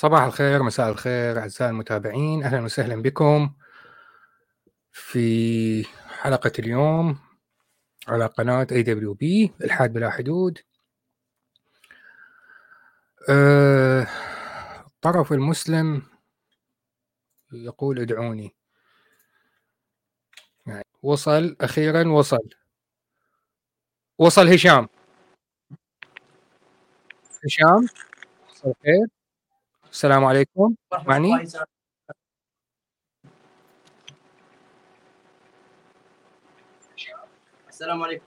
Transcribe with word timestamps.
صباح 0.00 0.22
الخير 0.22 0.62
مساء 0.62 0.88
الخير 0.88 1.38
أعزائي 1.38 1.70
المتابعين. 1.70 2.42
أهلا 2.42 2.60
وسهلا 2.64 3.02
بكم 3.02 3.54
في 4.92 5.84
حلقة 6.08 6.52
اليوم 6.58 7.18
على 8.08 8.26
قناة 8.26 8.66
اي 8.72 8.82
دبليو 8.82 9.14
بي 9.14 9.52
الحاد 9.64 9.92
بلا 9.92 10.10
حدود. 10.10 10.58
أه 13.28 14.06
الطرف 14.86 15.32
المسلم 15.32 16.02
يقول 17.52 18.00
ادعوني. 18.00 18.54
يعني 20.66 20.84
وصل 21.02 21.56
أخيرا 21.60 22.08
وصل. 22.08 22.48
وصل 24.18 24.48
هشام. 24.48 24.88
هشام 27.44 27.86
مساء 28.50 28.70
الخير 28.70 29.19
السلام 29.90 30.24
عليكم. 30.24 30.74
معني 31.06 31.34
السلام 37.68 38.02
عليكم. 38.02 38.24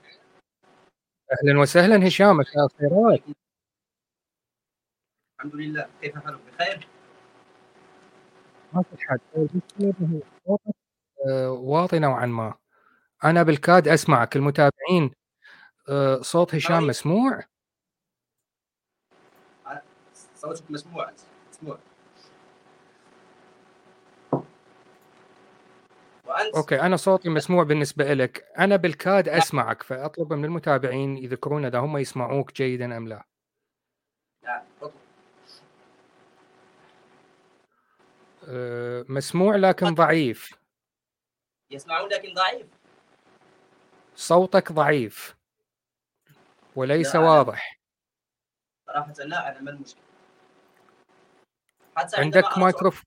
أهلا 1.32 1.60
وسهلا. 1.60 2.08
هشام 2.08 2.36
مساء 2.36 2.64
الخيرات. 2.66 3.22
الحمد 5.40 5.54
لله. 5.54 5.88
كيف 6.00 6.14
حالك؟ 6.14 6.40
بخير؟ 6.40 6.88
ما 8.72 8.82
في 8.82 8.96
حد. 8.98 9.20
واطي 11.48 11.98
نوعا 11.98 12.26
ما. 12.26 12.54
أنا 13.24 13.42
بالكاد 13.42 13.88
أسمعك. 13.88 14.36
المتابعين 14.36 15.10
آه، 15.88 16.20
صوت 16.20 16.54
هشام. 16.54 16.86
مسموع؟ 16.86 17.44
صوتك 20.34 20.70
مسموع. 20.70 21.12
وانت 21.62 21.80
أوكي 26.56 26.80
أنا 26.80 26.96
صوتي 26.96 27.28
مسموع 27.28 27.64
بالنسبة 27.64 28.14
لك 28.14 28.46
أنا 28.58 28.76
بالكاد 28.76 29.28
أسمعك 29.28 29.82
فأطلب 29.82 30.32
من 30.32 30.44
المتابعين 30.44 31.16
يذكرون 31.16 31.64
إذا 31.64 31.78
هم 31.78 31.96
يسمعوك 31.96 32.52
جيدا 32.52 32.96
أم 32.96 33.08
لا. 33.08 33.24
نعم 34.42 34.64
مسموع 39.08 39.56
لكن 39.56 39.94
ضعيف. 39.94 40.54
يسمعون 41.70 42.08
لكن 42.08 42.34
ضعيف. 42.34 42.66
صوتك 44.16 44.72
ضعيف. 44.72 45.36
وليس 46.76 47.16
لا، 47.16 47.20
واضح. 47.20 47.80
صراحة 48.86 49.12
لا 49.12 49.50
أنا 49.50 49.60
ما 49.60 49.70
المشكلة. 49.70 50.02
حتى 51.96 52.20
عندك 52.20 52.58
مايكروف 52.58 53.02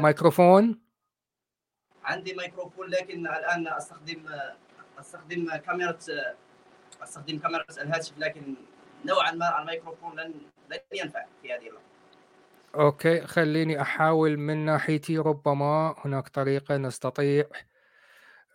ميكروفون 0.00 0.80
عندي 2.04 2.34
ميكروفون 2.34 2.88
لكن 2.88 3.26
الآن 3.26 3.68
أستخدم 3.68 4.26
أستخدم 4.98 5.56
كاميرا 5.56 5.98
أستخدم 7.02 7.38
كاميرا 7.38 7.64
الهاتف 7.70 8.18
لكن 8.18 8.54
نوعا 9.04 9.30
ما 9.30 9.62
الميكروفون 9.62 10.20
لن 10.20 10.34
لن 10.70 10.78
ينفع 10.92 11.24
في 11.42 11.52
هذه 11.52 11.68
اللحظة 11.68 11.96
أوكي 12.74 13.26
خليني 13.26 13.82
أحاول 13.82 14.36
من 14.36 14.64
ناحيتي 14.64 15.18
ربما 15.18 15.94
هناك 16.04 16.28
طريقة 16.28 16.76
نستطيع 16.76 17.44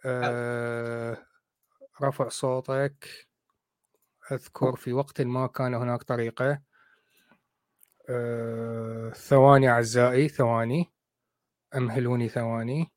آه، 0.05 1.17
رفع 2.01 2.29
صوتك. 2.29 3.27
أذكر 4.31 4.75
في 4.75 4.93
وقت 4.93 5.21
ما 5.21 5.47
كان 5.47 5.73
هناك 5.73 6.03
طريقة. 6.03 6.61
آه، 8.11 9.09
ثواني 9.09 9.69
أعزائي 9.69 10.27
ثواني. 10.29 10.91
أمهلوني 11.75 12.29
ثواني. 12.29 12.91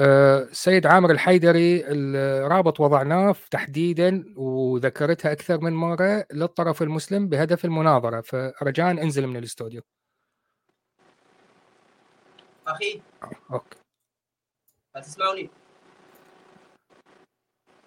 آه، 0.00 0.48
سيد 0.52 0.86
عامر 0.86 1.10
الحيدري 1.10 1.84
الرابط 1.86 2.80
وضعناه 2.80 3.34
تحديدا 3.50 4.24
وذكرتها 4.36 5.32
أكثر 5.32 5.60
من 5.60 5.72
مرة 5.72 6.26
للطرف 6.32 6.82
المسلم 6.82 7.28
بهدف 7.28 7.64
المناظرة 7.64 8.20
فرجاء 8.20 8.90
أنزل 8.90 9.26
من 9.26 9.36
الاستوديو. 9.36 9.82
أخي. 12.66 13.02
أوكي. 13.52 13.78
هل 14.96 15.02
تسمعني؟ 15.02 15.50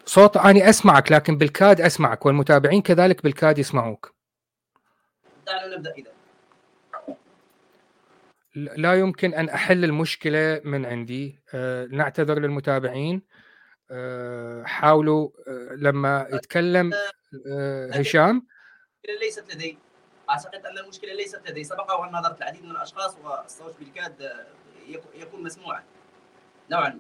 صوت 0.06 0.38
أني 0.38 0.70
أسمعك 0.70 1.12
لكن 1.12 1.38
بالكاد 1.38 1.82
أسمعك 1.82 2.26
والمتابعين 2.26 2.82
كذلك 2.82 3.24
بالكاد 3.24 3.58
يسمعوك. 3.58 4.21
دعنا 5.54 5.76
نبدأ 5.78 5.94
إذا. 5.94 6.12
لا 8.56 8.94
يمكن 9.00 9.34
أن 9.34 9.50
أحل 9.50 9.84
المشكلة 9.84 10.62
من 10.64 10.86
عندي. 10.86 11.40
آه، 11.54 11.86
نعتذر 11.86 12.40
للمتابعين. 12.40 13.22
آه، 13.92 14.64
حاولوا 14.64 15.30
آه، 15.48 15.76
لما 15.76 16.28
يتكلم 16.34 16.92
آه، 17.48 17.90
هشام. 17.94 18.48
ليست 19.22 19.56
لدي. 19.56 19.78
أعتقد 20.30 20.66
أن 20.66 20.78
المشكلة 20.78 21.14
ليست 21.14 21.50
لدي. 21.50 21.64
سبق 21.64 22.00
وأن 22.00 22.12
نظرت 22.12 22.38
العديد 22.38 22.64
من 22.64 22.72
الأشخاص 22.72 23.18
والصوت 23.24 23.80
بالكاد 23.80 24.22
آه، 24.22 24.46
يك- 24.88 25.16
يكون 25.16 25.44
مسموعا. 25.44 25.84
نوعا 26.72 26.90
ما. 26.90 27.00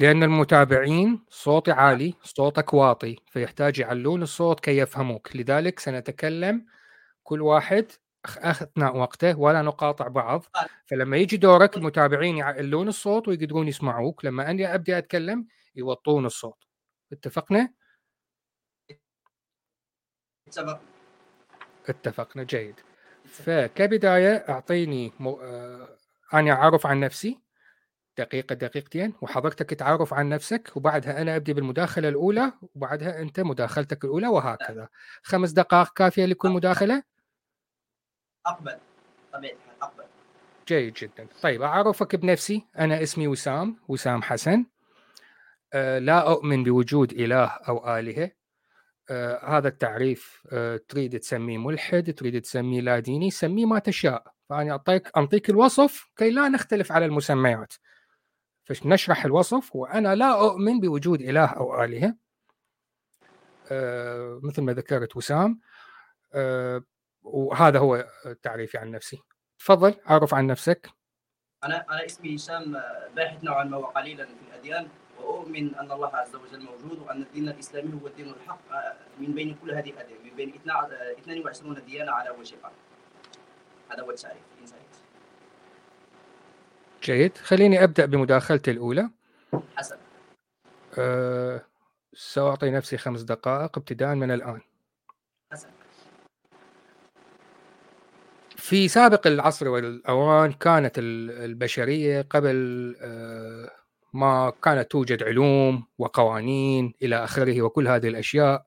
لأن 0.00 0.22
المتابعين 0.22 1.24
صوتي 1.28 1.72
عالي 1.72 2.14
صوتك 2.22 2.74
واطي 2.74 3.16
فيحتاج 3.26 3.78
يعلون 3.78 4.22
الصوت 4.22 4.60
كي 4.60 4.78
يفهموك. 4.78 5.36
لذلك 5.36 5.78
سنتكلم 5.78 6.66
كل 7.22 7.42
واحد 7.42 7.92
أثناء 8.26 8.96
وقته 8.96 9.38
ولا 9.38 9.62
نقاطع 9.62 10.08
بعض. 10.08 10.44
فلما 10.86 11.16
يجي 11.16 11.36
دورك 11.36 11.76
المتابعين 11.76 12.36
يعلون 12.36 12.88
الصوت 12.88 13.28
ويقدرون 13.28 13.68
يسمعوك. 13.68 14.24
لما 14.24 14.50
أني 14.50 14.74
ابدا 14.74 14.98
أتكلم 14.98 15.46
يوطون 15.74 16.26
الصوت. 16.26 16.64
اتفقنا؟ 17.12 17.72
اتفق 20.48 20.80
اتفقنا 21.88 22.42
جيد. 22.42 22.80
فكبداية 23.24 24.44
أعطيني 24.48 25.12
مو... 25.20 25.40
آه... 25.42 25.88
أنا 26.34 26.52
أعرف 26.52 26.86
عن 26.86 27.00
نفسي. 27.00 27.43
دقيقة 28.18 28.54
دقيقتين 28.54 29.14
وحضرتك 29.22 29.70
تعرف 29.70 30.14
عن 30.14 30.28
نفسك 30.28 30.76
وبعدها 30.76 31.22
أنا 31.22 31.36
أبدي 31.36 31.52
بالمداخلة 31.52 32.08
الأولى 32.08 32.52
وبعدها 32.74 33.20
أنت 33.20 33.40
مداخلتك 33.40 34.04
الأولى 34.04 34.28
وهكذا. 34.28 34.88
خمس 35.22 35.50
دقائق 35.50 35.92
كافية 35.92 36.24
لكل 36.24 36.50
مداخلة؟ 36.50 37.02
أقبل. 38.46 38.76
طبيعة 39.32 39.52
الحال 39.52 39.82
أقبل. 39.82 40.04
جيد 40.68 40.94
جدا. 40.94 41.26
طيب 41.42 41.62
أعرفك 41.62 42.16
بنفسي. 42.16 42.66
أنا 42.78 43.02
اسمي 43.02 43.28
وسام 43.28 43.76
وسام 43.88 44.22
حسن. 44.22 44.66
أه 45.72 45.98
لا 45.98 46.30
أؤمن 46.30 46.64
بوجود 46.64 47.12
إله 47.12 47.46
أو 47.46 47.98
آلهة. 47.98 48.30
أه 49.10 49.58
هذا 49.58 49.68
التعريف 49.68 50.42
أه 50.52 50.80
تريد 50.88 51.18
تسميه 51.18 51.58
ملحد 51.58 52.14
تريد 52.14 52.42
تسميه 52.42 52.80
لا 52.80 52.98
ديني 52.98 53.30
سميه 53.30 53.66
ما 53.66 53.78
تشاء. 53.78 54.34
فأنا 54.48 54.70
أعطيك 54.70 55.10
أعطيك 55.16 55.50
الوصف 55.50 56.10
كي 56.16 56.30
لا 56.30 56.48
نختلف 56.48 56.92
على 56.92 57.04
المسميات. 57.04 57.74
فنشرح 58.64 59.24
الوصف 59.24 59.76
وأنا 59.76 60.14
لا 60.14 60.40
أؤمن 60.40 60.80
بوجود 60.80 61.20
إله 61.20 61.46
أو 61.46 61.84
آلهة. 61.84 62.16
أه 63.70 64.40
مثل 64.42 64.62
ما 64.62 64.72
ذكرت 64.72 65.16
وسام. 65.16 65.60
أه 66.32 66.82
وهذا 67.22 67.78
هو 67.78 68.06
تعريفي 68.42 68.78
عن 68.78 68.90
نفسي. 68.90 69.22
تفضل 69.58 69.94
عرف 70.06 70.34
عن 70.34 70.46
نفسك. 70.46 70.90
أنا 71.64 71.86
أنا 71.90 72.06
اسمي 72.06 72.36
هشام 72.36 72.76
آه، 72.76 73.08
باحث 73.16 73.44
نوعا 73.44 73.64
ما 73.64 73.76
وقليلا 73.76 74.26
في 74.26 74.32
الأديان 74.50 74.88
وأؤمن 75.18 75.74
أن 75.74 75.92
الله 75.92 76.16
عز 76.16 76.34
وجل 76.34 76.60
موجود 76.60 76.98
وأن 76.98 77.22
الدين 77.22 77.48
الإسلامي 77.48 78.00
هو 78.02 78.06
الدين 78.06 78.30
الحق 78.30 78.72
آه، 78.72 78.96
من 79.18 79.34
بين 79.34 79.56
كل 79.62 79.70
هذه 79.70 79.90
الأديان 79.90 80.18
من 80.24 80.36
بين 80.36 80.54
22 80.54 81.84
ديانة 81.84 82.12
على 82.12 82.30
وجه 82.30 82.54
الأرض. 82.54 82.74
هذا 83.90 84.02
هو 84.02 84.10
التعريف. 84.10 84.42
جيد. 87.04 87.38
خليني 87.38 87.84
أبدأ 87.84 88.06
بمداخلتي 88.06 88.70
الأولى. 88.70 89.10
حسنا 89.76 89.98
أه 90.98 91.60
سأعطي 92.14 92.70
نفسي 92.70 92.96
خمس 92.98 93.20
دقائق 93.22 93.78
ابتداء 93.78 94.14
من 94.14 94.30
الآن. 94.30 94.60
حسنا 95.52 95.70
في 98.56 98.88
سابق 98.88 99.26
العصر 99.26 99.68
والأوان 99.68 100.52
كانت 100.52 100.98
ال- 100.98 101.30
البشرية 101.30 102.22
قبل 102.30 102.56
آه، 103.00 103.70
ما 104.12 104.52
كانت 104.62 104.90
توجد 104.90 105.22
علوم 105.22 105.86
وقوانين 105.98 106.94
إلى 107.02 107.24
آخره 107.24 107.62
وكل 107.62 107.88
هذه 107.88 108.08
الأشياء 108.08 108.66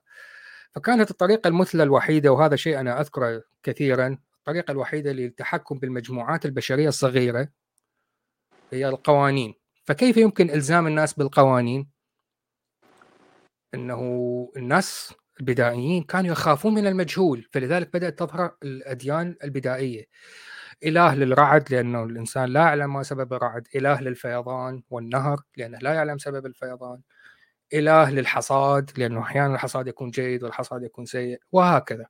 فكانت 0.74 1.10
الطريقة 1.10 1.48
المثلى 1.48 1.82
الوحيدة 1.82 2.32
وهذا 2.32 2.56
شيء 2.56 2.80
أنا 2.80 3.00
أذكره 3.00 3.42
كثيرا 3.62 4.18
الطريقة 4.38 4.70
الوحيدة 4.72 5.12
للتحكم 5.12 5.78
بالمجموعات 5.78 6.46
البشرية 6.46 6.88
الصغيرة 6.88 7.48
هي 8.72 8.88
القوانين. 8.88 9.54
فكيف 9.84 10.16
يمكن 10.16 10.50
إلزام 10.50 10.86
الناس 10.86 11.14
بالقوانين؟ 11.14 11.88
أنه 13.74 14.02
الناس 14.56 15.14
البدائيين 15.40 16.02
كانوا 16.02 16.30
يخافون 16.32 16.74
من 16.74 16.86
المجهول 16.86 17.48
فلذلك 17.52 17.92
بدأت 17.92 18.18
تظهر 18.18 18.56
الأديان 18.62 19.36
البدائية. 19.44 20.04
إله 20.84 21.14
للرعد 21.14 21.72
لأنه 21.72 22.04
الإنسان 22.04 22.44
لا 22.48 22.60
يعلم 22.60 22.92
ما 22.92 23.02
سبب 23.02 23.32
الرعد. 23.32 23.68
إله 23.76 24.00
للفيضان 24.00 24.82
والنهر 24.90 25.40
لأنه 25.56 25.78
لا 25.78 25.94
يعلم 25.94 26.18
سبب 26.18 26.46
الفيضان. 26.46 27.00
إله 27.74 28.10
للحصاد 28.10 28.90
لأنه 28.96 29.20
أحيانا 29.20 29.54
الحصاد 29.54 29.86
يكون 29.86 30.10
جيد 30.10 30.42
والحصاد 30.44 30.82
يكون 30.82 31.04
سيء 31.04 31.40
وهكذا. 31.52 32.06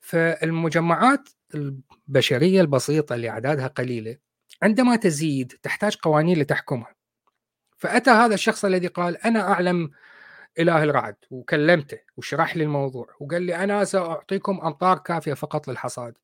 فالمجمعات 0.00 1.28
البشرية 1.54 2.60
البسيطة 2.60 3.14
اللي 3.14 3.30
اعدادها 3.30 3.66
قليلة 3.66 4.16
عندما 4.62 4.96
تزيد 4.96 5.52
تحتاج 5.62 5.96
قوانين 5.96 6.38
لتحكمها. 6.38 6.94
فأتى 7.78 8.10
هذا 8.10 8.34
الشخص 8.34 8.64
الذي 8.64 8.86
قال 8.86 9.16
أنا 9.16 9.52
أعلم 9.52 9.90
إله 10.58 10.84
الرعد 10.84 11.16
وكلمته 11.30 11.98
وشرح 12.16 12.56
لي 12.56 12.64
الموضوع 12.64 13.06
وقال 13.20 13.42
لي 13.42 13.56
أنا 13.64 13.84
سأعطيكم 13.84 14.60
أمطار 14.64 14.98
كافية 14.98 15.34
فقط 15.34 15.68
للحصاد. 15.68 16.14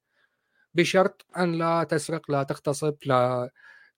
بشرط 0.74 1.26
أن 1.38 1.58
لا 1.58 1.84
تسرق 1.84 2.30
لا 2.30 2.42
تغتصب 2.42 2.96
لا 3.06 3.50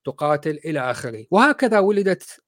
تقاتل 0.05 0.59
إلى 0.65 0.91
آخره. 0.91 1.25
وهكذا 1.31 1.79
ولدت 1.79 2.43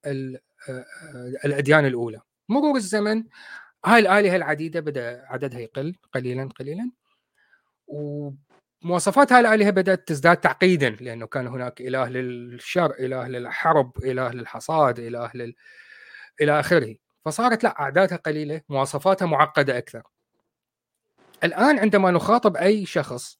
الأديان 1.46 1.86
الأولى. 1.86 2.22
مرور 2.50 2.76
الزمن 2.76 3.24
هاي 3.86 4.00
الآلهة 4.00 4.36
العديدة 4.36 4.80
بدأ 4.80 5.26
عددها 5.26 5.60
يقل 5.60 5.96
قليلا 6.14 6.50
قليلا. 6.60 6.92
ومواصفات 8.84 9.34
هاي 9.34 9.40
الالهه 9.40 9.70
بدأت 9.70 10.08
تزداد 10.08 10.38
تعقيدا 10.38 10.90
لأنه 10.90 11.28
كان 11.28 11.48
هناك 11.48 11.82
إله 11.82 12.10
للشر 12.10 12.94
إله 13.00 13.28
للحرب 13.28 13.92
إله 14.04 14.32
للحصاد 14.32 15.00
إله 15.00 15.32
لل... 15.34 15.56
إلى 16.42 16.60
آخره. 16.60 16.96
فصارت 17.26 17.64
لا 17.64 17.80
أعدادها 17.80 18.18
قليلة 18.18 18.62
مواصفاتها 18.70 19.26
معقدة 19.26 19.78
أكثر. 19.78 20.04
الآن 21.44 21.80
عندما 21.80 22.12
نخاطب 22.12 22.58
أي 22.58 22.86
شخص 22.86 23.40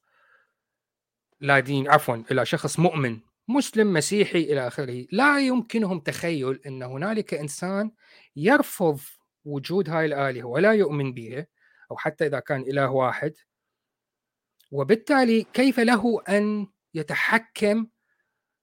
لا 1.40 1.60
دين 1.60 1.90
عفوا 1.90 2.16
إلى 2.30 2.46
شخص 2.46 2.78
مؤمن 2.78 3.20
مسلم 3.48 3.92
مسيحي 3.92 4.38
إلى 4.38 4.66
آخره 4.66 5.06
لا 5.12 5.40
يمكنهم 5.40 6.00
تخيل 6.00 6.60
أن 6.66 6.82
هنالك 6.82 7.34
إنسان 7.34 7.90
يرفض 8.36 9.00
وجود 9.44 9.90
هاي 9.90 10.06
الآلهة 10.06 10.44
ولا 10.44 10.72
يؤمن 10.72 11.14
بها 11.14 11.46
أو 11.90 11.96
حتى 11.96 12.26
إذا 12.26 12.40
كان 12.40 12.60
إله 12.60 12.90
واحد 12.90 13.34
وبالتالي 14.70 15.42
كيف 15.42 15.80
له 15.80 16.22
أن 16.28 16.66
يتحكم 16.94 17.86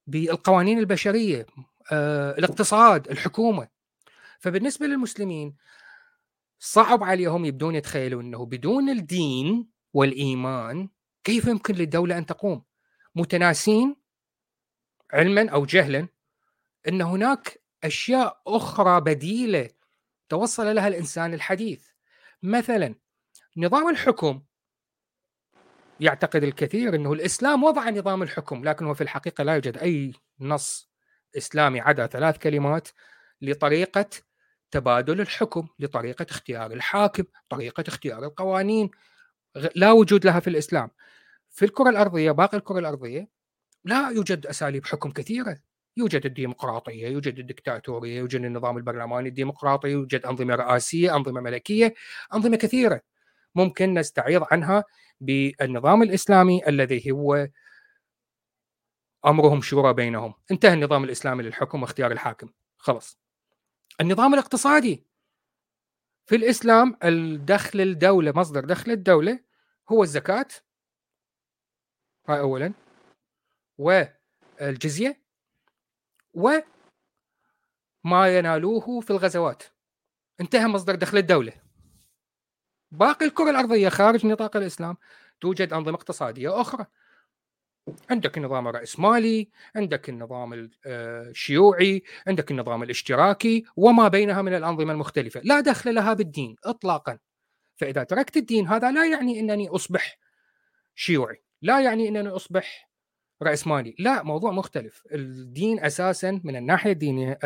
بالقوانين 0.08 0.80
البشرية 0.80 1.46
آه، 1.92 2.32
الاقتصاد 2.32 3.12
الحكومة؟ 3.12 3.68
فبالنسبة 4.40 4.86
للمسلمين 4.86 5.56
صعب 6.60 7.04
عليهم 7.04 7.46
يبدون 7.46 7.76
يتخيلوا 7.76 8.22
إنه 8.22 8.46
بدون 8.46 8.90
الدين 8.90 9.70
والإيمان 9.94 10.90
كيف 11.24 11.48
يمكن 11.48 11.76
للدولة 11.76 12.18
أن 12.18 12.26
تقوم؟ 12.26 12.64
متناسين 13.16 13.96
علما 15.14 15.50
أو 15.50 15.66
جهلا 15.66 16.08
إن 16.88 17.02
هناك 17.02 17.62
أشياء 17.84 18.42
أخرى 18.48 19.02
بديلة 19.02 19.70
توصل 20.30 20.76
لها 20.76 20.88
الإنسان 20.88 21.34
الحديث. 21.34 21.88
مثلا 22.44 22.96
نظام 23.58 23.90
الحكم 23.90 24.42
يعتقد 26.00 26.44
الكثير 26.44 26.96
إنه 26.96 27.14
الإسلام 27.14 27.64
وضع 27.64 27.90
نظام 27.90 28.24
الحكم 28.24 28.64
لكن 28.64 28.86
هو 28.86 28.94
في 28.94 29.02
الحقيقة 29.02 29.44
لا 29.44 29.54
يوجد 29.54 29.78
أي 29.78 30.14
نص 30.40 30.90
إسلامي 31.38 31.80
عدا 31.82 32.08
ثلاث 32.08 32.38
كلمات 32.38 32.88
لطريقة 33.42 34.10
تبادل 34.72 35.22
الحكم 35.22 35.68
لطريقة 35.80 36.26
اختيار 36.30 36.72
الحاكم 36.72 37.24
طريقة 37.50 37.84
اختيار 37.88 38.24
القوانين 38.24 38.90
لا 39.76 39.92
وجود 39.92 40.26
لها 40.26 40.40
في 40.40 40.50
الإسلام. 40.50 40.90
في 41.50 41.66
الكرة 41.66 41.90
الأرضية 41.90 42.32
باقي 42.32 42.58
الكرة 42.58 42.80
الأرضية 42.80 43.30
لا 43.86 44.10
يوجد 44.10 44.46
أساليب 44.48 44.86
حكم 44.86 45.12
كثيرة. 45.12 45.58
يوجد 45.98 46.26
الديمقراطية 46.26 47.08
يوجد 47.08 47.40
الدكتاتورية 47.40 48.18
يوجد 48.18 48.42
النظام 48.42 48.78
البرلماني 48.78 49.30
الديمقراطي 49.30 49.90
يوجد 49.90 50.26
أنظمة 50.26 50.56
رئاسية 50.56 51.16
أنظمة 51.16 51.42
ملكية 51.42 51.94
أنظمة 52.34 52.58
كثيرة. 52.58 53.02
ممكن 53.56 53.94
نستعيض 53.94 54.44
عنها 54.52 54.84
بالنظام 55.22 56.04
الإسلامي 56.04 56.68
الذي 56.68 57.12
هو 57.12 57.48
أمرهم 59.26 59.62
شورى 59.62 59.94
بينهم. 59.94 60.34
انتهى 60.52 60.74
النظام 60.74 61.04
الإسلامي 61.04 61.44
للحكم 61.44 61.82
واختيار 61.82 62.12
الحاكم. 62.12 62.50
خلص 62.78 63.20
النظام 64.02 64.34
الاقتصادي. 64.34 65.04
في 66.26 66.36
الإسلام 66.36 66.98
الدخل 67.04 67.82
الدولة 67.82 68.32
مصدر 68.36 68.66
دخل 68.66 68.92
الدولة 68.92 69.40
هو 69.90 70.04
الزكاة. 70.04 70.48
هاي 72.28 72.40
اولا. 72.40 72.74
والجزية. 73.78 75.22
وما 76.34 76.64
ينالوه 78.38 79.02
في 79.02 79.10
الغزوات. 79.10 79.64
انتهى 80.42 80.68
مصدر 80.68 80.96
دخل 80.96 81.18
الدولة. 81.18 81.65
باقي 82.92 83.26
الكرة 83.26 83.50
الأرضية 83.50 83.90
خارج 83.90 84.26
نطاق 84.26 84.58
الإسلام 84.58 84.98
توجد 85.42 85.74
أنظمة 85.74 85.96
اقتصادية 85.96 86.62
أخرى. 86.62 86.86
عندك 88.10 88.38
النظام 88.38 88.68
الرأسمالي 88.68 89.50
عندك 89.76 90.10
النظام 90.10 90.70
الشيوعي 90.86 92.04
عندك 92.28 92.52
النظام 92.52 92.84
الاشتراكي 92.84 93.66
وما 93.76 94.08
بينها 94.08 94.42
من 94.42 94.54
الأنظمة 94.54 94.94
المختلفة. 94.94 95.42
لا 95.44 95.60
دخل 95.60 95.96
لها 95.96 96.14
بالدين 96.14 96.56
إطلاقا. 96.64 97.20
فإذا 97.76 98.04
تركت 98.04 98.38
الدين 98.38 98.68
هذا 98.68 98.92
لا 98.92 99.06
يعني 99.12 99.40
أنني 99.40 99.70
أصبح 99.70 100.18
شيوعي 100.96 101.44
لا 101.62 101.82
يعني 101.82 102.08
أنني 102.08 102.30
أصبح 102.30 102.90
رأسمالي. 103.42 103.96
لا 104.00 104.24
موضوع 104.24 104.52
مختلف. 104.52 105.04
الدين 105.12 105.80
أساسا 105.80 106.42
من 106.44 106.56
الناحية 106.56 106.92
الدينية 106.92 107.40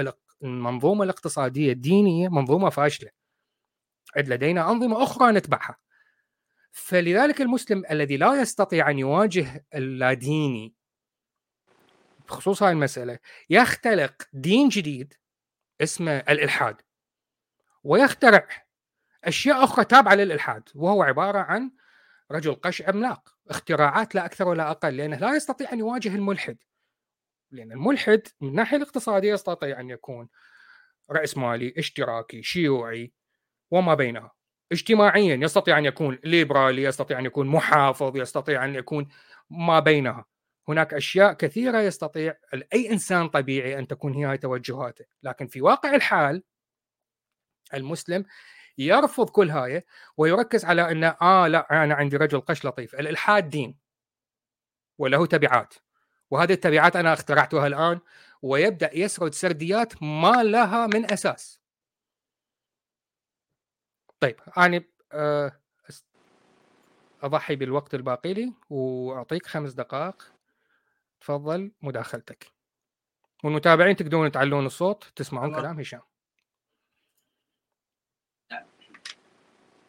المنظومة 0.43 1.03
الاقتصادية 1.03 1.71
الدينية 1.71 2.29
منظومة 2.29 2.69
فاشلة. 2.69 3.18
عد 4.17 4.29
لدينا 4.29 4.71
أنظمة 4.71 5.03
أخرى 5.03 5.31
نتبعها. 5.31 5.77
فلذلك 6.71 7.41
المسلم 7.41 7.83
الذي 7.91 8.17
لا 8.17 8.41
يستطيع 8.41 8.89
أن 8.89 8.99
يواجه 8.99 9.65
اللاديني 9.75 10.73
بخصوص 12.27 12.63
هاي 12.63 12.71
المسألة 12.71 13.19
يختلق 13.49 14.13
دين 14.33 14.69
جديد 14.69 15.13
اسمه 15.81 16.17
الإلحاد 16.17 16.81
ويخترع 17.83 18.47
أشياء 19.23 19.63
أخرى 19.63 19.85
تابعة 19.85 20.15
للإلحاد 20.15 20.69
وهو 20.75 21.03
عبارة 21.03 21.39
عن 21.39 21.71
رجل 22.31 22.55
قش 22.55 22.81
عملاق 22.81 23.35
اختراعات 23.49 24.15
لا 24.15 24.25
أكثر 24.25 24.47
ولا 24.47 24.71
أقل 24.71 24.97
لأنه 24.97 25.17
لا 25.17 25.35
يستطيع 25.35 25.73
أن 25.73 25.79
يواجه 25.79 26.15
الملحد. 26.15 26.57
لأن 27.51 27.71
الملحد 27.71 28.21
من 28.41 28.49
الناحية 28.49 28.77
الاقتصادية 28.77 29.33
يستطيع 29.33 29.79
أن 29.79 29.89
يكون 29.89 30.29
راسمالي 31.11 31.73
اشتراكي 31.77 32.43
شيوعي 32.43 33.13
وما 33.71 33.93
بينها. 33.93 34.31
اجتماعيا 34.71 35.35
يستطيع 35.35 35.77
أن 35.77 35.85
يكون 35.85 36.19
ليبرالي 36.23 36.83
يستطيع 36.83 37.19
أن 37.19 37.25
يكون 37.25 37.47
محافظ 37.47 38.17
يستطيع 38.17 38.65
أن 38.65 38.75
يكون 38.75 39.07
ما 39.49 39.79
بينها. 39.79 40.25
هناك 40.67 40.93
أشياء 40.93 41.33
كثيرة 41.33 41.79
يستطيع 41.81 42.33
أي 42.73 42.91
إنسان 42.91 43.29
طبيعي 43.29 43.79
أن 43.79 43.87
تكون 43.87 44.13
هي 44.13 44.37
توجهاته. 44.37 45.05
لكن 45.23 45.47
في 45.47 45.61
واقع 45.61 45.95
الحال 45.95 46.43
المسلم 47.73 48.25
يرفض 48.77 49.29
كل 49.29 49.49
هاي 49.49 49.83
ويركز 50.17 50.65
على 50.65 50.91
انه 50.91 51.15
آه 51.21 51.47
لا 51.47 51.83
أنا 51.83 51.95
عندي 51.95 52.17
رجل 52.17 52.41
قش 52.41 52.65
لطيف. 52.65 52.95
الالحاد 52.95 53.49
دين 53.49 53.77
وله 54.97 55.25
تبعات. 55.25 55.73
وهذه 56.31 56.53
التبعات 56.53 56.95
أنا 56.95 57.13
اخترعتها 57.13 57.67
الآن 57.67 57.99
ويبدأ 58.41 58.89
يسرد 58.97 59.33
سرديات 59.33 60.03
ما 60.03 60.43
لها 60.43 60.87
من 60.87 61.11
أساس. 61.11 61.58
طيب 64.19 64.35
أنا 64.57 64.83
آه، 65.11 65.59
أضحي 67.23 67.55
بالوقت 67.55 67.93
الباقي 67.93 68.33
لي 68.33 68.53
وأعطيك 68.69 69.47
خمس 69.47 69.73
دقائق. 69.73 70.33
تفضل 71.21 71.71
مداخلتك. 71.81 72.51
والمتابعين 73.43 73.95
تقدرون 73.95 74.31
تعلون 74.31 74.65
الصوت 74.65 75.03
تسمعون 75.15 75.55
كلام 75.55 75.79
هشام. 75.79 76.01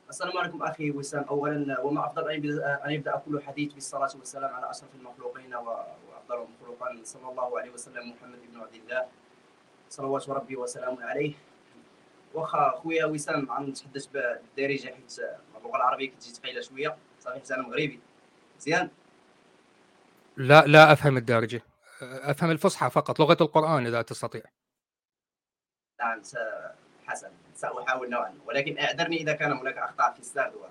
السلام 0.09 0.39
عليكم 0.39 0.63
أخي 0.63 0.91
وسام. 0.91 1.25
اولا 1.25 1.81
وما 1.81 2.07
أفضل 2.07 2.31
أن 2.31 2.91
يبدأ 2.91 3.17
كل 3.17 3.43
حديث 3.43 3.73
بالصلاة 3.73 4.11
والسلام 4.17 4.55
على 4.55 4.71
أشرف 4.71 4.95
المخلوقين 4.95 5.55
وافضلهم 5.55 6.49
خلقا 6.61 7.01
صلى 7.05 7.31
الله 7.31 7.59
عليه 7.59 7.71
وسلم 7.71 8.11
محمد 8.11 8.39
بن 8.53 8.61
عبد 8.61 8.75
الله. 8.75 9.09
صلوات 9.89 10.29
ربي 10.29 10.57
وسلامه 10.57 11.05
عليه. 11.05 11.35
واخا 12.35 12.71
خويا 12.71 13.05
وسام 13.05 13.51
عم 13.51 13.67
نتحدث 13.67 14.07
بالدارجه 14.07 14.87
حيت 14.87 15.19
اللغة 15.57 15.77
العربية 15.77 16.11
كتجي 16.11 16.35
ثقيله 16.35 16.61
شوية 16.61 16.97
صافي 17.21 17.39
حيت 17.39 17.53
أنا 17.53 17.63
مغربي. 17.63 18.01
مزيان؟ 18.57 18.91
لا 20.37 20.67
لا 20.67 20.93
أفهم 20.93 21.17
الدارجه 21.17 21.63
أفهم 22.03 22.51
الفصحى 22.51 22.91
فقط 22.91 23.21
لغة 23.21 23.37
القرآن 23.41 23.87
إذا 23.87 24.03
تستطيع. 24.03 24.43
نعم 26.01 26.23
حسن. 27.07 27.31
ساحاول 27.55 28.11
نوعا 28.11 28.39
ولكن 28.47 28.79
اعذرني 28.79 29.17
إذا 29.17 29.33
كان 29.33 29.53
هناك 29.53 29.79
أخطاء 29.79 30.13
في 30.13 30.21
السرد 30.21 30.55
و... 30.55 30.67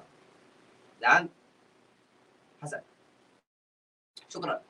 الان 0.99 1.29
حسن. 2.61 2.81
شكرا. 4.29 4.61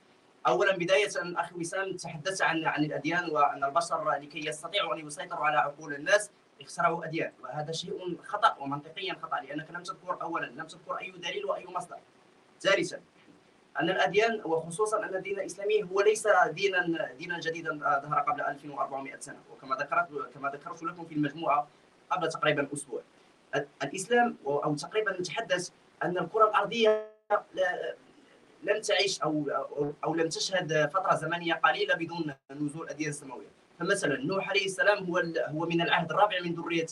اولا 0.48 0.77
بداية 0.77 1.10
أخي 1.17 1.55
وسام 1.55 1.98
تحدثت 1.98 2.41
عن 2.41 2.65
عن 2.65 2.84
الأديان 2.84 3.29
وأن 3.29 3.63
البشر 3.63 4.12
لكي 4.12 4.48
يستطيعوا 4.48 4.93
أن 4.96 5.08
يسيطروا 5.08 5.46
على 5.46 5.58
عقول 5.58 5.93
الناس. 5.93 6.31
اخترعوا 6.62 7.06
أديان. 7.06 7.32
وهذا 7.44 7.72
شيء 7.72 8.18
خطأ 8.24 8.58
ومنطقيا 8.60 9.13
خطأ 9.13 9.39
لأنك 9.42 9.72
لم 9.72 9.84
تذكر 9.84 10.22
اولا 10.22 10.46
لم 10.46 10.68
تذكر 10.68 10.98
أي 10.98 11.12
دليل 11.12 11.46
وأي 11.46 11.68
مصدر. 11.68 11.98
ثالثا 12.62 13.01
أن 13.80 13.89
الأديان 13.89 14.42
وخصوصا 14.46 15.06
أن 15.06 15.16
الدين 15.16 15.39
الإسلامي 15.39 15.84
هو 15.84 16.01
ليس 16.01 16.28
دينا 16.48 17.12
دينا 17.18 17.39
جديدا 17.39 17.78
ظهر 17.78 18.20
قبل 18.20 18.42
1400 18.42 19.20
سنة. 19.20 19.39
وكما 19.51 19.75
ذكرت 19.75 20.34
كما 20.34 20.50
ذكرت 20.50 20.84
لكم 20.84 21.06
في 21.06 21.13
المجموعة 21.16 21.68
قبل 22.10 22.30
تقريبا 22.30 22.68
أسبوع. 22.74 23.01
الإسلام 23.84 24.38
أو 24.46 24.75
تقريبا 24.75 25.20
نتحدث 25.20 25.70
أن 26.04 26.18
الكرة 26.18 26.50
الأرضية 26.50 27.10
لم 28.63 28.82
تعيش 28.82 29.22
أو 29.22 29.50
أو 30.04 30.13
لم 30.13 30.30
تشهد 30.30 30.89
فترة 30.94 31.16
زمنية 31.16 31.54
قليلة 31.54 31.96
بدون 31.96 32.34
نزول 32.51 32.89
أديان 32.89 33.12
سماوية. 33.12 33.59
فمثلا 33.80 34.18
نوح 34.18 34.50
عليه 34.50 34.66
السلام 34.66 35.04
هو 35.04 35.18
هو 35.48 35.66
من 35.66 35.82
العهد 35.82 36.12
الرابع 36.12 36.40
من 36.40 36.56
ذرية 36.56 36.88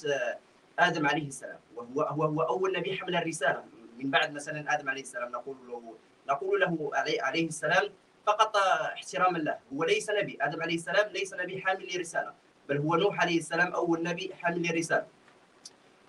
آدم 0.80 1.08
عليه 1.08 1.28
السلام. 1.28 1.60
وهو 1.76 2.02
هو 2.02 2.24
هو 2.24 2.42
أول 2.42 2.78
نبي 2.78 2.98
حمل 2.98 3.16
الرسالة. 3.16 3.64
من 3.98 4.12
بعد 4.12 4.34
مثلا 4.34 4.74
آدم 4.74 4.90
عليه 4.90 5.02
السلام 5.02 5.32
نقول 5.32 5.58
له 5.68 5.96
نقول 6.30 6.60
له 6.62 6.92
عليه 6.94 7.48
السلام 7.48 7.90
فقط 8.26 8.58
احتراما 8.58 9.38
له. 9.38 9.58
هو 9.74 9.84
ليس 9.84 10.10
نبي. 10.10 10.38
آدم 10.42 10.62
عليه 10.62 10.76
السلام 10.76 11.10
ليس 11.12 11.34
نبي 11.34 11.62
حامل 11.62 11.96
لرساله 11.96 12.34
بل 12.70 12.78
هو 12.78 12.96
نوح 12.96 13.22
عليه 13.22 13.38
السلام 13.38 13.74
أول 13.74 14.04
نبي 14.04 14.36
حامل 14.36 14.70
لرساله 14.70 15.08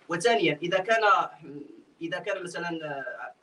وثانيا 0.09 0.59
إذا 0.63 0.79
كان 0.79 1.03
إذا 2.03 2.19
كان 2.19 2.43
مثلا 2.43 2.71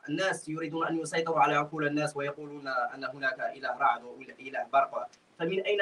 الناس 0.08 0.48
يريدون 0.48 0.86
أن 0.86 1.00
يسيطروا 1.00 1.40
على 1.40 1.54
عقول 1.54 1.86
الناس 1.86 2.16
ويقولون 2.16 2.68
أن 2.68 3.04
هناك 3.04 3.40
إله 3.40 3.78
رعد 3.78 4.04
واله 4.04 4.66
برق 4.72 5.08
فمن 5.38 5.60
اين 5.60 5.78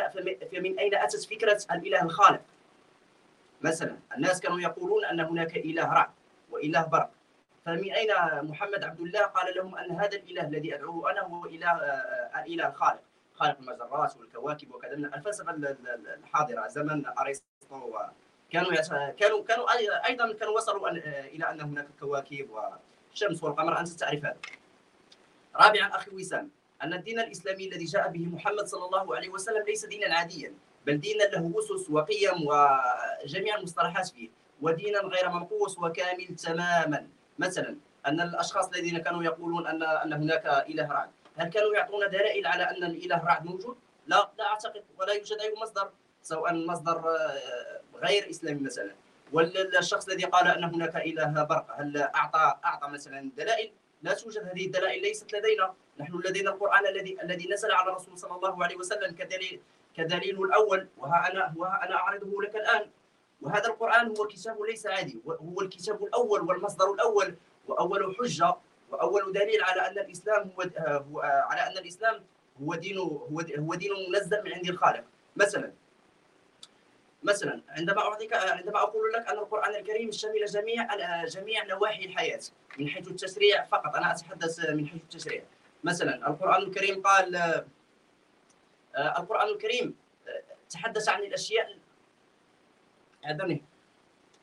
فمن 0.52 0.78
أين 0.78 0.94
أتت 0.94 1.24
فكرة 1.24 1.64
الإله 1.72 2.02
الخالق؟ 2.02 2.40
مثلا 3.62 3.96
الناس 4.16 4.40
كانوا 4.40 4.60
يقولون 4.60 5.04
أن 5.04 5.20
هناك 5.20 5.56
إله 5.56 5.92
رعد 5.92 6.10
وإله 6.50 6.86
برق 6.86 7.10
فمن 7.64 7.92
أين 7.92 8.10
محمد 8.42 8.84
عبد 8.84 9.00
الله 9.00 9.20
قال 9.20 9.56
لهم 9.56 9.74
أن 9.76 9.90
هذا 9.90 10.16
الإله 10.16 10.46
الذي 10.48 10.74
أدعوه 10.74 11.10
أنا 11.10 11.20
هو 11.20 11.46
اله 11.46 11.72
الاله 12.40 12.68
الخالق 12.68 13.00
خالق 13.34 13.58
المجرات 13.58 14.16
والكواكب 14.16 14.74
وكذا. 14.74 14.96
من 14.96 15.04
الفلسفة 15.04 15.50
الحاضرة 16.24 16.66
زمن 16.68 17.06
أرسطو 17.06 17.98
كانوا 18.50 18.72
كانوا 19.10 19.44
كانوا 19.44 19.74
أيضا 20.08 20.32
كانوا 20.32 20.54
وصلوا 20.56 20.90
إلى 20.90 21.50
أن 21.50 21.60
هناك 21.60 21.86
كواكب 22.00 22.50
والشمس 22.50 23.44
والقمر. 23.44 23.80
أنت 23.80 23.88
تعرف 23.88 24.24
هذا؟ 24.24 24.36
رابعا 25.56 25.88
أخي 25.88 26.10
وسام. 26.10 26.50
أن 26.84 26.92
الدين 26.92 27.20
الإسلامي 27.20 27.68
الذي 27.68 27.84
جاء 27.84 28.08
به 28.08 28.26
محمد 28.26 28.66
صلى 28.66 28.84
الله 28.84 29.16
عليه 29.16 29.28
وسلم 29.28 29.64
ليس 29.66 29.86
دينا 29.86 30.14
عاديا 30.14 30.54
بل 30.86 31.00
دينا 31.00 31.24
له 31.24 31.52
أسس 31.58 31.90
وقيم 31.90 32.46
وجميع 32.46 33.56
المصطلحات 33.56 34.08
فيه 34.08 34.28
ودينا 34.62 35.00
غير 35.00 35.30
منقوص 35.30 35.78
وكامل 35.78 36.26
تماما 36.26 37.08
مثلا 37.38 37.76
أن 38.06 38.20
الأشخاص 38.20 38.68
الذين 38.68 38.98
كانوا 38.98 39.24
يقولون 39.24 39.66
ان 39.66 39.82
أن 39.82 40.12
هناك 40.12 40.46
إله 40.68 40.92
رعد 40.92 41.10
هل 41.36 41.48
كانوا 41.48 41.74
يعطون 41.74 42.00
دلائل 42.10 42.46
على 42.46 42.62
أن 42.62 42.84
الإله 42.84 43.24
رعد 43.24 43.44
موجود؟ 43.44 43.76
لا 44.06 44.30
لا 44.38 44.44
أعتقد 44.44 44.84
ولا 44.98 45.12
يوجد 45.12 45.38
أي 45.40 45.54
مصدر 45.62 45.90
سواء 46.22 46.54
مصدر 46.54 46.98
آه، 46.98 47.80
غير 47.94 48.30
إسلامي 48.30 48.60
مثلا 48.60 48.94
والشخص 49.32 50.08
الذي 50.08 50.24
قال 50.24 50.48
أن 50.48 50.64
هناك 50.64 50.96
إله 50.96 51.42
برق 51.44 51.66
هل 51.78 51.96
اعطى 51.96 52.58
أعطى 52.64 52.88
مثلا 52.88 53.30
دلائل؟ 53.36 53.72
لا 54.02 54.14
توجد 54.14 54.42
هذه 54.42 54.66
الدلائل 54.66 55.02
ليست 55.02 55.34
لدينا 55.34 55.74
نحن 56.00 56.22
لدينا 56.24 56.50
القرآن 56.50 56.86
الذي 56.86 57.22
الذي 57.22 57.48
نزل 57.48 57.72
على 57.72 57.90
الرسول 57.90 58.18
صلى 58.18 58.36
الله 58.36 58.64
عليه 58.64 58.76
وسلم 58.76 59.14
كدليل 59.14 59.60
كدليل 59.96 60.44
الأول 60.44 60.88
وها 60.98 61.30
أنا 61.32 61.54
وها 61.56 61.84
أنا 61.84 61.94
أعرضه 61.94 62.42
لك 62.42 62.56
الآن. 62.56 62.90
وهذا 63.42 63.66
القرآن 63.66 64.06
هو 64.06 64.26
كتاب 64.26 64.62
ليس 64.62 64.86
عادي. 64.86 65.18
هو 65.26 65.60
الكتاب 65.60 66.04
الأول 66.04 66.40
والمصدر 66.40 66.92
الأول 66.92 67.34
وأول 67.68 68.16
حجة 68.16 68.56
وأول 68.90 69.32
دليل 69.32 69.62
على 69.62 69.80
أن 69.80 69.98
الإسلام 69.98 70.50
هو, 70.58 70.62
هو 70.78 71.20
على 71.20 71.60
أن 71.60 71.78
الإسلام 71.78 72.24
هو 72.62 72.74
دين 72.74 72.98
هو 72.98 73.40
هو 73.58 73.74
دين 73.74 73.90
منزل 74.12 74.44
من 74.44 74.52
عند 74.52 74.68
الخالق. 74.68 75.04
مثلا 75.36 75.72
مثلا 77.22 77.62
عندما 77.68 78.00
اعطيك 78.00 78.32
عندما 78.32 78.78
أقول 78.78 79.12
لك 79.12 79.28
أن 79.28 79.38
القرآن 79.38 79.74
الكريم 79.74 80.10
شمل 80.10 80.44
جميع 80.44 80.88
جميع 81.24 81.64
نواحي 81.64 82.04
الحياة 82.04 82.40
من 82.78 82.88
حيث 82.88 83.08
التشريع 83.08 83.64
فقط. 83.64 83.96
أنا 83.96 84.12
أتحدث 84.12 84.70
من 84.70 84.86
حيث 84.86 85.02
التشريع 85.02 85.42
مثلا 85.84 86.28
القرآن 86.28 86.62
الكريم 86.62 87.02
قال 87.02 87.36
القرآن 88.96 89.48
الكريم 89.48 89.96
تحدث 90.70 91.08
عن 91.08 91.20
الأشياء 91.22 91.78
اعذرني 93.24 93.62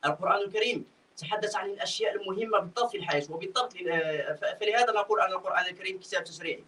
القرآن 0.04 0.40
الكريم 0.40 0.84
تحدث 1.16 1.56
عن 1.56 1.70
الأشياء 1.70 2.14
المهمة 2.14 2.58
بالضبط 2.58 2.90
في 2.90 2.96
الحياة 2.96 3.24
وبالضبط 3.30 3.72
فلهذا 4.60 4.92
نقول 4.92 5.20
أن 5.20 5.32
القرآن 5.32 5.66
الكريم 5.66 5.98
كتاب 5.98 6.24
تشريعي 6.24 6.64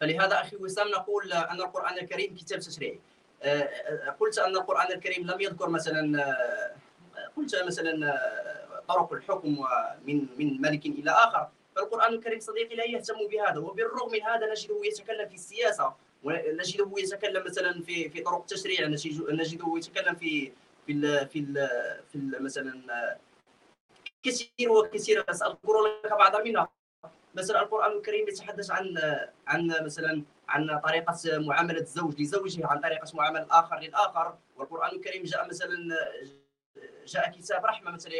فلهذا 0.00 0.40
أخي 0.40 0.56
وسام 0.56 0.88
نقول 0.88 1.32
أن 1.32 1.60
القرآن 1.60 1.98
الكريم 1.98 2.36
كتاب 2.36 2.58
تشريعي 2.58 3.00
آه، 3.42 3.62
آه، 3.62 4.10
قلت 4.10 4.38
أن 4.38 4.56
القرآن 4.56 4.92
الكريم 4.92 5.26
لم 5.26 5.40
يذكر 5.40 5.68
مثلا 5.68 6.22
آه، 6.24 6.72
قلت 7.36 7.62
مثلا 7.66 8.20
طرق 8.88 9.12
الحكم 9.12 9.64
من 10.06 10.26
من 10.38 10.60
ملك 10.60 10.86
إلى 10.86 11.10
آخر. 11.10 11.48
فالقرآن 11.76 12.14
الكريم 12.14 12.40
صديقي 12.40 12.76
لا 12.76 12.84
يهتم 12.84 13.26
بهذا 13.30 13.58
وبالرغم 13.58 14.12
من 14.12 14.22
هذا 14.22 14.50
نجده 14.50 14.80
يتكلم 14.84 15.28
في 15.28 15.34
السياسة 15.34 15.94
ونجده 16.22 16.92
يتكلم 16.98 17.44
مثلا 17.44 17.82
في 17.82 18.08
في 18.08 18.20
طرق 18.20 18.40
التشريع 18.40 18.86
نجده 19.30 19.74
يتكلم 19.76 20.14
في 20.14 20.52
في 20.86 20.92
ال 20.92 21.28
في 21.28 21.38
ال 21.38 21.54
في 22.12 22.14
ال 22.14 22.42
مثلا 22.42 23.18
كثير 24.22 24.72
وكثير. 24.72 25.24
ساذكر 25.32 25.82
لك 26.04 26.12
بعض 26.12 26.36
منها. 26.36 26.68
مثلا 27.34 27.62
القرآن 27.62 27.92
الكريم 27.92 28.28
يتحدث 28.28 28.70
عن 28.70 28.94
عن 29.46 29.84
مثلا 29.84 30.22
عن 30.48 30.80
طريقة 30.84 31.38
معاملة 31.38 31.80
الزوج 31.80 32.20
لزوجه 32.20 32.66
عن 32.66 32.80
طريقة 32.80 33.12
معاملة 33.14 33.42
الآخر 33.42 33.78
للآخر. 33.78 34.38
والقرآن 34.56 34.96
الكريم 34.96 35.22
جاء 35.22 35.48
مثلا 35.48 35.76
جاء 37.06 37.30
كتاب 37.30 37.66
رحمه 37.66 37.90
مثلا 37.90 38.12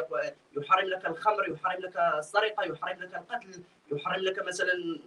يحرم 0.56 0.88
لك 0.88 1.06
الخمر 1.06 1.48
يحرم 1.48 1.80
لك 1.80 1.96
السرقة 1.96 2.64
يحرم 2.64 3.02
لك 3.02 3.14
القتل 3.14 3.62
يحرم 3.92 4.20
لك 4.20 4.38
مثلا 4.46 5.00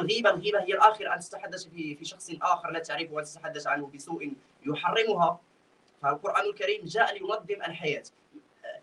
الغيبة 0.00 0.30
الغيبة 0.30 0.62
هي 0.62 0.74
الآخر 0.74 1.14
أن 1.14 1.20
تتحدث 1.20 1.66
في 1.66 1.98
شخص 2.02 2.30
آخر 2.42 2.70
لا 2.70 2.78
تعرفه 2.78 3.12
وتتحدث 3.14 3.66
عنه 3.66 3.90
بسوء 3.94 4.32
يحرمها. 4.66 5.40
فالقرآن 6.02 6.44
الكريم 6.46 6.84
جاء 6.84 7.14
لينظم 7.14 7.62
الحياة. 7.66 8.02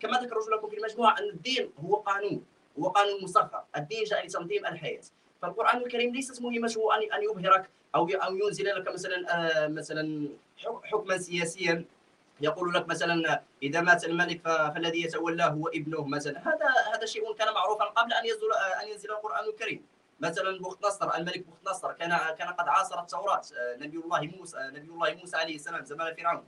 كما 0.00 0.12
ذكرت 0.18 0.48
لكم 0.48 0.68
في 0.68 0.76
المجموعة 0.76 1.18
أن 1.18 1.28
الدين 1.28 1.72
هو 1.84 1.96
قانون 1.96 2.44
هو 2.78 2.88
قانون 2.88 3.24
مصغر 3.24 3.64
الدين 3.76 4.04
جاء 4.04 4.26
لتنظيم 4.26 4.66
الحياة. 4.66 5.02
فالقرآن 5.42 5.78
الكريم 5.78 6.14
ليست 6.14 6.42
مهمته 6.42 6.96
أن 6.96 7.12
أن 7.12 7.22
يبهرك 7.22 7.70
أو 7.94 8.08
أو 8.08 8.36
ينزل 8.36 8.64
لك 8.64 8.92
مثلا 8.92 9.16
آه، 9.64 9.68
مثلا 9.68 10.28
حكما 10.84 11.18
سياسيا. 11.18 11.84
يقول 12.42 12.74
لك 12.74 12.88
مثلا 12.88 13.42
إذا 13.62 13.80
مات 13.80 14.04
الملك 14.04 14.42
فالذي 14.42 15.02
يتولاه 15.02 15.48
هو 15.48 15.68
ابنه. 15.68 16.04
مثلا 16.04 16.38
هذا 16.48 16.68
هذا 16.94 17.06
شيء 17.06 17.34
كان 17.34 17.54
معروفا 17.54 17.84
قبل 17.84 18.12
أن 18.12 18.26
ينزل 18.26 18.52
أن 18.82 18.88
ينزل 18.88 19.10
القرآن 19.10 19.44
الكريم. 19.44 19.86
مثلا 20.20 20.58
بخت 20.58 20.84
نصر 20.84 21.14
الملك 21.14 21.46
بخت 21.46 21.68
نصر 21.70 21.92
كان 21.92 22.08
كان 22.38 22.48
قد 22.48 22.68
عاصر 22.68 23.00
التوراة 23.00 23.42
آه، 23.58 23.76
نبي 23.76 23.96
الله 23.96 24.20
موسى 24.20 24.58
نبي 24.58 24.88
الله 24.88 25.14
موسى 25.14 25.36
عليه 25.36 25.56
السلام 25.56 25.84
زمان 25.84 26.14
فرعون. 26.14 26.46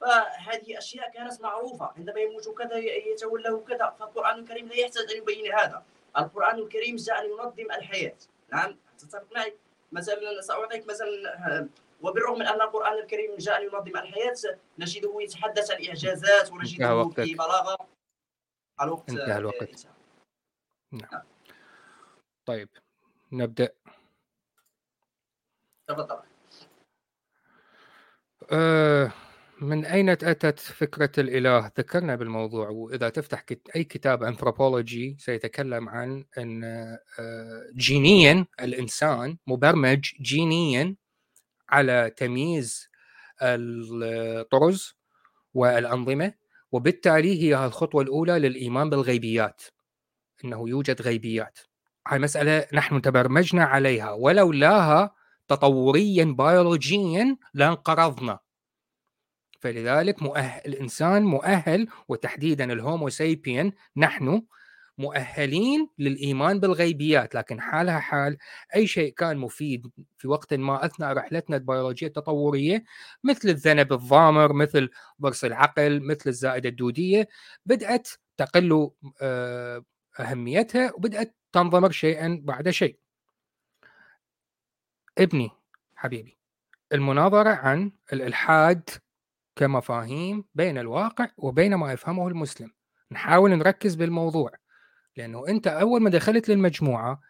فهذه 0.00 0.78
أشياء 0.78 1.10
كانت 1.10 1.40
معروفة 1.40 1.92
عندما 1.96 2.20
يموت 2.20 2.48
كذا 2.58 2.76
يتولاه 3.12 3.64
كذا 3.68 3.94
فالقرآن 3.98 4.38
الكريم 4.38 4.68
لا 4.68 4.74
يحتاج 4.74 5.10
أن 5.12 5.16
يبين 5.18 5.52
هذا. 5.54 5.82
القرآن 6.18 6.58
الكريم 6.58 6.96
جاء 6.96 7.22
لينظم 7.22 7.70
الحياة. 7.70 8.16
نعم؟ 8.52 8.76
تتفق 8.98 9.24
معي؟ 9.34 9.56
مثلا 9.92 10.40
سأعطيك 10.40 10.86
مثلا 10.86 11.68
وبالرغم 12.02 12.38
من 12.38 12.46
أن 12.46 12.60
القرآن 12.60 12.98
الكريم 12.98 13.36
جاء 13.36 13.60
لينظم 13.60 13.96
الحياة 13.96 14.34
نجده 14.78 15.16
يتحدث 15.20 15.70
عن 15.70 15.86
اعجازات 15.86 16.52
ونجده 16.52 17.08
في 17.08 17.34
بلاغة. 17.34 17.76
الوقت 18.82 19.10
انتهى 19.10 19.38
الوقت. 19.38 19.86
نعم. 20.92 21.22
طيب 22.46 22.68
نبدأ. 23.32 23.68
تفضل. 25.86 26.18
أه 28.52 29.12
من 29.60 29.84
أين 29.84 30.08
أتت 30.08 30.58
فكرة 30.58 31.10
الإله؟ 31.18 31.72
ذكرنا 31.78 32.16
بالموضوع 32.16 32.68
وإذا 32.68 33.08
تفتح 33.08 33.44
أي 33.76 33.84
كتاب 33.84 34.22
أنثروبولوجي 34.22 35.16
سيتكلم 35.18 35.88
عن 35.88 36.24
أن 36.38 36.64
أه 36.64 37.70
جينيا 37.74 38.46
الإنسان 38.60 39.38
مبرمج 39.46 40.12
جينيا 40.20 40.96
على 41.72 42.10
تمييز 42.16 42.88
الطرز 43.42 44.94
والأنظمة 45.54 46.34
وبالتالي 46.72 47.42
هي 47.42 47.66
الخطوة 47.66 48.02
الأولى 48.02 48.38
للإيمان 48.38 48.90
بالغيبيات 48.90 49.62
أنه 50.44 50.68
يوجد 50.68 51.02
غيبيات. 51.02 51.58
هاي 52.08 52.18
مسألة 52.18 52.66
نحن 52.72 53.02
تبرمجنا 53.02 53.64
عليها 53.64 54.10
ولولاها 54.12 55.14
تطوريا 55.48 56.24
بيولوجيا 56.24 57.36
لانقرضنا. 57.54 58.38
فلذلك 59.60 60.22
مؤهل 60.22 60.60
الإنسان 60.66 61.22
مؤهل 61.22 61.88
وتحديدا 62.08 62.72
الهومو 62.72 63.08
سيبين 63.08 63.72
نحن 63.96 64.42
مؤهلين 64.98 65.88
للإيمان 65.98 66.60
بالغيبيات 66.60 67.34
لكن 67.34 67.60
حالها 67.60 67.98
حال 67.98 68.36
أي 68.74 68.86
شيء 68.86 69.14
كان 69.14 69.38
مفيد 69.38 69.90
في 70.18 70.28
وقت 70.28 70.54
ما 70.54 70.84
أثناء 70.84 71.12
رحلتنا 71.12 71.56
البيولوجية 71.56 72.06
التطورية 72.06 72.84
مثل 73.24 73.48
الذنب 73.48 73.92
الضامر 73.92 74.52
مثل 74.52 74.90
ضرس 75.22 75.44
العقل 75.44 76.00
مثل 76.00 76.30
الزائدة 76.30 76.68
الدودية 76.68 77.28
بدأت 77.66 78.08
تقل 78.36 78.90
آه، 79.22 79.84
أهميتها 80.20 80.92
وبدأت 80.94 81.36
تنضمر 81.52 81.90
شيئا 81.90 82.40
بعد 82.44 82.70
شيء. 82.70 82.98
ابني 85.18 85.50
حبيبي 85.96 86.38
المناظرة 86.92 87.50
عن 87.50 87.92
الإلحاد 88.12 88.90
كمفاهيم 89.56 90.44
بين 90.54 90.78
الواقع 90.78 91.28
وبين 91.36 91.74
ما 91.74 91.92
يفهمه 91.92 92.28
المسلم. 92.28 92.70
نحاول 93.12 93.50
نركز 93.50 93.94
بالموضوع 93.94 94.61
لأنه 95.16 95.48
أنت 95.48 95.66
أول 95.66 96.02
ما 96.02 96.10
دخلت 96.10 96.48
للمجموعة 96.48 97.20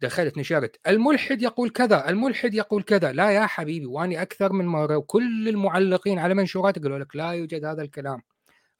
دخلت 0.00 0.38
نشرت 0.38 0.76
الملحد 0.86 1.42
يقول 1.42 1.70
كذا 1.70 2.08
الملحد 2.08 2.54
يقول 2.54 2.82
كذا 2.82 3.12
لا 3.12 3.30
يا 3.30 3.46
حبيبي 3.46 3.86
واني 3.86 4.22
أكثر 4.22 4.52
من 4.52 4.66
مرة 4.66 4.96
وكل 4.96 5.48
المعلقين 5.48 6.18
على 6.18 6.34
منشورات 6.34 6.76
يقولوا 6.76 6.98
لك 6.98 7.16
لا 7.16 7.30
يوجد 7.30 7.64
هذا 7.64 7.82
الكلام. 7.82 8.22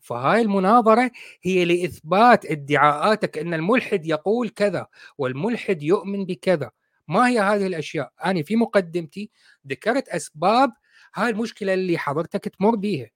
فهاي 0.00 0.42
المناظرة 0.42 1.10
هي 1.42 1.64
لإثبات 1.64 2.46
ادعاءاتك 2.46 3.38
أن 3.38 3.54
الملحد 3.54 4.06
يقول 4.06 4.48
كذا 4.48 4.86
والملحد 5.18 5.82
يؤمن 5.82 6.24
بكذا. 6.24 6.70
ما 7.08 7.28
هي 7.28 7.40
هذه 7.40 7.66
الأشياء؟ 7.66 8.12
أنا 8.24 8.42
في 8.42 8.56
مقدمتي 8.56 9.30
ذكرت 9.68 10.08
أسباب 10.08 10.72
هاي 11.14 11.30
المشكلة 11.30 11.74
اللي 11.74 11.98
حضرتك 11.98 12.48
تمر 12.48 12.76
بيها. 12.76 13.10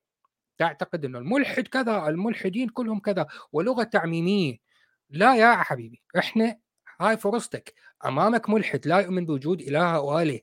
تعتقد 0.58 1.04
أن 1.04 1.16
الملحد 1.16 1.68
كذا 1.68 2.08
الملحدين 2.08 2.68
كلهم 2.68 3.00
كذا 3.00 3.26
ولغة 3.52 3.82
تعميمية. 3.82 4.67
لا 5.10 5.36
يا 5.36 5.56
حبيبي 5.56 6.02
إحنا 6.18 6.58
هاي 7.00 7.16
فرصتك. 7.16 7.74
أمامك 8.04 8.50
ملحد 8.50 8.86
لا 8.86 8.98
يؤمن 8.98 9.26
بوجود 9.26 9.60
إله 9.60 9.96
أو 9.96 10.18
اله 10.18 10.40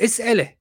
اسأله 0.00 0.56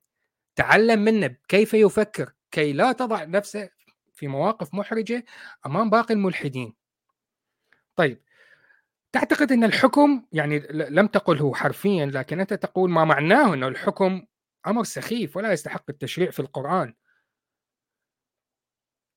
تعلم 0.55 0.99
منه 0.99 1.35
كيف 1.47 1.73
يفكر 1.73 2.33
كي 2.51 2.73
لا 2.73 2.91
تضع 2.91 3.23
نفسه 3.23 3.69
في 4.13 4.27
مواقف 4.27 4.73
محرجة 4.73 5.25
أمام 5.65 5.89
باقي 5.89 6.13
الملحدين. 6.13 6.73
طيب 7.95 8.21
تعتقد 9.11 9.51
أن 9.51 9.63
الحكم 9.63 10.25
يعني 10.31 10.59
لم 10.71 11.07
تقله 11.07 11.53
حرفيا 11.53 12.05
لكن 12.05 12.39
أنت 12.39 12.53
تقول 12.53 12.89
ما 12.89 13.05
معناه 13.05 13.53
انه 13.53 13.67
الحكم 13.67 14.25
أمر 14.67 14.83
سخيف 14.83 15.37
ولا 15.37 15.51
يستحق 15.53 15.83
التشريع 15.89 16.31
في 16.31 16.39
القرآن. 16.39 16.93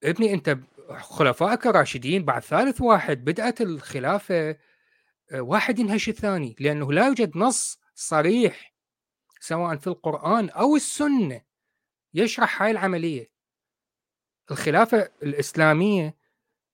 ابني 0.05 0.35
أنت 0.35 0.59
خلفائك 0.92 1.66
الراشدين 1.66 2.25
بعد 2.25 2.42
ثالث 2.42 2.81
واحد 2.81 3.25
بدأت 3.25 3.61
الخلافة 3.61 4.57
آه، 5.33 5.40
واحد 5.40 5.79
ينهش 5.79 6.09
الثاني 6.09 6.57
لأنه 6.61 6.92
لا 6.92 7.07
يوجد 7.07 7.37
نص 7.37 7.81
صريح 7.94 8.75
سواء 9.40 9.77
في 9.77 9.87
القرآن 9.87 10.51
أو 10.51 10.77
السنة 10.77 11.40
يشرح 12.14 12.62
هاي 12.62 12.70
العملية. 12.70 13.31
الخلافة 14.51 15.11
الإسلامية 15.23 16.16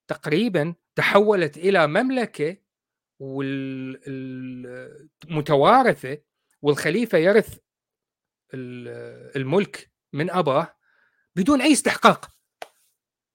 تقريبا 0.08 0.74
تحولت 0.94 1.56
إلى 1.56 1.86
مملكة 1.86 2.56
والمتوارثة 3.18 6.18
والخليفة 6.62 7.18
يرث 7.18 7.58
الملك 8.54 9.90
من 10.12 10.30
أباه 10.30 10.76
بدون 11.36 11.60
أي 11.60 11.72
استحقاق. 11.72 12.39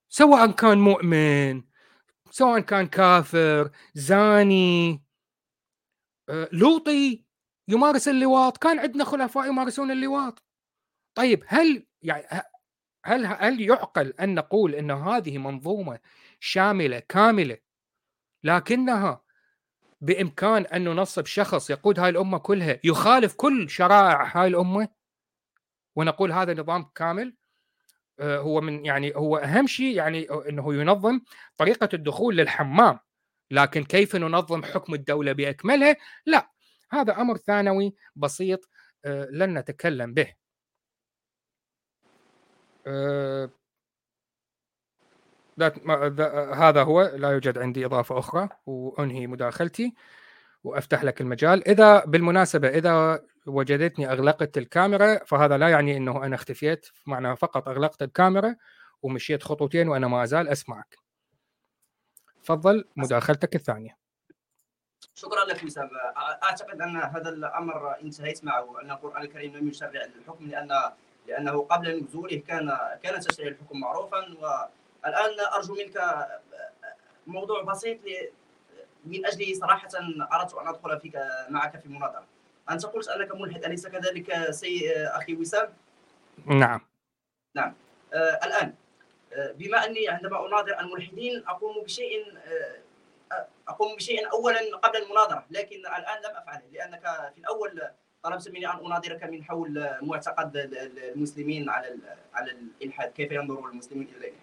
سواء 0.08 0.50
كان 0.50 0.78
مؤمن 0.78 1.62
سواء 2.30 2.60
كان 2.60 2.86
كافر 2.86 3.70
زاني 3.94 5.02
آه، 6.28 6.48
لوطي 6.52 7.24
يمارس 7.68 8.08
اللواط. 8.08 8.56
كان 8.58 8.78
عندنا 8.78 9.04
خلفاء 9.04 9.46
يمارسون 9.46 9.90
اللواط. 9.90 10.44
طيب 11.14 11.44
هل 11.46 11.86
يعني 12.02 12.42
هل 13.04 13.26
هل 13.26 13.60
يعقل 13.60 14.14
أن 14.20 14.34
نقول 14.34 14.74
أن 14.74 14.90
هذه 14.90 15.38
منظومة 15.38 15.98
شاملة 16.40 16.98
كاملة 16.98 17.58
لكنها 18.44 19.22
بإمكان 20.00 20.66
أن 20.66 20.84
ننصب 20.84 21.26
شخص 21.26 21.70
يقود 21.70 21.98
هاي 21.98 22.08
الأمة 22.08 22.38
كلها 22.38 22.80
يخالف 22.84 23.34
كل 23.34 23.70
شرائع 23.70 24.24
هاي 24.34 24.46
الأمة 24.48 24.88
ونقول 25.96 26.32
هذا 26.32 26.54
نظام 26.54 26.90
كامل؟ 26.94 27.36
هو 28.20 28.60
من 28.60 28.84
يعني 28.86 29.16
هو 29.16 29.36
أهم 29.36 29.66
شيء 29.66 29.96
يعني 29.96 30.26
إنه 30.48 30.74
ينظم 30.74 31.20
طريقة 31.56 31.88
الدخول 31.94 32.36
للحمام. 32.36 32.98
لكن 33.50 33.84
كيف 33.84 34.16
ننظم 34.16 34.62
حكم 34.62 34.94
الدولة 34.94 35.32
بأكملها؟ 35.32 35.96
لا 36.26 36.50
هذا 36.90 37.20
أمر 37.20 37.36
ثانوي 37.36 37.94
بسيط 38.16 38.68
آه، 39.04 39.28
لن 39.30 39.58
نتكلم 39.58 40.14
به. 40.14 40.34
آه، 42.86 43.50
هذا 46.54 46.82
هو 46.82 47.02
لا 47.02 47.30
يوجد 47.30 47.58
عندي 47.58 47.86
إضافة 47.86 48.18
أخرى 48.18 48.48
وأنهي 48.66 49.26
مداخلتي 49.26 49.94
وأفتح 50.64 51.04
لك 51.04 51.20
المجال. 51.20 51.68
إذا 51.68 52.04
بالمناسبة 52.04 52.68
إذا 52.68 53.22
وجدتني 53.46 54.12
أغلقت 54.12 54.58
الكاميرا 54.58 55.24
فهذا 55.24 55.58
لا 55.58 55.68
يعني 55.68 55.96
إنه 55.96 56.24
أنا 56.24 56.34
اختفيت 56.34 56.86
معنى 57.06 57.36
فقط 57.36 57.68
أغلقت 57.68 58.02
الكاميرا 58.02 58.56
ومشيت 59.02 59.42
خطوتين 59.42 59.88
وأنا 59.88 60.08
ما 60.08 60.24
أزال 60.24 60.48
أسمعك. 60.48 60.96
تفضل 62.42 62.84
مداخلتك 62.96 63.54
الثانية. 63.54 63.96
شكرا 65.14 65.44
لك 65.44 65.64
وسام 65.64 65.90
أعتقد 66.42 66.80
أن 66.80 66.96
هذا 66.96 67.28
الأمر 67.28 68.00
انتهيت 68.00 68.44
معه 68.44 68.80
أن 68.82 68.90
القرآن 68.90 69.22
الكريم 69.22 69.56
لم 69.56 69.68
يشرع 69.68 70.04
الحكم 70.04 70.46
لأن 70.46 70.68
لأنه 71.26 71.62
قبل 71.62 72.04
نزوله 72.04 72.42
كان 72.48 72.78
كان 73.02 73.20
تشريع 73.20 73.48
الحكم 73.48 73.80
معروفا 73.80 74.18
والآن 74.18 75.40
أرجو 75.54 75.74
منك 75.74 76.26
موضوع 77.26 77.62
بسيط 77.62 77.98
من 79.04 79.26
أجله 79.26 79.54
صراحة 79.54 79.88
أردت 80.32 80.54
أن 80.54 80.68
أدخل 80.68 81.00
فيك 81.00 81.16
معك 81.48 81.80
في 81.80 81.88
مناظرة. 81.88 82.35
انت 82.70 82.86
قلت 82.86 83.08
انك 83.08 83.34
ملحد 83.34 83.64
أليس 83.64 83.86
كذلك 83.86 84.50
سي 84.50 84.96
أخي 84.96 85.34
وسام؟ 85.34 85.72
نعم. 86.46 86.80
نعم. 87.54 87.74
آه 88.14 88.40
الآن 88.44 88.74
آه 89.32 89.52
بما 89.52 89.84
أني 89.84 90.08
عندما 90.08 90.46
أناظر 90.46 90.80
الملحدين 90.80 91.44
أقوم 91.46 91.84
بشيء 91.84 92.38
آه 93.32 93.46
أقوم 93.68 93.96
بشيء 93.96 94.32
اولا 94.32 94.76
قبل 94.76 95.02
المناظرة 95.02 95.46
لكن 95.50 95.76
الآن 95.76 96.18
لم 96.24 96.36
افعله 96.36 96.62
لأنك 96.72 97.32
في 97.34 97.38
الأول 97.40 97.82
طلبت 98.22 98.48
مني 98.48 98.66
أن 98.66 98.86
أناظرك 98.86 99.24
من 99.24 99.44
حول 99.44 99.96
معتقد 100.02 100.56
المسلمين 101.14 101.70
على 101.70 101.96
على 102.34 102.50
الإلحاد. 102.50 103.12
كيف 103.12 103.32
ينظر 103.32 103.68
المسلمين 103.68 104.08
إلى 104.08 104.16
الإلحاد؟ 104.16 104.40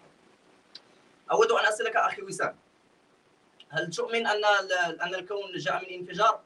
أود 1.32 1.50
أن 1.50 1.66
أسألك 1.66 1.96
أخي 1.96 2.22
وسام 2.22 2.56
هل 3.70 3.90
تؤمن 3.90 4.26
أن 4.26 4.44
أن 5.02 5.14
الكون 5.14 5.52
جاء 5.56 5.82
من 5.82 5.98
انفجار؟ 6.00 6.40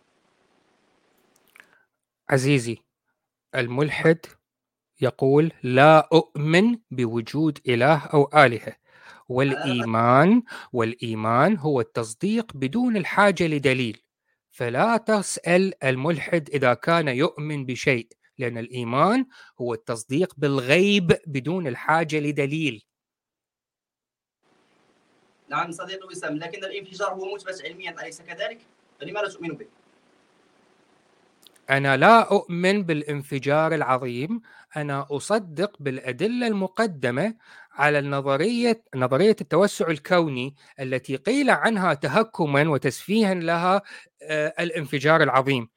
عزيزي 2.31 2.79
الملحد 3.55 4.19
يقول 5.01 5.53
لا 5.63 6.09
أؤمن 6.13 6.79
بوجود 6.91 7.59
إله 7.69 8.07
أو 8.07 8.31
آلهة 8.35 8.77
والإيمان 9.29 10.43
والإيمان 10.73 11.57
هو 11.57 11.81
التصديق 11.81 12.53
بدون 12.55 12.97
الحاجة 12.97 13.47
لدليل 13.47 14.03
فلا 14.51 14.97
تسأل 14.97 15.85
الملحد 15.85 16.51
إذا 16.51 16.75
كان 16.75 17.09
يؤمن 17.09 17.67
بشيء 17.67 18.09
لأن 18.39 18.59
الإيمان 18.59 19.27
هو 19.61 19.75
التصديق 19.75 20.35
بالغيب 20.37 21.19
بدون 21.27 21.67
الحاجة 21.67 22.21
لدليل 22.21 22.85
نعم 25.49 25.71
صديقي 25.71 26.07
وسام 26.07 26.37
لكن 26.37 26.65
الانفجار 26.65 27.09
هو 27.09 27.35
مثبت 27.35 27.63
علميا 27.65 28.03
أليس 28.03 28.23
كذلك؟ 28.23 28.59
فلماذا 29.01 29.29
تؤمن 29.29 29.49
به؟ 29.49 29.67
أنا 31.71 31.97
لا 31.97 32.21
أؤمن 32.33 32.83
بالانفجار 32.83 33.75
العظيم 33.75 34.41
أنا 34.77 35.07
أصدق 35.11 35.77
بالأدلة 35.81 36.47
المقدمة 36.47 37.35
على 37.73 37.99
النظرية 37.99 38.85
نظرية 38.95 39.37
التوسع 39.41 39.87
الكوني 39.89 40.55
التي 40.81 41.17
قيل 41.17 41.51
عنها 41.51 41.95
تهكما 41.95 42.69
وتسفيها 42.69 43.35
لها 43.35 43.83
آه، 44.23 44.55
الانفجار 44.61 45.23
العظيم. 45.23 45.69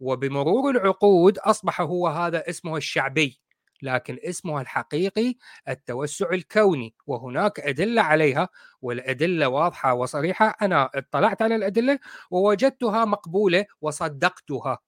وبمرور 0.00 0.70
العقود 0.70 1.38
أصبح 1.38 1.80
هو 1.80 2.08
هذا 2.08 2.50
اسمه 2.50 2.76
الشعبي 2.76 3.40
لكن 3.82 4.18
اسمها 4.24 4.62
الحقيقي 4.62 5.34
التوسع 5.68 6.30
الكوني 6.30 6.94
وهناك 7.06 7.60
أدلة 7.60 8.02
عليها 8.02 8.48
والأدلة 8.82 9.48
واضحة 9.48 9.94
وصريحة. 9.94 10.56
أنا 10.62 10.90
اطلعت 10.94 11.42
على 11.42 11.54
الأدلة 11.56 11.98
ووجدتها 12.30 13.04
مقبولة 13.04 13.66
وصدقتها. 13.80 14.78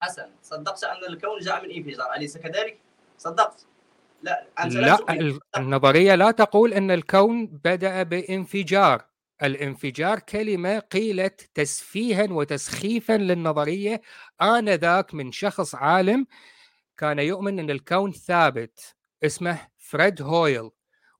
حسن 0.00 0.30
صدقت 0.42 0.84
أن 0.84 1.04
الكون 1.08 1.38
جاء 1.40 1.64
من 1.64 1.70
إنفجار 1.70 2.14
أليس 2.14 2.38
كذلك؟ 2.38 2.78
صدقت. 3.18 3.66
لا 4.22 4.46
أنت 4.64 4.74
لا, 4.74 4.80
لا 4.80 5.38
النظرية 5.56 6.14
لا 6.14 6.30
تقول 6.30 6.74
أن 6.74 6.90
الكون 6.90 7.46
بدأ 7.46 8.02
بانفجار. 8.02 9.08
الانفجار 9.42 10.18
كلمة 10.18 10.78
قيلت 10.78 11.50
تسفيها 11.54 12.26
وتسخيفا 12.30 13.12
للنظرية 13.12 14.02
آنذاك 14.42 15.14
من 15.14 15.32
شخص 15.32 15.74
عالم 15.74 16.26
كان 16.96 17.18
يؤمن 17.18 17.58
أن 17.58 17.70
الكون 17.70 18.12
ثابت 18.12 18.96
اسمه 19.24 19.58
فريد 19.78 20.22
هويل 20.22 20.70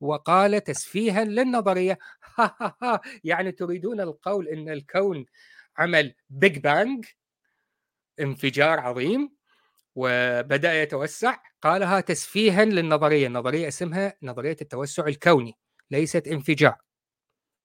وقال 0.01 0.63
تسفيها 0.63 1.23
للنظرية. 1.23 1.99
ها 2.35 2.55
ها 2.61 2.75
ها 2.83 3.01
يعني 3.23 3.51
تريدون 3.51 4.01
القول 4.01 4.47
أن 4.47 4.69
الكون 4.69 5.25
عمل 5.77 6.13
big 6.29 6.57
bang 6.57 7.05
انفجار 8.19 8.79
عظيم 8.79 9.31
وبدأ 9.95 10.81
يتوسع. 10.81 11.37
قالها 11.61 11.99
تسفيها 12.01 12.65
للنظرية 12.65 13.27
النظرية 13.27 13.67
اسمها 13.67 14.13
نظرية 14.23 14.57
التوسع 14.61 15.07
الكوني 15.07 15.53
ليست 15.91 16.27
انفجار. 16.27 16.75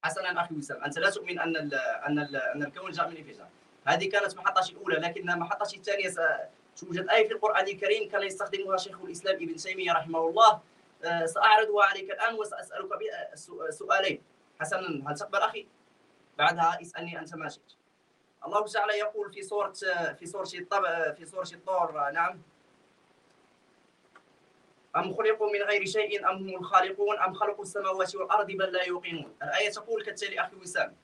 حسنا 0.03 0.41
أخي 0.41 0.55
وسام 0.55 0.83
أنت 0.83 0.99
لا 0.99 1.09
تؤمن 1.09 1.39
أن 1.39 1.55
ال 1.55 1.73
أن 1.75 2.19
ال 2.19 2.35
أن 2.35 2.63
الكون 2.63 2.91
جاء 2.91 3.09
من 3.09 3.17
انفجار. 3.17 3.47
هذه 3.85 4.09
كانت 4.09 4.37
محطتي 4.37 4.71
الأولى 4.71 4.95
لكن 4.95 5.25
محطتي 5.25 5.77
الثانية 5.77 6.13
توجد 6.77 7.09
آية 7.09 7.27
في 7.27 7.33
القرآن 7.33 7.67
الكريم 7.67 8.09
كان 8.09 8.23
يستخدمها 8.23 8.77
شيخ 8.77 9.01
الإسلام 9.01 9.35
ابن 9.35 9.55
تيمية 9.55 9.91
رحمه 9.91 10.29
الله. 10.29 10.61
آه، 11.05 11.25
سأعرضها 11.25 11.85
عليك 11.85 12.11
الآن 12.11 12.35
وسأسألك 12.35 12.89
سؤالين. 13.69 14.21
حسنا 14.59 15.11
هل 15.11 15.15
تقبل 15.15 15.37
أخي؟ 15.37 15.67
بعدها 16.37 16.81
اسألني 16.81 17.19
أنت 17.19 17.35
ما 17.35 17.49
شئت. 17.49 17.84
الله 18.45 18.65
تعالى 18.65 18.93
يقول 18.93 19.33
في 19.33 19.43
سورة 19.43 19.73
في 20.19 20.25
سورة 20.25 20.45
في 21.13 21.25
سورة 21.25 21.49
الطور 21.53 22.11
نعم. 22.11 22.41
أم 24.95 25.13
خلقوا 25.13 25.53
من 25.53 25.61
غير 25.61 25.85
شيء؟ 25.85 26.29
أم 26.29 26.37
هم 26.37 26.55
الخالقون؟ 26.55 27.19
أم 27.19 27.33
خلقوا 27.33 27.63
السماوات 27.63 28.15
والأرض 28.15 28.47
بل 28.47 28.71
لا 28.71 28.83
يوقنون؟ 28.83 29.35
الآية 29.43 29.69
تقول 29.69 30.03
كالتالي 30.03 30.41
أخي 30.41 30.55
وسام. 30.55 30.95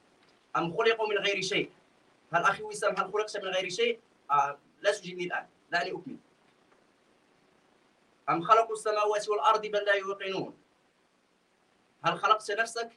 أم 0.56 0.77
خلقوا 0.77 1.08
من 1.08 1.17
غير 1.17 1.41
شيء؟ 1.41 1.71
هل 2.34 2.43
أخي 2.43 2.63
وسام 2.63 2.95
هل 2.97 3.13
خلقت 3.13 3.38
من 3.38 3.47
غير 3.49 3.69
شيء؟ 3.69 3.99
آه 4.32 4.58
لا 4.82 4.91
تجيبني 4.91 5.23
الآن 5.25 5.47
دعني 5.71 5.91
أكمل 5.91 6.17
أم 8.30 8.41
خلقوا 8.41 8.73
السماوات 8.73 9.30
والأرض 9.30 9.65
بل 9.65 9.86
لا 9.86 9.93
يوقنون؟ 9.93 10.58
هل 12.06 12.19
خلقت 12.19 12.51
نفسك؟ 12.51 12.89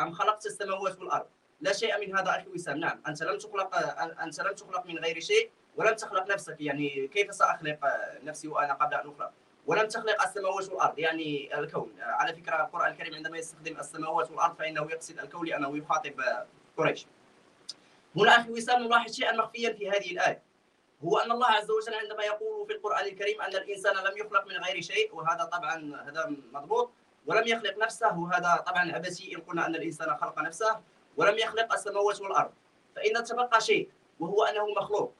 أم 0.00 0.12
خلقت 0.12 0.46
السماوات 0.46 0.98
والأرض؟ 0.98 1.26
لا 1.60 1.72
شيء 1.72 2.06
من 2.06 2.16
هذا 2.16 2.30
أخي 2.30 2.48
وسام. 2.48 2.76
نعم. 2.76 3.02
أنت 3.08 3.22
لم 3.22 3.38
تخلق 3.38 3.76
أنت 4.22 4.40
لم 4.40 4.52
تخلق 4.52 4.86
من 4.86 4.98
غير 4.98 5.20
شيء 5.20 5.50
ولم 5.76 5.94
تخلق 5.94 6.26
نفسك. 6.26 6.56
يعني 6.60 7.08
كيف 7.08 7.34
سأخلق 7.34 7.78
نفسي 8.22 8.48
وأنا 8.48 8.74
قبل 8.74 8.94
أن 8.94 9.00
أخلق؟ 9.10 9.32
ولم 9.66 9.88
تخلق 9.88 10.22
السماوات 10.22 10.68
والأرض 10.68 10.98
يعني 10.98 11.58
الكون. 11.58 11.92
على 12.00 12.34
فكرة 12.34 12.64
القرآن 12.64 12.92
الكريم 12.92 13.14
عندما 13.14 13.38
يستخدم 13.38 13.80
السماوات 13.80 14.30
والأرض 14.30 14.56
فإنه 14.56 14.88
يقصد 14.90 15.18
الكون 15.18 15.46
لأنه 15.46 15.78
يخاطب 15.78 16.46
قريش. 16.76 17.06
هنا 18.16 18.40
أخي 18.40 18.50
وسام 18.50 18.82
نلاحظ 18.82 19.12
شيئا 19.12 19.32
مخفيا 19.32 19.72
في 19.72 19.90
هذه 19.90 20.10
الآية. 20.10 20.42
هو 21.04 21.18
أن 21.18 21.32
الله 21.32 21.46
عز 21.46 21.70
وجل 21.70 21.94
عندما 21.94 22.24
يقول 22.24 22.66
في 22.66 22.72
القرآن 22.72 23.04
الكريم 23.04 23.42
أن 23.42 23.56
الإنسان 23.56 23.94
لم 23.96 24.16
يخلق 24.16 24.46
من 24.46 24.56
غير 24.64 24.80
شيء 24.80 25.14
وهذا 25.14 25.44
طبعا 25.44 26.02
هذا 26.08 26.32
مضبوط. 26.52 26.90
ولم 27.26 27.46
يخلق 27.46 27.78
نفسه 27.78 28.18
وهذا 28.18 28.64
طبعا 28.66 28.92
عبثي 28.92 29.36
إن 29.36 29.40
قلنا 29.40 29.66
أن 29.66 29.74
الإنسان 29.74 30.16
خلق 30.16 30.38
نفسه 30.38 30.80
ولم 31.18 31.38
يخلق 31.38 31.72
السماوات 31.72 32.20
والأرض 32.20 32.52
فإن 32.96 33.24
تبقى 33.24 33.60
شيء 33.60 33.88
وهو 34.20 34.44
أنه 34.44 34.66
مخلوق. 34.66 35.14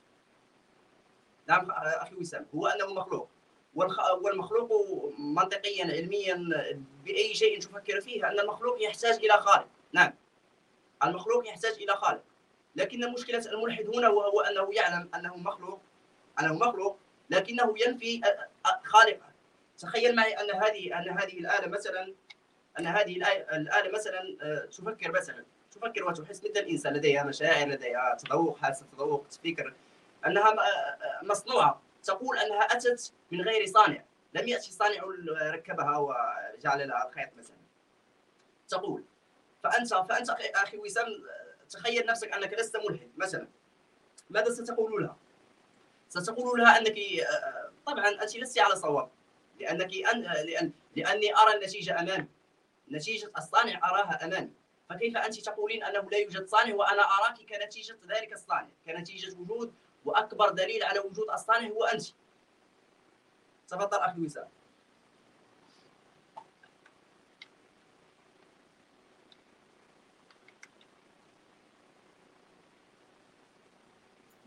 نعم 1.46 1.70
أخي 1.70 2.14
وسام 2.14 2.46
هو 2.54 2.66
أنه 2.66 2.94
مخلوق. 2.94 3.28
والمخلوق 4.22 4.72
منطقيا 5.18 5.84
علميا 5.84 6.34
بأي 7.04 7.34
شيء 7.34 7.60
تفكر 7.60 8.00
فيه 8.00 8.28
أن 8.28 8.40
المخلوق 8.40 8.82
يحتاج 8.82 9.14
إلى 9.14 9.32
خالق. 9.32 9.68
نعم. 9.92 10.14
المخلوق 11.04 11.48
يحتاج 11.48 11.72
إلى 11.72 11.92
خالق. 11.92 12.22
لكن 12.76 13.12
مشكلة 13.12 13.52
الملحد 13.52 13.86
هنا 13.96 14.08
وهو 14.08 14.40
أنه 14.40 14.74
يعلم 14.74 15.08
أنه 15.14 15.36
مخلوق 15.36 15.80
أنه 16.40 16.54
مخلوق 16.54 16.98
لكنه 17.30 17.74
ينفي 17.86 18.20
خالقه. 18.84 19.28
تخيل 19.78 20.16
معي 20.16 20.32
أن 20.32 20.50
هذه 20.50 20.98
أن 20.98 21.08
هذه 21.08 21.38
الآلة 21.38 21.66
مثلا 21.66 22.14
أن 22.78 22.86
هذه 22.86 23.16
الآلة 23.52 23.90
مثلا 23.90 24.36
آه، 24.42 24.64
تفكر 24.64 25.12
مثلا. 25.12 25.44
تفكر 25.78 26.04
وتحس 26.04 26.44
مثل 26.44 26.60
الإنسان 26.60 26.92
لديها 26.92 27.24
مشاعر 27.24 27.68
لديها 27.68 28.14
تذوق 28.14 28.58
حاسة 28.58 28.86
تذوق 28.92 29.26
تفكر 29.30 29.74
أنها 30.26 30.50
آه، 30.50 31.24
مصنوعة. 31.24 31.82
تقول 32.02 32.38
أنها 32.38 32.60
أتت 32.60 33.12
من 33.30 33.40
غير 33.40 33.66
صانع. 33.66 34.04
لم 34.34 34.48
يأتي 34.48 34.72
صانع 34.72 35.04
ركبها 35.52 35.96
وجعل 35.96 36.88
لها 36.88 37.08
الخيط 37.08 37.28
مثلا. 37.38 37.56
تقول 38.68 39.04
فأنت 39.62 39.94
فأنت 39.94 40.30
أخي 40.30 40.78
وسام 40.78 41.06
تخيل 41.70 42.06
نفسك 42.06 42.32
أنك 42.32 42.52
لست 42.52 42.76
ملحد 42.76 43.10
مثلا. 43.16 43.48
ماذا 44.30 44.50
ستقول 44.50 45.02
لها؟ 45.02 45.16
ستقول 46.08 46.60
لها 46.60 46.78
أنك 46.78 46.96
طبعا 47.86 48.08
أنت 48.08 48.36
لست 48.36 48.58
على 48.58 48.76
صواب. 48.76 49.08
لأنك 49.60 49.90
أن 50.14 50.22
لأن 50.22 50.72
لأني 50.96 51.36
أرى 51.36 51.54
النتيجة 51.54 52.00
امامي 52.00 52.26
نتيجة 52.90 53.30
الصانع 53.38 53.90
أراها 53.90 54.24
امامي 54.24 54.50
فكيف 54.88 55.16
أنت 55.16 55.40
تقولين 55.40 55.84
أنه 55.84 56.10
لا 56.10 56.18
يوجد 56.18 56.46
صانع 56.46 56.74
وأنا 56.74 57.02
أراك 57.02 57.36
كنتيجة 57.38 57.98
ذلك 58.08 58.32
الصانع 58.32 58.68
كنتيجة 58.86 59.36
وجود 59.38 59.74
وأكبر 60.04 60.48
دليل 60.50 60.82
على 60.82 60.98
وجود 60.98 61.30
الصانع 61.30 61.68
هو 61.68 61.84
أنت. 61.84 62.06
تفضل 63.68 63.98
أخي 63.98 64.20
وسام 64.20 64.48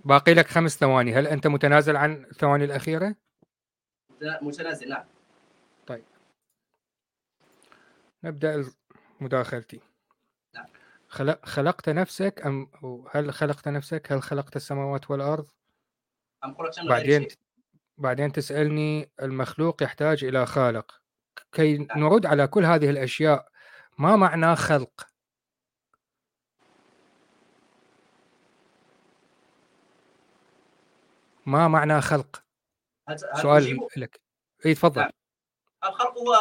باقي 0.06 0.34
لك 0.34 0.47
خمس 0.47 0.77
ثواني. 0.77 1.13
هل 1.13 1.27
أنت 1.27 1.47
متنازل 1.47 1.95
عن 1.95 2.25
الثواني 2.25 2.65
الأخيرة؟ 2.65 3.15
متنازل 4.21 4.89
نعم. 4.89 5.06
طيب. 5.88 6.04
نبدأ 8.23 8.65
مداخلتي 9.21 9.90
خلق 11.12 11.45
خلقت 11.45 11.89
نفسك 11.89 12.41
أم 12.45 12.71
هل 13.12 13.34
خلقت 13.34 13.67
نفسك؟ 13.67 14.12
هل 14.12 14.21
خلقت 14.21 14.56
السماوات 14.56 15.12
والأرض؟ 15.12 15.47
أم 16.45 16.56
خلقت 16.56 16.80
بعدين 16.80 17.28
بعدين 17.97 18.32
تسألني 18.32 19.12
المخلوق 19.21 19.84
يحتاج 19.84 20.24
إلى 20.24 20.45
خالق. 20.45 21.02
كي 21.52 21.78
نعم. 21.78 22.00
نرد 22.00 22.26
على 22.26 22.47
كل 22.47 22.65
هذه 22.65 22.89
الأشياء 22.89 23.47
ما 23.97 24.15
معنى 24.15 24.56
خلق؟ 24.56 25.08
ما 31.45 31.67
معنى 31.67 32.02
خلق؟ 32.02 32.43
سؤال 33.41 33.88
لك. 33.97 34.21
اي 34.65 34.74
تفضل. 34.74 35.02
نعم. 35.02 35.12
الخلق 35.84 36.17
هو 36.17 36.36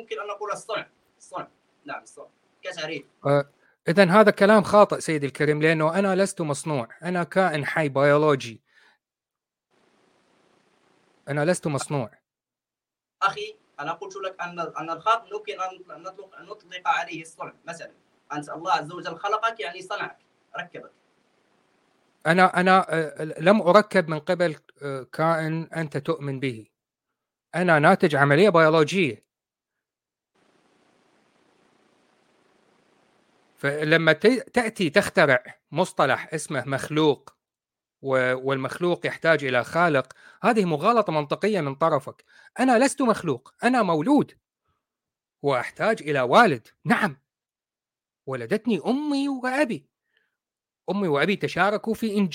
ممكن 0.00 0.20
أن 0.20 0.26
نقول 0.26 0.50
الصنع 0.52 0.86
الصنع. 1.18 1.48
نعم 1.84 2.02
الصنع. 2.02 2.26
كتعريف 2.62 3.04
آه. 3.26 3.50
اذا 3.88 4.10
هذا 4.10 4.30
كلام 4.30 4.62
خاطئ 4.62 5.00
سيدي 5.00 5.26
الكريم 5.26 5.62
لأنه 5.62 5.98
أنا 5.98 6.14
لست 6.14 6.40
مصنوع 6.40 6.88
أنا 7.02 7.24
كائن 7.24 7.66
حي 7.66 7.88
بيولوجي 7.88 8.62
أنا 11.28 11.44
لست 11.44 11.66
مصنوع. 11.66 12.10
أخي 13.22 13.56
أنا 13.80 13.92
قلت 13.92 14.16
لك 14.16 14.40
أن 14.40 14.60
أن 14.60 14.90
الخلق 14.90 15.24
ممكن 15.32 15.60
أن 15.60 16.02
نطلق 16.02 16.40
نطلق 16.40 16.88
عليه 16.88 17.22
الصنع 17.22 17.52
مثلا. 17.64 17.92
انت 18.32 18.48
الله 18.48 18.72
عز 18.72 18.92
وجل 18.92 19.16
خلقك 19.16 19.60
يعني 19.60 19.82
صنعك 19.82 20.18
ركبك. 20.58 20.92
أنا 22.26 22.60
أنا 22.60 22.86
لم 23.38 23.62
أركب 23.62 24.08
من 24.08 24.18
قبل 24.18 24.56
كائن 25.12 25.62
أنت 25.62 25.96
تؤمن 25.96 26.40
به. 26.40 26.66
أنا 27.54 27.78
ناتج 27.78 28.16
عملية 28.16 28.48
بيولوجيه 28.48 29.23
فلما 33.64 34.12
تأتي 34.52 34.90
تخترع 34.90 35.44
مصطلح 35.72 36.34
اسمه 36.34 36.64
مخلوق 36.66 37.36
والمخلوق 38.02 39.06
يحتاج 39.06 39.44
إلى 39.44 39.64
خالق 39.64 40.12
هذه 40.42 40.64
مغالطة 40.64 41.12
منطقية 41.12 41.60
من 41.60 41.74
طرفك. 41.74 42.24
أنا 42.60 42.84
لست 42.84 43.02
مخلوق 43.02 43.54
أنا 43.64 43.82
مولود. 43.82 44.38
وأحتاج 45.42 46.02
إلى 46.02 46.20
والد. 46.20 46.68
نعم. 46.84 47.16
ولدتني 48.26 48.80
أمي 48.86 49.28
وأبي. 49.28 49.88
أمي 50.90 51.08
وأبي 51.08 51.36
تشاركوا 51.36 51.94
في 51.94 52.28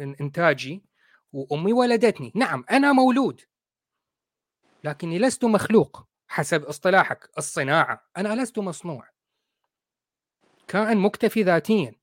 إنتاجي 0.00 0.84
وأمي 1.32 1.72
ولدتني. 1.72 2.32
نعم 2.34 2.64
أنا 2.70 2.92
مولود. 2.92 3.40
لكني 4.84 5.18
لست 5.18 5.44
مخلوق 5.44 6.08
حسب 6.28 6.64
اصطلاحك 6.64 7.30
الصناعة. 7.38 8.10
أنا 8.16 8.42
لست 8.42 8.58
مصنوع. 8.58 9.13
كائن 10.68 10.98
مكتفي 10.98 11.42
ذاتيا. 11.42 11.94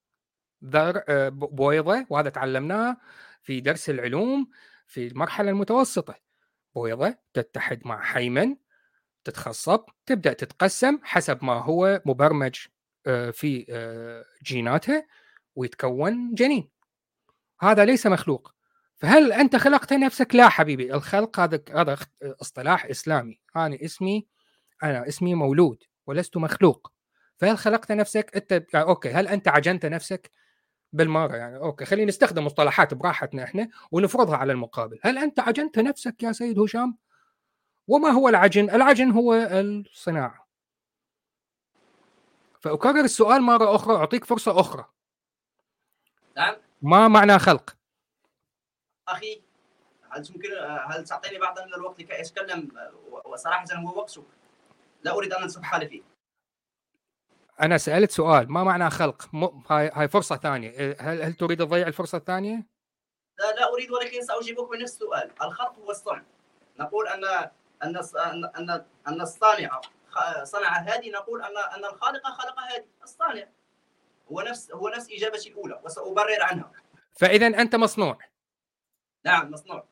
ذر 0.65 1.04
آه، 1.10 1.30
بويضة 1.30 2.06
وهذا 2.10 2.30
تعلمناه 2.30 2.97
في 3.41 3.62
درس 3.62 3.89
العلوم 3.89 4.50
في 4.88 5.08
المرحلة 5.08 5.50
المتوسطة. 5.50 6.15
بويضة 6.76 7.15
تتحد 7.34 7.82
مع 7.86 8.02
حيمن 8.02 8.56
تتخصب 9.24 9.80
تبدأ 10.06 10.34
تتقسم 10.34 11.00
حسب 11.04 11.43
ما 11.43 11.54
هو 11.54 12.02
مبرمج 12.06 12.56
آه، 13.08 13.32
في 13.32 13.65
آه، 13.69 14.26
جيناتها 14.43 15.08
ويتكون 15.56 16.34
جنين. 16.34 16.69
هذا 17.62 17.86
ليس 17.86 18.08
مخلوق. 18.08 18.54
فهل 18.95 19.32
أنت 19.34 19.56
خلقت 19.56 19.93
نفسك؟ 19.93 20.36
لا 20.36 20.50
حبيبي. 20.50 20.93
الخلق 20.93 21.39
هذا 21.39 21.63
هذا 21.76 21.97
اصطلاح 22.24 22.86
إسلامي. 22.86 23.39
أنا 23.56 23.78
اسمي 23.86 24.28
أنا 24.84 25.08
اسمي 25.08 25.36
مولود 25.36 25.84
ولست 26.08 26.38
مخلوق. 26.38 26.91
فهل 27.41 27.58
خلقت 27.58 27.91
نفسك؟ 27.91 28.36
أنت 28.36 28.51
يعني 28.73 28.86
okay 28.88 29.10
هل 29.10 29.27
أنت 29.27 29.47
عجنت 29.47 29.86
نفسك؟ 29.86 30.32
بالمرة 30.93 31.36
يعني 31.36 31.58
okay 31.58 31.86
خلينا 31.86 32.08
نستخدم 32.08 32.45
مصطلحات 32.45 32.93
براحتنا 32.93 33.43
إحنا 33.43 33.69
ونفرضها 33.91 34.38
على 34.38 34.54
المقابل. 34.54 34.99
هل 35.04 35.17
أنت 35.17 35.39
عجنت 35.39 35.80
نفسك 35.80 36.23
يا 36.23 36.32
سيد 36.32 36.60
هشام؟ 36.60 36.97
وما 37.88 38.10
هو 38.10 38.30
العجن؟ 38.30 38.69
العجن 38.69 39.12
هو 39.12 39.34
الصناعة. 39.34 40.47
فأكرر 42.60 42.99
السؤال 42.99 43.41
مرة 43.41 43.75
أخرى 43.75 43.95
أعطيك 43.95 44.25
فرصة 44.25 44.60
أخرى. 44.60 44.86
نعم. 46.38 46.56
ما 46.82 47.08
معنى 47.08 47.39
خلق؟ 47.39 47.75
أخي 49.08 49.41
هل 50.10 50.25
تمكن 50.25 50.49
هل 50.88 51.04
تعطيني 51.04 51.39
بعض 51.39 51.60
من 51.60 51.73
الوقت 51.73 51.99
لكي 51.99 52.21
أتكلم؟ 52.21 52.71
وصراحة 53.25 53.65
هو 53.75 53.97
وقتك. 53.97 54.23
لا 55.04 55.12
أريد 55.12 55.34
أن 55.34 55.43
انصب 55.43 55.63
حالي 55.63 55.88
فيه. 55.88 56.11
أنا 57.62 57.78
سألت 57.78 58.12
سؤال 58.12 58.52
ما 58.52 58.63
معنى 58.63 58.89
خلق؟ 58.89 59.30
م... 59.34 59.43
هاي 59.69 59.91
هاي 59.93 60.08
فرصة 60.08 60.36
ثانية. 60.36 60.95
هل 61.00 61.21
هل 61.21 61.34
تريد 61.34 61.60
تضيع 61.60 61.88
الفرصة 61.88 62.17
الثانية؟ 62.17 62.67
لا 63.39 63.52
لا 63.52 63.74
أريد 63.74 63.91
ولكن 63.91 64.21
سأجيبك 64.21 64.69
بنفس 64.69 64.93
السؤال 64.93 65.32
الخلق 65.41 65.80
هو 65.80 65.91
الصنع. 65.91 66.24
نقول 66.80 67.08
أن 67.08 67.24
أن 67.84 67.97
أن 68.56 68.86
أن 69.08 69.21
الصانع 69.21 69.82
صنع 70.43 70.78
هذه 70.78 71.12
نقول 71.12 71.41
أن 71.41 71.58
أن 71.58 71.86
الخالق 71.86 72.28
خلق 72.28 72.60
هذه 72.60 72.86
الصانع. 73.04 73.47
هو 74.32 74.41
نفس 74.41 74.71
هو 74.71 74.89
نفس 74.89 75.12
إجابتي 75.12 75.50
الأولى 75.50 75.82
وسأبرر 75.84 76.41
عنها. 76.41 76.71
فإذا 77.12 77.47
أنت 77.47 77.76
مصنوع. 77.76 78.17
نعم 79.26 79.52
مصنوع. 79.52 79.90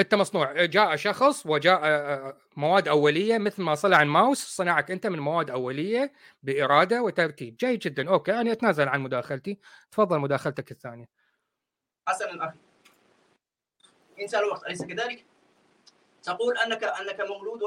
أنت 0.00 0.14
مصنوع. 0.14 0.64
جاء 0.64 0.96
شخص 0.96 1.46
وجاء 1.46 1.80
آه، 1.84 2.36
مواد 2.56 2.88
أولية 2.88 3.38
مثل 3.38 3.62
ما 3.62 3.74
صنع 3.74 4.02
الماوس. 4.02 4.38
صنعك 4.38 4.90
أنت 4.90 5.06
من 5.06 5.18
مواد 5.18 5.50
أولية 5.50 6.12
بإرادة 6.42 7.02
وترتيب 7.02 7.56
جيد 7.56 7.78
جدا. 7.78 8.10
أوكي 8.10 8.40
أنا 8.40 8.52
أتنازل 8.52 8.88
عن 8.88 9.00
مداخلتي. 9.00 9.58
تفضل 9.90 10.18
مداخلتك 10.18 10.70
الثانية. 10.70 11.08
حسنا 12.08 12.48
أخي. 12.48 12.58
انسى 14.20 14.38
الوقت 14.38 14.66
أليس 14.66 14.84
كذلك؟ 14.84 15.24
تقول 16.22 16.58
أنك 16.58 16.84
أنك 16.84 17.20
مولود 17.20 17.62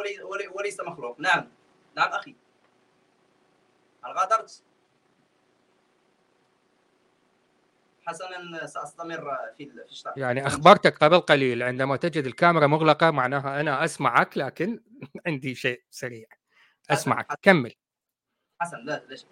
وليس 0.54 0.80
مخلوق. 0.80 1.20
نعم. 1.20 1.48
نعم 1.96 2.10
أخي. 2.10 2.36
هل 4.06 4.12
غادرت؟ 4.12 4.64
حسنا 8.06 8.66
سأستمر 8.66 9.38
في 9.58 9.72
الشرح. 9.92 10.18
يعني 10.18 10.48
أخبرتك 10.48 10.98
قبل 10.98 11.20
قليل 11.20 11.64
عندما 11.64 11.96
تجد 11.96 12.26
الكاميرا 12.26 12.68
مغلقة 12.68 13.12
معناها 13.12 13.62
أنا 13.62 13.84
أسمعك 13.86 14.38
لكن 14.38 14.80
عندي 15.28 15.56
شيء 15.56 15.84
سريع. 15.90 16.28
أسمعك. 16.90 17.26
حسن. 17.30 17.38
كمل. 17.42 17.74
حسن 18.62 18.78
لا 18.86 19.04
ليش 19.10 19.26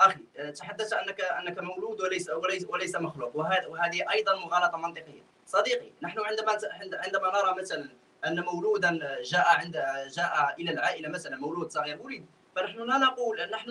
أخي 0.00 0.20
تحدثت 0.52 0.92
أنك 0.92 1.20
أنك 1.20 1.58
مولود 1.58 2.00
وليس 2.00 2.30
وليس 2.30 2.66
وليس 2.68 2.96
مخلوق 2.96 3.36
وهذه 3.36 4.12
أيضا 4.12 4.36
مغالطة 4.36 4.78
منطقية. 4.78 5.22
صديقي 5.46 5.90
نحن 6.02 6.18
عندما 6.20 6.58
عندما 6.92 7.28
نرى 7.28 7.62
مثلا 7.62 7.88
أن 8.26 8.40
مولودا 8.40 9.22
جاء 9.22 9.48
عند 9.48 9.72
جاء 10.16 10.54
إلى 10.58 10.70
العائلة 10.70 11.08
مثلا 11.08 11.36
مولود 11.36 11.70
صغير 11.70 12.02
ولد 12.02 12.24
فنحن 12.56 12.78
لا 12.78 12.98
نقول 12.98 13.50
نحن 13.50 13.70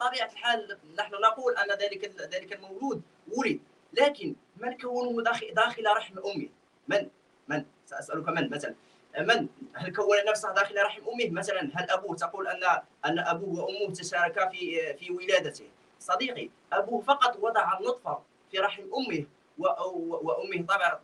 طبيعة 0.00 0.32
الحال 0.32 0.78
نحن 0.98 1.12
نقول 1.14 1.56
أن 1.56 1.70
ذلك 1.70 2.14
ذلك 2.34 2.52
المولود 2.52 3.02
ولد. 3.36 3.60
لكن 3.98 4.34
من 4.56 4.78
كونه 4.78 5.22
داخل 5.22 5.54
داخل 5.54 5.84
رحم 5.96 6.18
أمه؟ 6.18 6.48
من؟ 6.88 7.08
من؟ 7.48 7.64
سأسألك 7.86 8.28
من 8.28 8.50
مثلا. 8.50 8.74
من؟ 9.18 9.48
هل 9.74 9.92
كون 9.96 10.16
نفسه 10.28 10.52
داخل 10.54 10.82
رحم 10.82 11.02
أمه؟ 11.08 11.30
مثلا 11.30 11.70
هل 11.74 11.90
أبوه؟ 11.90 12.16
تقول 12.16 12.48
ان 12.48 12.64
أن 13.04 13.18
أبوه 13.18 13.64
وأمه 13.64 13.94
تشاركا 13.94 14.48
في 14.48 14.94
في 14.94 15.10
ولادته. 15.10 15.68
صديقي 16.00 16.50
أبوه 16.72 17.00
فقط 17.00 17.36
وضع 17.40 17.78
النطفة 17.78 18.22
في 18.50 18.58
رحم 18.58 18.82
أمه 18.82 19.26
وأمه. 19.58 20.66
طبعا 20.68 20.94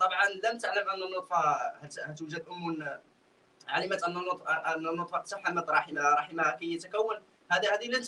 طبعا 0.00 0.28
لم 0.44 0.58
تعلم 0.58 0.90
أن 0.90 1.02
النطفه 1.02 1.72
هل 1.82 2.14
توجد 2.14 2.44
أم؟ 2.50 2.98
علمت 3.68 4.02
أن 4.02 4.16
النطفه 4.16 4.52
أن 4.52 4.86
النطفة 4.86 5.18
تحمل 5.18 5.68
رحم 5.68 5.98
رحمها 5.98 6.56
كي 6.56 6.72
يتكون. 6.74 7.16
هذه 7.50 7.74
هذه 7.74 7.86
لن 7.86 8.02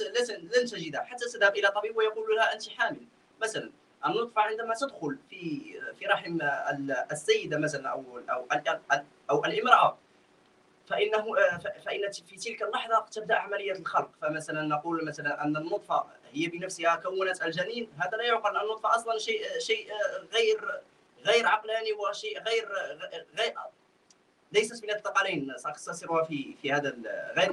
لن 0.57 0.67
تجدها. 0.67 1.03
حتى 1.03 1.25
تذهب 1.25 1.57
إلى 1.57 1.69
طبيب 1.69 1.97
ويقول 1.97 2.37
لها 2.37 2.53
أنت 2.55 2.69
حامل. 2.69 3.07
مثلا. 3.43 3.73
النطفه 4.07 4.43
عندما 4.43 4.75
تدخل 4.75 5.19
في 5.31 5.63
في 5.99 6.07
رحم 6.07 6.39
السيدة 7.13 7.59
مثلا 7.59 7.89
أو 7.89 8.05
أو 8.31 8.47
أو 9.31 9.45
الإمرأة 9.45 9.99
فإنه 10.87 11.25
فإن 11.85 12.11
في 12.29 12.37
تلك 12.37 12.63
اللحظة 12.63 13.07
تبدأ 13.13 13.35
عملية 13.35 13.73
الخلق. 13.73 14.11
فمثلا 14.23 14.63
نقول 14.63 15.05
مثلا 15.05 15.45
أن 15.45 15.57
النطفة 15.57 16.05
هي 16.33 16.47
بنفسها 16.47 16.97
كونت 16.97 17.43
الجنين 17.43 17.89
هذا 17.99 18.17
لا 18.17 18.25
يعقل 18.25 18.57
أن 18.57 18.63
النطفة 18.63 18.95
أصلا 18.95 19.19
شيء 19.19 19.43
شيء 19.59 19.89
غير 20.33 20.81
غير 21.25 21.47
عقلاني 21.47 21.93
وشيء 21.93 22.43
غير 22.43 22.69
غير 23.39 23.55
ليست 24.53 24.85
من 24.85 24.91
الثقلين. 24.91 25.55
سأختصرها 25.57 26.25
في 26.25 26.55
في 26.63 26.73
هذا 26.73 26.97
غير 27.37 27.53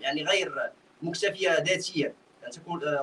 يعني 0.00 0.24
غير 0.24 0.72
مكتفية 1.02 1.50
ذاتيا. 1.50 2.14
انت 2.46 2.58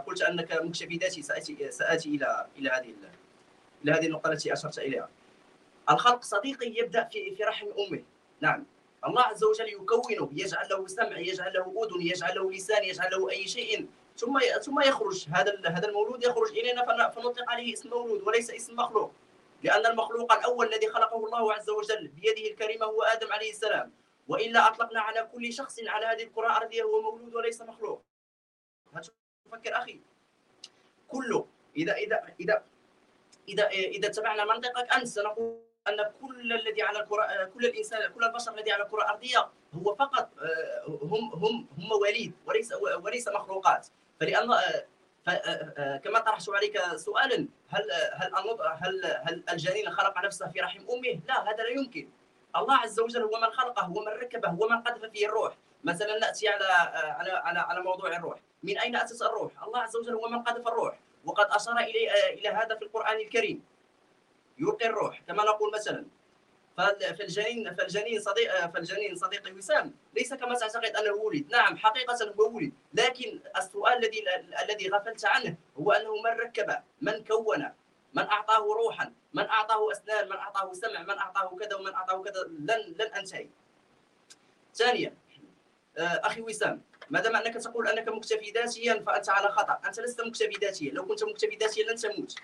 قلت 0.08 0.21
أنك 0.21 0.62
مكتفي 0.62 0.97
ذاتي 0.97 1.21
سأتي 1.21 1.71
سأتي 1.71 2.10
إلى 2.10 2.47
إلى 2.58 2.69
هذه 2.69 2.93
إلى 3.84 3.91
هذه 3.91 4.06
النقطة 4.06 4.32
التي 4.32 4.53
أشرت 4.53 4.79
إليها. 4.79 5.10
الخلق 5.89 6.23
صديقي 6.23 6.67
يبدأ 6.77 7.03
في 7.03 7.36
في 7.36 7.43
رحم 7.43 7.67
أمه. 7.79 8.03
نعم. 8.41 8.65
الله 9.06 9.21
عز 9.21 9.43
وجل 9.43 9.67
يكونه 9.67 10.29
يجعل 10.34 10.69
له 10.69 10.88
سمع 10.88 11.17
يجعل 11.17 11.53
له 11.53 11.84
أذن 11.84 12.01
يجعل 12.01 12.36
له 12.36 12.51
لسان 12.51 12.84
يجعل 12.84 13.12
له 13.12 13.29
أي 13.29 13.47
شيء. 13.47 13.88
ثم 14.17 14.39
ثم 14.62 14.79
يخرج 14.82 15.25
هذا 15.34 15.60
هذا 15.65 15.88
المولود 15.88 16.23
يخرج 16.23 16.49
إلينا 16.49 17.10
فنطلق 17.10 17.51
عليه 17.51 17.73
اسم 17.73 17.89
مولود 17.89 18.21
وليس 18.21 18.51
اسم 18.51 18.75
مخلوق. 18.75 19.12
لأن 19.63 19.86
المخلوق 19.86 20.34
الأول 20.34 20.73
الذي 20.73 20.89
خلقه 20.89 21.25
الله 21.25 21.53
عز 21.53 21.69
وجل 21.69 22.08
بيده 22.08 22.51
الكريمة 22.51 22.86
هو 22.86 23.03
آدم 23.03 23.32
عليه 23.34 23.51
السلام. 23.51 23.91
وإلا 24.27 24.67
أطلقنا 24.67 25.01
على 25.01 25.29
كل 25.34 25.53
شخص 25.53 25.79
على 25.88 26.06
هذه 26.06 26.23
الكره 26.23 26.47
الارضيه 26.47 26.84
هو 26.84 27.01
مولود 27.01 27.36
وليس 27.36 27.62
مخلوق. 27.62 28.03
فكر 29.53 29.77
أخي. 29.77 30.01
كله 31.07 31.45
إذا 31.77 31.93
إذا 31.93 32.23
إذا 32.39 32.63
إذا 33.49 33.67
إذا 33.67 34.07
اتبعنا 34.07 34.45
منطقك 34.45 34.93
أنت 34.93 35.07
سنقول 35.07 35.57
أن 35.87 36.11
كل 36.21 36.53
الذي 36.53 36.81
على 36.81 36.99
الكره 36.99 37.51
كل 37.53 37.65
الإنسان 37.65 38.11
كل 38.11 38.23
البشر 38.23 38.53
الذي 38.53 38.71
على 38.71 38.83
الكره 38.83 39.01
الأرضية 39.01 39.49
هو 39.73 39.95
فقط 39.95 40.29
آه، 40.39 40.83
هم 40.87 41.33
هم 41.33 41.67
هم 41.77 41.87
مواليد 41.89 42.33
وليس 42.45 42.73
وليس 43.03 43.27
مخلوقات. 43.27 43.87
فلأن 44.19 44.51
آه، 44.51 44.85
آه، 45.27 45.97
كما 45.97 46.19
طرحت 46.19 46.49
عليك 46.49 46.79
سؤالا 46.95 47.47
هل 47.69 47.91
هل 48.13 48.31
هل 48.81 49.05
هل 49.05 49.43
الجنين 49.49 49.89
خلق 49.89 50.25
نفسه 50.25 50.49
في 50.49 50.59
رحم 50.59 50.79
أمه؟ 50.79 51.19
لا 51.27 51.49
هذا 51.49 51.63
لا 51.63 51.69
يمكن. 51.69 52.09
الله 52.55 52.75
عز 52.75 52.99
وجل 52.99 53.21
هو 53.21 53.39
من 53.39 53.51
خلقه 53.51 53.81
هو 53.81 54.01
من 54.01 54.07
ركبه 54.07 54.49
هو 54.49 54.67
من 54.67 54.81
قذف 54.81 55.05
فيه 55.05 55.27
الروح. 55.27 55.57
مثلا 55.83 56.19
نأتي 56.19 56.49
على 56.49 56.65
على 56.93 57.31
على 57.31 57.59
على 57.59 57.81
موضوع 57.81 58.17
الروح. 58.17 58.39
من 58.63 58.78
أين 58.78 58.95
اتت 58.95 59.21
الروح؟ 59.21 59.63
الله 59.63 59.80
عز 59.80 59.95
وجل 59.95 60.13
هو 60.13 60.28
من 60.28 60.43
قذف 60.43 60.67
الروح. 60.67 60.99
وقد 61.26 61.47
أشار 61.52 61.78
إلى 61.80 62.34
إلى 62.34 62.49
هذا 62.49 62.76
في 62.76 62.82
القرآن 62.82 63.19
الكريم. 63.19 63.63
يلقي 64.58 64.86
الروح 64.86 65.21
كما 65.28 65.43
نقول 65.43 65.71
مثلا. 65.73 66.06
فالجنين 66.78 67.76
فالجنين 67.76 68.19
صديق 68.19 68.67
فالجنين 68.67 69.15
صديقي 69.15 69.52
وسام 69.52 69.93
ليس 70.13 70.34
كما 70.34 70.56
تعتقد 70.56 70.95
أنه 70.95 71.13
ولد، 71.13 71.52
نعم 71.52 71.78
حقيقة 71.78 72.34
هو 72.39 72.56
ولد، 72.56 72.73
لكن 72.93 73.39
السؤال 73.58 73.93
الذي 73.93 74.23
الذي 74.63 74.89
غفلت 74.89 75.26
عنه 75.26 75.56
هو 75.80 75.91
أنه 75.91 76.15
من 76.21 76.39
ركب، 76.39 76.76
من 77.02 77.23
كون، 77.23 77.71
من 78.13 78.23
أعطاه 78.23 78.65
روحا، 78.73 79.13
من 79.34 79.43
أعطاه 79.43 79.91
أسنان، 79.91 80.26
من 80.26 80.36
أعطاه 80.36 80.73
سمع، 80.73 81.02
من 81.02 81.17
أعطاه 81.17 81.56
كذا؟ 81.56 81.76
ومن 81.76 81.93
أعطاه 81.93 82.23
كذا؟ 82.23 82.43
لن 82.43 82.95
لن 82.97 83.13
أنتهي. 83.13 83.49
ثانيا 84.76 85.17
آه، 85.97 86.02
أخي 86.02 86.41
وسام. 86.41 86.82
ما 87.09 87.19
دام 87.19 87.35
أنك 87.35 87.53
تقول 87.53 87.87
أنك 87.87 88.07
مكتفي 88.07 88.51
ذاتيا 88.51 89.03
فأنت 89.07 89.29
على 89.29 89.47
خطأ، 89.47 89.79
أنت 89.85 89.99
لست 89.99 90.21
مكتفي 90.21 90.57
ذاتيا، 90.61 90.91
لو 90.91 91.05
كنت 91.05 91.23
مكتفي 91.23 91.55
ذاتيا 91.55 91.91
لن 91.91 91.95
تموت. 91.95 92.35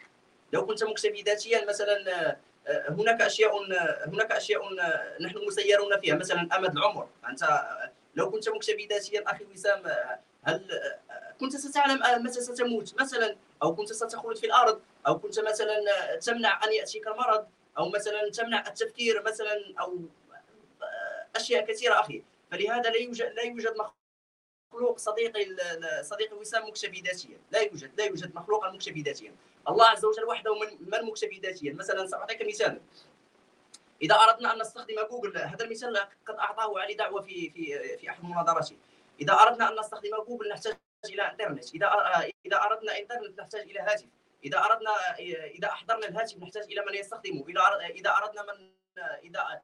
لو 0.53 0.65
كنت 0.65 0.83
مكتفي 0.83 1.21
ذاتيا 1.21 1.65
مثلا 1.65 2.37
هناك 2.89 3.21
أشياء 3.21 3.51
هناك 4.07 4.31
أشياء 4.31 4.61
نحن 5.21 5.37
مسيرون 5.47 5.99
فيها. 5.99 6.15
مثلا 6.15 6.57
أمد 6.57 6.77
العمر. 6.77 7.09
أنت 7.29 7.43
لو 8.15 8.31
كنت 8.31 8.49
مكتفي 8.49 8.85
ذاتيا 8.85 9.23
أخي 9.27 9.45
وسام 9.53 9.83
هل 10.43 10.81
كنت 11.39 11.55
ستعلم 11.55 12.23
متى 12.23 12.41
ستموت؟ 12.41 13.01
مثلا 13.01 13.35
أو 13.63 13.75
كنت 13.75 13.93
ستخلد 13.93 14.37
في 14.37 14.45
الأرض 14.45 14.81
أو 15.07 15.19
كنت 15.19 15.39
مثلا 15.39 15.75
تمنع 16.21 16.63
أن 16.63 16.73
يأتيك 16.73 17.07
المرض 17.07 17.47
أو 17.77 17.89
مثلا 17.89 18.29
تمنع 18.29 18.67
التفكير 18.67 19.23
مثلا 19.23 19.73
أو 19.79 19.99
أشياء 21.35 21.65
كثيرة 21.65 21.99
أخي. 21.99 22.23
فلهذا 22.51 22.89
لا 22.89 22.97
يوجد 22.97 23.33
لا 23.33 23.43
يوجد 23.43 23.73
مخلوق 24.73 24.97
صديقي 24.97 25.55
صديقي 26.01 26.35
وسام 26.35 26.67
مكتفي 26.67 27.01
ذاتيا 27.01 27.37
لا 27.51 27.59
يوجد 27.59 27.91
لا 27.97 28.05
يوجد 28.05 28.35
مخلوق 28.35 28.65
مكتفي 28.65 29.01
ذاتيا 29.01 29.35
الله 29.69 29.85
عز 29.85 30.05
وجل 30.05 30.25
وحده 30.25 30.55
من 30.55 30.67
من 30.79 31.05
مكتفي 31.05 31.39
ذاتيا 31.39 31.73
مثلا 31.73 32.07
سأعطيك 32.07 32.41
مثال. 32.47 32.81
إذا 34.01 34.15
أردنا 34.15 34.53
أن 34.53 34.61
نستخدم 34.61 34.95
جوجل 35.11 35.37
هذا 35.37 35.65
المثال 35.65 35.97
قد 36.25 36.35
أعطاه 36.35 36.79
علي 36.79 36.93
دعوة 36.93 37.21
في 37.21 37.49
في 37.49 37.97
في 37.97 38.09
أحد 38.09 38.23
مناظراته 38.23 38.77
إذا 39.21 39.33
أردنا 39.33 39.69
أن 39.69 39.79
نستخدم 39.79 40.09
جوجل 40.27 40.49
نحتاج 40.49 40.77
إلى 41.05 41.31
إنترنت. 41.31 41.75
إذا 41.75 41.87
إذا 42.45 42.57
أردنا 42.57 42.99
إنترنت 42.99 43.39
نحتاج 43.39 43.61
إلى 43.61 43.79
هاتف. 43.79 44.07
إذا 44.45 44.59
اردنا 44.59 45.17
إذا 45.57 45.67
أحضرنا 45.67 46.07
الهاتف 46.07 46.37
نحتاج 46.37 46.63
إلى 46.63 46.85
من 46.85 46.93
يستخدمه. 46.93 47.45
إذا 47.49 47.61
إذا 47.89 48.09
أردنا 48.09 48.43
من 48.43 48.71
إذا 49.23 49.61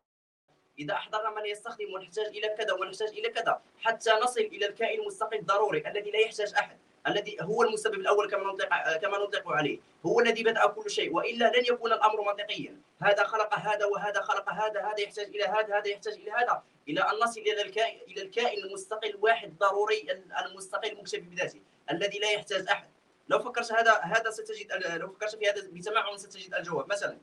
إذا 0.80 0.94
احضرنا 0.94 1.30
من 1.30 1.46
يستخدم 1.46 1.94
ونحتاج 1.94 2.26
إلى 2.26 2.48
كذا 2.48 2.74
ونحتاج 2.74 3.10
إلى 3.10 3.30
كذا 3.30 3.62
حتى 3.82 4.12
نصل 4.12 4.40
إلى 4.40 4.66
الكائن 4.66 5.02
المستقل 5.02 5.38
الضروري 5.38 5.88
الذي 5.88 6.12
لا 6.12 6.20
يحتاج 6.20 6.54
أحد 6.54 6.78
الذي 7.08 7.38
هو 7.42 7.64
المسبب 7.64 7.94
الأول 7.94 8.30
كما 8.30 8.44
نطلق 8.44 8.98
كما 8.98 9.18
نطلق 9.18 9.52
عليه 9.52 9.80
هو 10.06 10.20
الذي 10.20 10.44
بدأ 10.44 10.66
كل 10.66 10.90
شيء 10.90 11.14
وإلا 11.14 11.58
لن 11.58 11.66
يكون 11.66 11.94
الأمر 11.94 12.22
منطقيا. 12.22 12.82
هذا 13.02 13.24
خلق 13.24 13.54
هذا 13.54 13.86
وهذا 13.86 14.22
خلق 14.22 14.50
هذا 14.50 14.82
هذا 14.82 15.00
يحتاج 15.00 15.28
إلى 15.28 15.44
هذا 15.44 15.78
هذا 15.78 15.88
يحتاج 15.88 16.14
إلى 16.14 16.32
هذا. 16.32 16.64
إلى 16.90 17.02
أن 17.02 17.20
نصل 17.24 17.40
إلى 17.40 17.62
الكائن 17.62 18.00
إلى 18.08 18.22
الكائن 18.22 18.64
المستقل 18.64 19.10
الواحد 19.10 19.58
ضروري 19.58 20.08
المستقل 20.46 20.92
المكتفي 20.92 21.20
بذاته 21.20 21.62
الذي 21.92 22.20
لا 22.20 22.32
يحتاج 22.32 22.68
أحد. 22.68 22.90
لو 23.28 23.40
فكرت 23.40 23.72
هذا 23.72 23.92
هذا 23.92 24.30
ستجد 24.30 24.72
لو 24.74 25.08
فكرت 25.08 25.36
في 25.36 25.50
هذا 25.50 25.68
بتمعن 25.72 26.18
ستجد 26.18 26.54
الجواب. 26.54 26.90
مثلا 26.90 27.18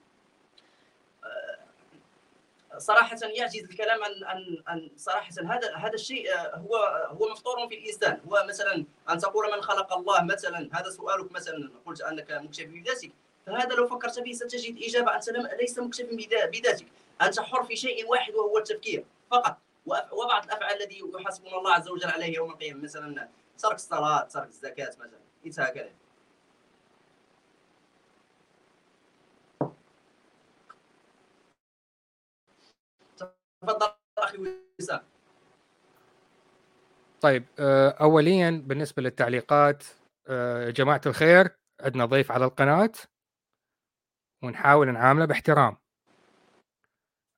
صراحة 2.79 3.19
يعجز 3.23 3.65
الكلام 3.65 4.05
عن 4.05 4.25
عن 4.25 4.63
عن 4.67 4.91
صراحة 4.97 5.31
هذا 5.45 5.77
هذا 5.77 5.95
الشيء 5.95 6.35
آه، 6.35 6.57
هو 6.57 6.77
هو 7.21 7.29
مفطور 7.31 7.69
في 7.69 7.75
الإنسان. 7.75 8.21
هو 8.29 8.45
مثلا 8.49 8.85
أن 9.11 9.19
تقول 9.19 9.53
من 9.57 9.63
خلق 9.63 9.93
الله 9.93 10.25
مثلا 10.25 10.69
هذا 10.73 10.91
سؤالك 10.91 11.33
مثلا 11.33 11.71
قلت 11.87 12.01
أنك 12.01 12.33
مكتفي 12.33 12.65
بذاتك. 12.65 13.13
فهذا 13.47 13.75
لو 13.75 13.87
فكرت 13.87 14.21
فيه 14.21 14.33
ستجد 14.33 14.83
إجابة 14.83 15.15
انت 15.15 15.29
ليس 15.61 15.79
مكتفي 15.79 16.29
بذاتك. 16.53 16.87
أنت 17.23 17.41
حر 17.41 17.65
في 17.65 17.77
شيء 17.77 18.07
واحد 18.07 18.35
وهو 18.35 18.59
التفكير 18.59 19.05
فقط. 19.31 19.57
وبعض 19.87 20.45
الأفعال 20.45 20.83
التي 20.83 21.03
يحاسبنا 21.15 21.59
الله 21.59 21.75
عز 21.75 21.89
وجل 21.89 22.11
عليها 22.11 22.29
يوم 22.29 22.51
القيامة 22.51 22.83
مثلا 22.83 23.29
ترك 23.59 23.75
الصلاة 23.75 24.23
ترك 24.23 24.49
الزكاة 24.49 24.89
مثلا 24.89 25.21
إنتهى 25.47 25.71
كلام 25.71 25.93
تفضل 33.63 33.89
أخي 34.19 34.39
وسام. 34.81 35.01
طيب 37.21 37.45
آه، 37.59 37.91
اوليا 37.91 38.63
بالنسبة 38.67 39.03
للتعليقات 39.03 39.85
آه، 40.29 40.71
جماعة 40.71 41.01
الخير 41.07 41.57
عندنا 41.81 42.05
ضيف 42.05 42.33
على 42.33 42.45
القناة 42.45 42.93
ونحاول 44.43 44.93
نعامله 44.93 45.25
باحترام. 45.25 45.77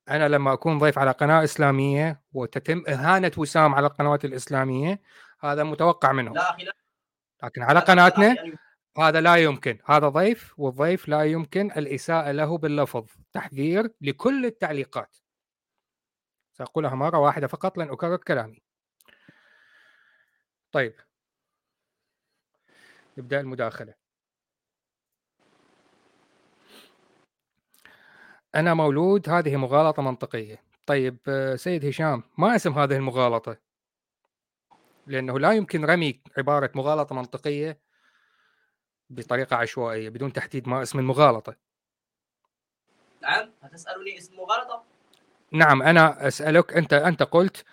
أنا 0.09 0.29
لما 0.29 0.53
أكون 0.53 0.79
ضيف 0.79 0.99
على 0.99 1.11
قناة 1.11 1.45
إسلامية 1.45 2.23
وتتم 2.33 2.85
إهانة 2.89 3.31
وسام 3.39 3.75
على 3.75 3.87
القنوات 3.87 4.25
الإسلامية 4.25 5.01
هذا 5.41 5.65
متوقع 5.65 6.13
منهم. 6.13 6.35
لا 6.35 6.57
لا. 6.59 6.77
لكن 7.45 7.63
على 7.63 7.81
قناتنا 7.81 8.35
يعني. 8.35 8.59
هذا 8.99 9.21
لا 9.21 9.37
يمكن. 9.37 9.79
هذا 9.85 10.09
ضيف 10.09 10.55
والضيف 10.59 11.09
لا 11.09 11.23
يمكن 11.23 11.71
الإساءة 11.71 12.31
له 12.31 12.59
باللفظ. 12.59 13.07
تحذير 13.33 13.91
لكل 14.01 14.47
التعليقات. 14.47 15.17
سأقولها 16.55 16.95
مرة 16.95 17.19
واحدة 17.19 17.47
فقط 17.47 17.79
لن 17.79 17.91
أكرر 17.91 18.17
كلامي. 18.17 18.63
طيب. 20.73 20.95
نبدأ 23.19 23.41
المداخلة. 23.41 23.95
أنا 28.55 28.75
مولود 28.75 29.29
هذه 29.29 29.57
مغالطة 29.57 30.03
منطقية. 30.03 30.63
طيب 30.87 31.19
سيد 31.57 31.87
هشام 31.87 32.23
ما 32.39 32.57
اسم 32.57 32.73
هذه 32.73 32.97
المغالطة؟ 32.97 33.57
لأنه 35.07 35.39
لا 35.39 35.53
يمكن 35.53 35.85
رمي 35.85 36.23
عبارة 36.39 36.71
مغالطة 36.75 37.15
منطقية 37.15 37.81
بطريقة 39.11 39.57
عشوائية 39.57 40.09
بدون 40.09 40.33
تحديد 40.33 40.69
ما 40.69 40.83
اسم 40.83 40.99
المغالطة. 40.99 41.57
نعم 43.23 43.53
هتسألني 43.63 44.19
اسم 44.19 44.37
مغالطة؟ 44.37 44.85
نعم 45.55 45.83
أنا 45.83 46.29
أسألك 46.29 46.73
أنت 46.73 46.93
أنت 46.93 47.23
قلت 47.23 47.65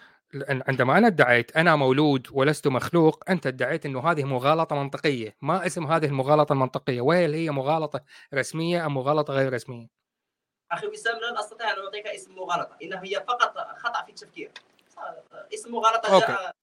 عندما 0.49 0.97
أنا 0.97 1.07
ادعيت 1.07 1.57
أنا 1.57 1.75
مولود 1.75 2.27
ولست 2.31 2.67
مخلوق 2.67 3.23
أنت 3.29 3.47
ادعيت 3.47 3.85
إنه 3.85 4.11
هذه 4.11 4.23
مغالطة 4.23 4.75
منطقية. 4.75 5.35
ما 5.41 5.65
اسم 5.65 5.87
هذه 5.87 6.05
المغالطة 6.05 6.53
المنطقية؟ 6.53 7.01
وهل 7.01 7.33
هي 7.33 7.51
مغالطة 7.51 8.01
رسمية 8.33 8.85
أم 8.85 8.93
مغالطة 8.93 9.33
غير 9.33 9.53
رسمية؟ 9.53 9.87
أخي 10.71 10.87
وسام 10.87 11.15
لن 11.15 11.37
استطيع 11.37 11.73
أن 11.73 11.83
اعطيك 11.83 12.07
اسم 12.07 12.35
مغالطة 12.35 12.77
انها 12.83 13.03
هي 13.03 13.23
فقط 13.27 13.57
خطأ 13.77 14.05
في 14.05 14.09
التفكير. 14.09 14.51
اسم 15.53 15.71
مغالطة 15.71 16.13
أوكي. 16.13 16.27
جاء 16.27 16.55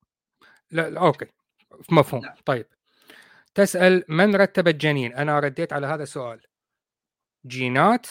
لا, 0.71 0.91
لا 0.91 1.01
أوكي. 1.01 1.27
مفهوم. 1.91 2.23
نعم. 2.23 2.35
طيب. 2.45 2.67
تسأل 3.55 4.05
من 4.09 4.37
رتب 4.37 4.69
الجنين؟ 4.69 5.15
أنا 5.15 5.41
رديت 5.41 5.73
على 5.73 5.87
هذا 5.87 6.03
السؤال. 6.03 6.41
جينات 7.47 8.07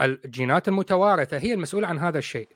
الجينات 0.00 0.68
المتوارثة 0.68 1.38
هي 1.38 1.54
المسؤولة 1.54 1.88
عن 1.88 1.98
هذا 1.98 2.18
الشيء. 2.18 2.48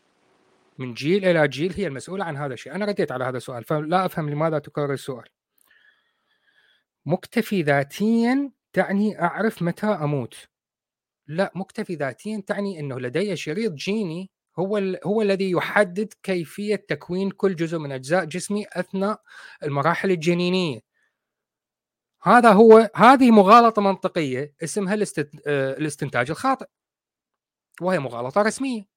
من 0.79 0.95
جيل 0.95 1.25
إلى 1.25 1.49
جيل 1.49 1.73
هي 1.73 1.87
المسؤولة 1.87 2.25
عن 2.25 2.37
هذا 2.37 2.55
الشيء. 2.55 2.75
أنا 2.75 2.85
رديت 2.85 3.13
على 3.13 3.25
هذا 3.25 3.37
السؤال 3.37 3.65
فلا 3.65 4.07
أفهم 4.07 4.31
لماذا 4.31 4.59
تكرر 4.59 4.93
السؤال. 4.93 5.29
مكتفي 7.07 7.63
ذاتيا 7.63 8.51
تعني 8.73 9.23
أعرف 9.23 9.63
متى 9.63 9.87
أموت. 9.87 10.49
لا 11.27 11.53
مكتفي 11.55 11.95
ذاتيا 11.95 12.43
تعني 12.47 12.81
إنه 12.81 13.01
لدي 13.01 13.37
شريط 13.37 13.73
جيني 13.73 14.31
هو 14.59 14.77
هو 15.05 15.23
الذي 15.23 15.51
يحدد 15.51 16.15
كيفية 16.23 16.77
تكوين 16.77 17.31
كل 17.31 17.57
جزء 17.57 17.79
من 17.79 17.93
أجزاء 17.93 18.25
جسمي 18.25 18.67
أثناء 18.73 19.21
المراحل 19.63 20.11
الجنينية. 20.11 20.81
هذا 22.23 22.53
هو 22.53 22.91
هذه 22.95 23.31
مغالطة 23.31 23.83
منطقية 23.83 24.55
اسمها 24.63 24.95
آه، 24.95 25.73
الاستنتاج 25.79 26.31
الخاطئ. 26.31 26.67
وهي 27.81 27.99
مغالطة 27.99 28.43
رسمية. 28.43 28.89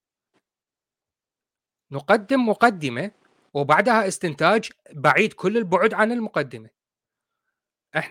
نقدم 1.90 2.48
مقدمة 2.48 3.10
وبعدها 3.54 4.08
استنتاج 4.08 4.70
بعيد 4.92 5.32
كل 5.32 5.56
البعد 5.56 5.94
عن 5.94 6.12
المقدمة. 6.12 6.70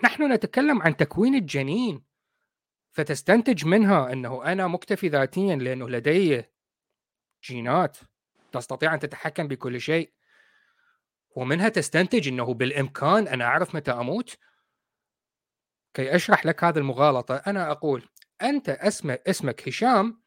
نحن 0.03 0.33
نتكلم 0.33 0.81
عن 0.81 0.97
تكوين 0.97 1.35
الجنين. 1.35 2.03
فتستنتج 2.91 3.65
منها 3.65 4.13
أنه 4.13 4.51
أنا 4.51 4.67
مكتفي 4.67 5.07
ذاتيا 5.07 5.55
لأنه 5.55 5.89
لدي 5.89 6.43
جينات 7.43 7.97
تستطيع 8.51 8.93
أن 8.93 8.99
تتحكم 8.99 9.47
بكل 9.47 9.81
شيء. 9.81 10.13
ومنها 11.35 11.69
تستنتج 11.69 12.27
أنه 12.27 12.53
بالإمكان 12.53 13.27
أنا 13.27 13.45
أعرف 13.45 13.75
متى 13.75 13.91
أموت. 13.91 14.37
كي 15.93 16.15
أشرح 16.15 16.45
لك 16.45 16.63
هذه 16.63 16.77
المغالطة 16.77 17.35
أنا 17.35 17.71
أقول 17.71 18.09
أنت 18.41 18.69
اسمك 18.69 19.21
اسمك 19.27 19.67
هشام 19.67 20.20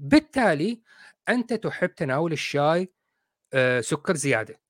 بالتالي 0.00 0.82
أنت 1.28 1.52
تحب 1.52 1.94
تناول 1.94 2.32
الشاي 2.32 2.92
آه، 3.54 3.80
سكر 3.80 4.16
زيادة. 4.16 4.60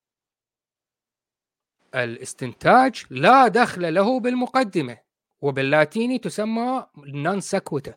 الاستنتاج 1.94 3.04
لا 3.10 3.48
دخل 3.48 3.94
له 3.94 4.20
بالمقدمة 4.20 4.98
وباللاتيني 5.40 6.18
تسمى 6.18 6.86
نون 6.96 7.40
سكوتا 7.40 7.94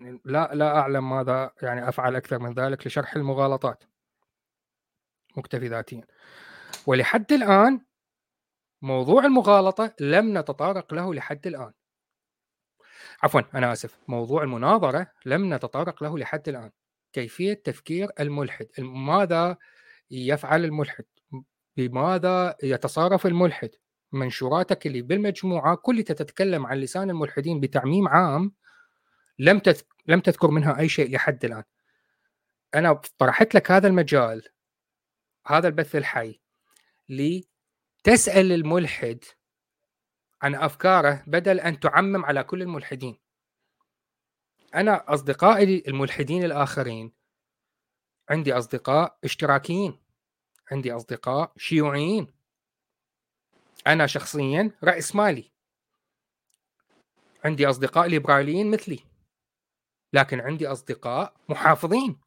يعني 0.00 0.20
لا 0.24 0.50
لا 0.54 0.78
أعلم 0.78 1.10
ماذا 1.10 1.52
يعني 1.62 1.88
أفعل 1.88 2.16
أكثر 2.16 2.38
من 2.38 2.54
ذلك 2.54 2.86
لشرح 2.86 3.16
المغالطات. 3.16 3.84
مكتفي 5.36 5.68
ذاتيا 5.68 6.06
ولحد 6.86 7.32
الآن 7.32 7.80
موضوع 8.82 9.24
المغالطة 9.24 9.94
لم 10.00 10.38
نتطرق 10.38 10.94
له 10.94 11.14
لحد 11.14 11.46
الآن. 11.46 11.72
عفوا 13.22 13.40
أنا 13.54 13.72
آسف. 13.72 13.98
موضوع 14.08 14.42
المناظرة 14.42 15.06
لم 15.26 15.54
نتطرق 15.54 16.02
له 16.02 16.18
لحد 16.18 16.48
الآن. 16.48 16.70
كيفية 17.12 17.52
تفكير 17.64 18.08
الملحد؟ 18.20 18.66
ماذا 18.78 19.56
يفعل 20.10 20.64
الملحد؟ 20.64 21.04
بماذا 21.76 22.56
يتصرف 22.62 23.26
الملحد؟ 23.26 23.70
منشوراتك 24.12 24.86
اللي 24.86 25.02
بالمجموعة 25.02 25.76
كلها 25.76 26.02
تتكلم 26.02 26.66
عن 26.66 26.78
لسان 26.78 27.10
الملحدين 27.10 27.60
بتعميم 27.60 28.08
عام 28.08 28.52
لم. 29.38 29.62
لم 30.06 30.20
تذكر 30.20 30.50
منها 30.50 30.78
أي 30.78 30.88
شيء 30.88 31.14
لحد 31.14 31.44
الآن. 31.44 31.62
أنا 32.74 32.92
طرحت 33.18 33.54
لك 33.54 33.70
هذا 33.70 33.88
المجال 33.88 34.42
هذا 35.46 35.68
البث 35.68 35.96
الحي 35.96 36.40
لتسأل 37.08 38.52
الملحد 38.52 39.24
عن 40.42 40.54
أفكاره 40.54 41.24
بدل 41.26 41.60
أن 41.60 41.80
تعمم 41.80 42.24
على 42.24 42.44
كل 42.44 42.62
الملحدين. 42.62 43.18
أنا 44.74 45.14
أصدقائي 45.14 45.82
الملحدين 45.88 46.44
الآخرين 46.44 47.12
عندي 48.30 48.52
أصدقاء 48.52 49.18
إشتراكيين 49.24 50.00
عندي 50.72 50.92
أصدقاء 50.92 51.52
شيوعيين. 51.56 52.34
أنا 53.86 54.06
شخصيا 54.06 54.70
رأس 54.84 55.16
مالي. 55.16 55.50
عندي 57.44 57.66
أصدقاء 57.66 58.06
ليبراليين 58.06 58.70
مثلي. 58.70 59.00
لكن 60.12 60.40
عندي 60.40 60.66
أصدقاء 60.66 61.34
محافظين 61.48 62.20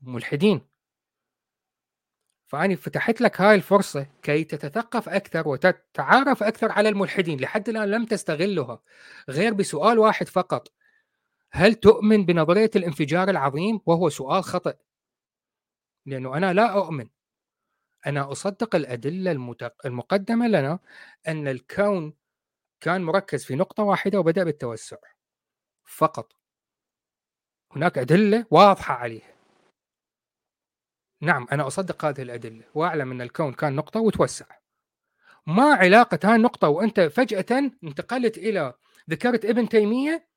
ملحدين. 0.00 0.75
فأنا 2.46 2.76
فتحت 2.76 3.20
لك 3.20 3.40
هاي 3.40 3.54
الفرصة 3.54 4.06
كي 4.22 4.44
تتثقف 4.44 5.08
أكثر 5.08 5.48
وتتعرف 5.48 6.42
أكثر 6.42 6.72
على 6.72 6.88
الملحدين 6.88 7.40
لحد 7.40 7.68
الآن 7.68 7.90
لم 7.90 8.04
تستغلها 8.04 8.82
غير 9.28 9.54
بسؤال 9.54 9.98
واحد 9.98 10.28
فقط. 10.28 10.72
هل 11.52 11.74
تؤمن 11.74 12.26
بنظرية 12.26 12.70
الانفجار 12.76 13.30
العظيم؟ 13.30 13.80
وهو 13.86 14.08
سؤال 14.08 14.44
خطأ. 14.44 14.74
لأنه 16.06 16.36
أنا 16.36 16.52
لا 16.52 16.72
أؤمن. 16.72 17.08
أنا 18.06 18.32
أصدق 18.32 18.74
الأدلة 18.74 19.56
المقدمة 19.84 20.48
لنا 20.48 20.78
أن 21.28 21.48
الكون 21.48 22.14
كان 22.80 23.02
مركز 23.02 23.44
في 23.44 23.54
نقطة 23.54 23.82
واحدة 23.82 24.20
وبدأ 24.20 24.44
بالتوسع 24.44 24.96
فقط. 25.84 26.32
هناك 27.72 27.98
أدلة 27.98 28.46
واضحة 28.50 28.94
عليها. 28.94 29.35
نعم 31.26 31.46
أنا 31.52 31.66
أصدق 31.66 32.04
هذه 32.04 32.22
الأدلة 32.22 32.64
وأعلم 32.74 33.10
أن 33.10 33.20
الكون 33.20 33.52
كان 33.52 33.76
نقطة 33.76 34.00
وتوسع. 34.00 34.46
ما 35.46 35.74
علاقة 35.74 36.18
هاي 36.24 36.36
النقطة 36.36 36.68
وأنت 36.68 37.00
فجأة 37.00 37.70
انتقلت 37.84 38.38
إلى 38.38 38.74
ذكرت 39.10 39.44
ابن 39.44 39.68
تيمية 39.68 40.28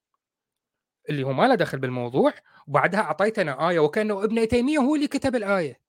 اللي 1.10 1.24
هو 1.24 1.34
ما 1.34 1.48
له 1.48 1.56
دخل 1.56 1.78
بالموضوع 1.80 2.34
وبعدها 2.68 3.00
أعطيتنا 3.00 3.70
آية 3.70 3.80
وكأنه 3.80 4.24
ابن 4.24 4.48
تيمية 4.48 4.78
هو 4.80 4.96
اللي 4.96 5.08
كتب 5.08 5.36
الآية. 5.36 5.80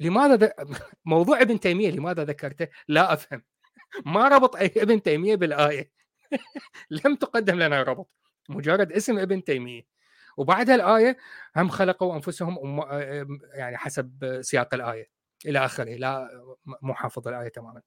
لماذا 0.00 0.36
ذ... 0.36 0.48
موضوع 1.04 1.40
ابن 1.40 1.60
تيمية 1.60 1.90
لماذا 1.90 2.24
ذكرته؟ 2.24 2.68
لا 2.88 3.12
أفهم. 3.12 3.42
ما 4.14 4.28
ربط 4.28 4.56
أي 4.56 4.72
ابن 4.76 5.02
تيمية 5.02 5.34
بالآية. 5.34 5.90
لم 7.04 7.16
تقدم 7.16 7.58
لنا 7.58 7.82
ربط. 7.82 8.10
مجرد 8.48 8.92
اسم 8.92 9.18
ابن 9.18 9.44
تيمية. 9.44 9.93
وبعدها 10.36 10.74
الآية 10.74 11.16
هم 11.56 11.68
خلقوا 11.68 12.14
أنفسهم 12.14 12.80
يعني 13.54 13.76
حسب 13.76 14.38
سياق 14.42 14.74
الآية 14.74 15.10
إلى 15.46 15.64
آخره 15.64 15.94
لا 15.94 16.28
مو 16.82 16.94
حافظ 16.94 17.28
الآية 17.28 17.48
تماما. 17.48 17.82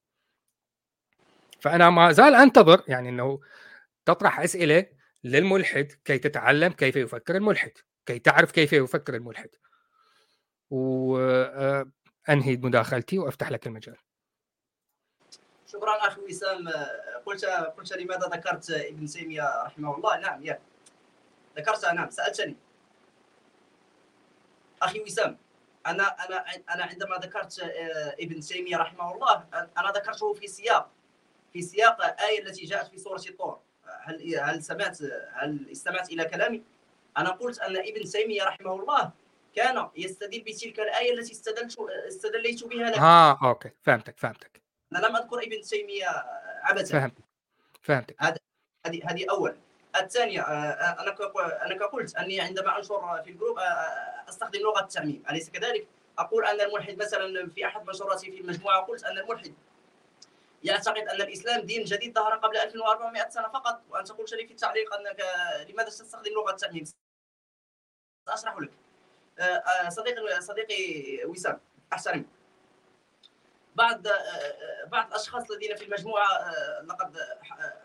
فأنا 1.61 1.89
ما 1.89 2.11
زال 2.11 2.35
أنتظر 2.35 2.83
يعني 2.87 3.09
أنه 3.09 3.39
تطرح 4.05 4.39
أسئلة 4.39 4.85
للملحد 5.23 5.91
كي 6.05 6.17
تتعلم 6.17 6.71
كيف 6.71 6.95
يفكر 6.95 7.35
الملحد 7.35 7.71
كي 8.05 8.19
تعرف 8.19 8.51
كيف 8.51 8.73
يفكر 8.73 9.15
الملحد. 9.15 9.49
وأنهي 10.69 12.57
مداخلتي 12.57 13.19
وأفتح 13.19 13.51
لك 13.51 13.67
المجال. 13.67 13.97
شكرا 15.67 16.07
أخي 16.07 16.21
وسام. 16.21 16.67
قلت 17.25 17.45
قلت 17.45 17.93
لماذا 17.93 18.27
ذكرت 18.27 18.71
ابن 18.71 19.05
تيمية 19.05 19.63
رحمه 19.65 19.95
الله؟ 19.95 20.19
نعم 20.19 20.43
يا. 20.43 20.59
ذكرتها 21.57 21.93
نعم 21.93 22.09
سألتني 22.09 22.55
أخي 24.81 25.01
وسام 25.01 25.37
أنا 25.87 26.25
أنا 26.25 26.45
أنا 26.69 26.83
عندما 26.83 27.15
ذكرت 27.15 27.59
آه، 27.59 28.15
ابن 28.19 28.39
تيمية 28.39 28.77
رحمه 28.77 29.13
الله 29.13 29.45
أنا 29.77 29.91
ذكرته 29.91 30.33
في 30.33 30.47
سياق 30.47 30.91
في 31.53 31.61
سياق 31.61 32.21
الآية 32.21 32.43
التي 32.43 32.65
جاءت 32.65 32.87
في 32.87 32.97
سورة 32.97 33.21
الطور 33.29 33.59
هل 34.01 34.35
هل 34.35 34.63
سمعت 34.63 35.01
هل 35.33 35.67
استمعت 35.71 36.09
إلى 36.09 36.25
كلامي؟ 36.25 36.63
أنا 37.17 37.29
قلت 37.29 37.59
أن 37.59 37.77
ابن 37.77 38.03
تيمية 38.03 38.43
رحمه 38.43 38.75
الله 38.75 39.11
كان 39.55 39.89
يستدل 39.95 40.41
بتلك 40.41 40.79
الآية 40.79 41.13
التي 41.13 41.31
استدلت 41.31 41.79
استدليت 42.07 42.63
بها 42.63 42.89
لك. 42.89 42.97
آه 42.97 43.39
okay 43.43 43.69
فهمتك 43.83 44.17
فهمتك. 44.17 44.61
أنا 44.95 45.07
لم 45.07 45.15
أذكر 45.15 45.39
ابن 45.39 45.61
تيمية 45.61 46.07
عبثا. 46.63 46.99
فهمت 46.99 47.13
فهمتك. 47.81 48.15
هذه 48.19 48.37
هذه 48.85 49.25
اولا. 49.29 49.55
الثانية 49.99 50.41
آه، 50.41 50.43
آه، 50.43 51.01
أنا 51.01 51.65
أنا 51.65 51.85
قلت 51.85 52.15
أني 52.15 52.41
عندما 52.41 52.77
أنشر 52.77 53.21
في 53.23 53.29
ال 53.29 53.34
group 53.34 53.59
آه، 53.59 54.29
أستخدم 54.29 54.59
لغة 54.59 54.79
التعميم 54.79 55.23
أليس 55.29 55.49
كذلك؟ 55.49 55.87
أقول 56.17 56.45
أن 56.45 56.61
الملحد 56.61 56.97
مثلا 56.97 57.49
في 57.49 57.65
أحد 57.65 57.87
منشوراتي 57.87 58.31
في 58.31 58.41
المجموعة 58.41 58.81
قلت 58.81 59.03
أن 59.03 59.17
الملحد 59.17 59.53
يعتقد 60.63 60.97
أن 60.97 61.21
الإسلام 61.21 61.61
دين 61.61 61.83
جديد 61.83 62.15
ظهر 62.15 62.35
قبل 62.35 62.57
1400 62.57 63.29
سنة 63.29 63.47
فقط 63.47 63.81
وانت 63.89 64.11
قلت 64.11 64.33
لي 64.33 64.47
في 64.47 64.53
التعليق 64.53 64.93
أنك 64.93 65.23
لماذا 65.69 65.89
تستخدم 65.89 66.31
لغة 66.31 66.51
التعميم؟ 66.51 66.83
سأشرح 68.27 68.57
لك 68.57 68.71
صديقي 69.89 70.41
صديقي 70.41 71.25
وسام 71.25 71.59
أحترم 71.93 72.25
بعض 73.75 74.01
بعض 74.87 75.07
الأشخاص 75.07 75.51
الذين 75.51 75.75
في 75.75 75.85
المجموعة 75.85 76.51
لقد 76.83 77.17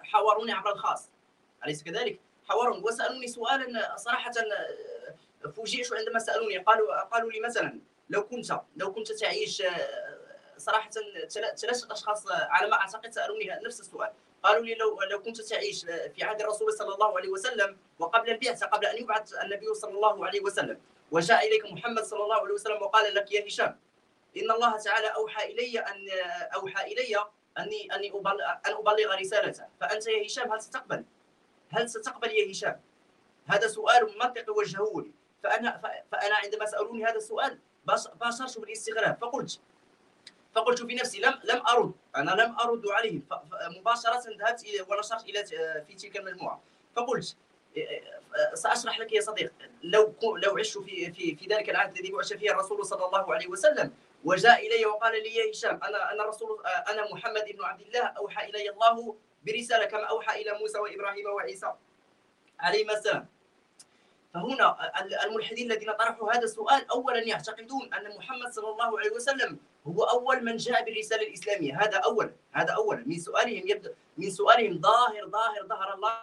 حاوروني 0.02 0.52
عبر 0.52 0.72
الخاص 0.72 1.11
أليس 1.64 1.82
كذلك؟ 1.82 2.20
حاورهم 2.48 2.84
وسألوني 2.84 3.26
سؤالا 3.26 3.96
صراحة 3.96 4.32
فوجئت 5.56 5.92
عندما 5.92 6.18
سألوني 6.18 6.58
قالوا 6.58 7.00
قالوا 7.00 7.32
لي 7.32 7.40
مثلا 7.40 7.80
لو 8.10 8.26
كنت 8.26 8.60
لو 8.76 8.92
كنت 8.92 9.12
تعيش 9.12 9.62
صراحة 10.56 10.90
ثلاثة 11.56 11.92
أشخاص 11.92 12.24
على 12.30 12.70
ما 12.70 12.76
أعتقد 12.76 13.12
سألوني 13.12 13.60
نفس 13.64 13.80
السؤال 13.80 14.10
قالوا 14.42 14.64
لي 14.64 14.74
لو 14.74 15.02
لو 15.02 15.22
كنت 15.22 15.40
تعيش 15.40 15.84
في 15.84 16.22
عهد 16.22 16.40
الرسول 16.40 16.72
صلى 16.72 16.94
الله 16.94 17.16
عليه 17.18 17.28
وسلم 17.28 17.76
وقبل 17.98 18.30
البعثة 18.30 18.66
قبل 18.66 18.86
أن 18.86 18.98
يبعث 18.98 19.34
النبي 19.34 19.74
صلى 19.74 19.94
الله 19.94 20.26
عليه 20.26 20.40
وسلم 20.40 20.80
وجاء 21.10 21.48
إليك 21.48 21.72
محمد 21.72 22.02
صلى 22.02 22.22
الله 22.22 22.40
عليه 22.40 22.54
وسلم 22.54 22.82
وقال 22.82 23.14
لك 23.14 23.32
يا 23.32 23.46
هشام 23.46 23.78
إن 24.36 24.50
الله 24.50 24.76
تعالى 24.76 25.06
أوحى 25.06 25.52
إلي 25.52 25.78
أن 25.78 26.08
أوحى 26.54 26.92
إلي 26.92 27.24
أني 27.58 27.94
أني 27.94 28.12
أن 28.66 28.72
أبلغ 28.72 29.14
رسالته 29.14 29.64
فأنت 29.80 30.06
يا 30.06 30.26
هشام 30.26 30.52
هل 30.52 30.62
ستقبل؟ 30.62 31.04
هل 31.72 31.90
ستقبل 31.90 32.30
يا 32.30 32.50
هشام؟ 32.50 32.80
هذا 33.46 33.68
سؤال 33.68 34.18
منطقي 34.18 34.52
وجهه 34.52 34.92
لي 34.96 35.10
فانا 35.42 35.80
فأنا 36.12 36.34
عندما 36.34 36.66
سألوني 36.66 37.04
هذا 37.04 37.16
السؤال 37.16 37.58
باشرت 38.20 38.58
بالاستغراب. 38.58 39.18
فقلت 39.20 39.60
فقلت 40.54 40.82
في 40.82 40.94
نفسي 40.94 41.20
لم 41.20 41.40
لم 41.44 41.66
أرد. 41.66 41.92
أنا 42.16 42.30
لم 42.30 42.56
أرد 42.60 42.86
عليه. 42.86 43.20
مباشرة 43.78 44.22
ذهبت 44.38 44.66
ونشرت 44.88 45.24
إلى 45.24 45.44
في 45.86 45.94
تلك 45.94 46.16
المجموعة. 46.16 46.62
فقلت 46.96 47.36
سأشرح 48.54 48.98
لك 48.98 49.12
يا 49.12 49.20
صديق. 49.20 49.52
لو 49.82 50.14
لو 50.22 50.58
عشت 50.58 50.78
في 50.78 51.12
في 51.12 51.36
في 51.36 51.46
ذلك 51.46 51.70
العهد 51.70 51.96
الذي 51.96 52.12
بعث 52.12 52.32
فيه 52.32 52.50
الرسول 52.50 52.86
صلى 52.86 53.06
الله 53.06 53.34
عليه 53.34 53.46
وسلم 53.46 53.92
وجاء 54.24 54.66
إلي 54.66 54.86
وقال 54.86 55.22
لي 55.22 55.34
يا 55.34 55.50
هشام 55.50 55.80
أنا 55.82 56.12
أنا 56.12 56.22
الرسول 56.22 56.62
أنا 56.66 57.12
محمد 57.12 57.44
بن 57.44 57.64
عبد 57.64 57.80
الله 57.80 58.00
أوحى 58.00 58.50
إلي 58.50 58.70
الله 58.70 59.16
برسالة 59.46 59.84
كما 59.84 60.04
أوحى 60.04 60.42
إلى 60.42 60.58
موسى 60.58 60.78
وإبراهيم 60.78 61.26
وعيسى 61.26 61.72
عليهما 62.60 62.92
السلام. 62.92 63.28
فهنا 64.34 64.76
الملحدين 65.24 65.72
الذين 65.72 65.92
طرحوا 65.92 66.32
هذا 66.32 66.44
السؤال 66.44 66.90
اولا 66.90 67.18
يعتقدون 67.18 67.94
أن 67.94 68.16
محمد 68.16 68.52
صلى 68.52 68.68
الله 68.68 68.98
عليه 68.98 69.10
وسلم 69.10 69.58
هو 69.86 70.02
أول 70.02 70.44
من 70.44 70.56
جاء 70.56 70.84
بالرسالة 70.84 71.26
الإسلامية. 71.26 71.82
هذا 71.82 71.96
اولا 71.96 72.32
هذا 72.52 72.72
اولا 72.72 73.02
من 73.06 73.18
سؤالهم 73.18 73.68
يبدأ 73.68 73.94
من 74.16 74.30
سؤالهم 74.30 74.80
ظاهر 74.80 75.28
ظاهر 75.28 75.66
ظهر 75.66 75.94
الله 75.94 76.18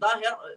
ظاهر 0.00 0.56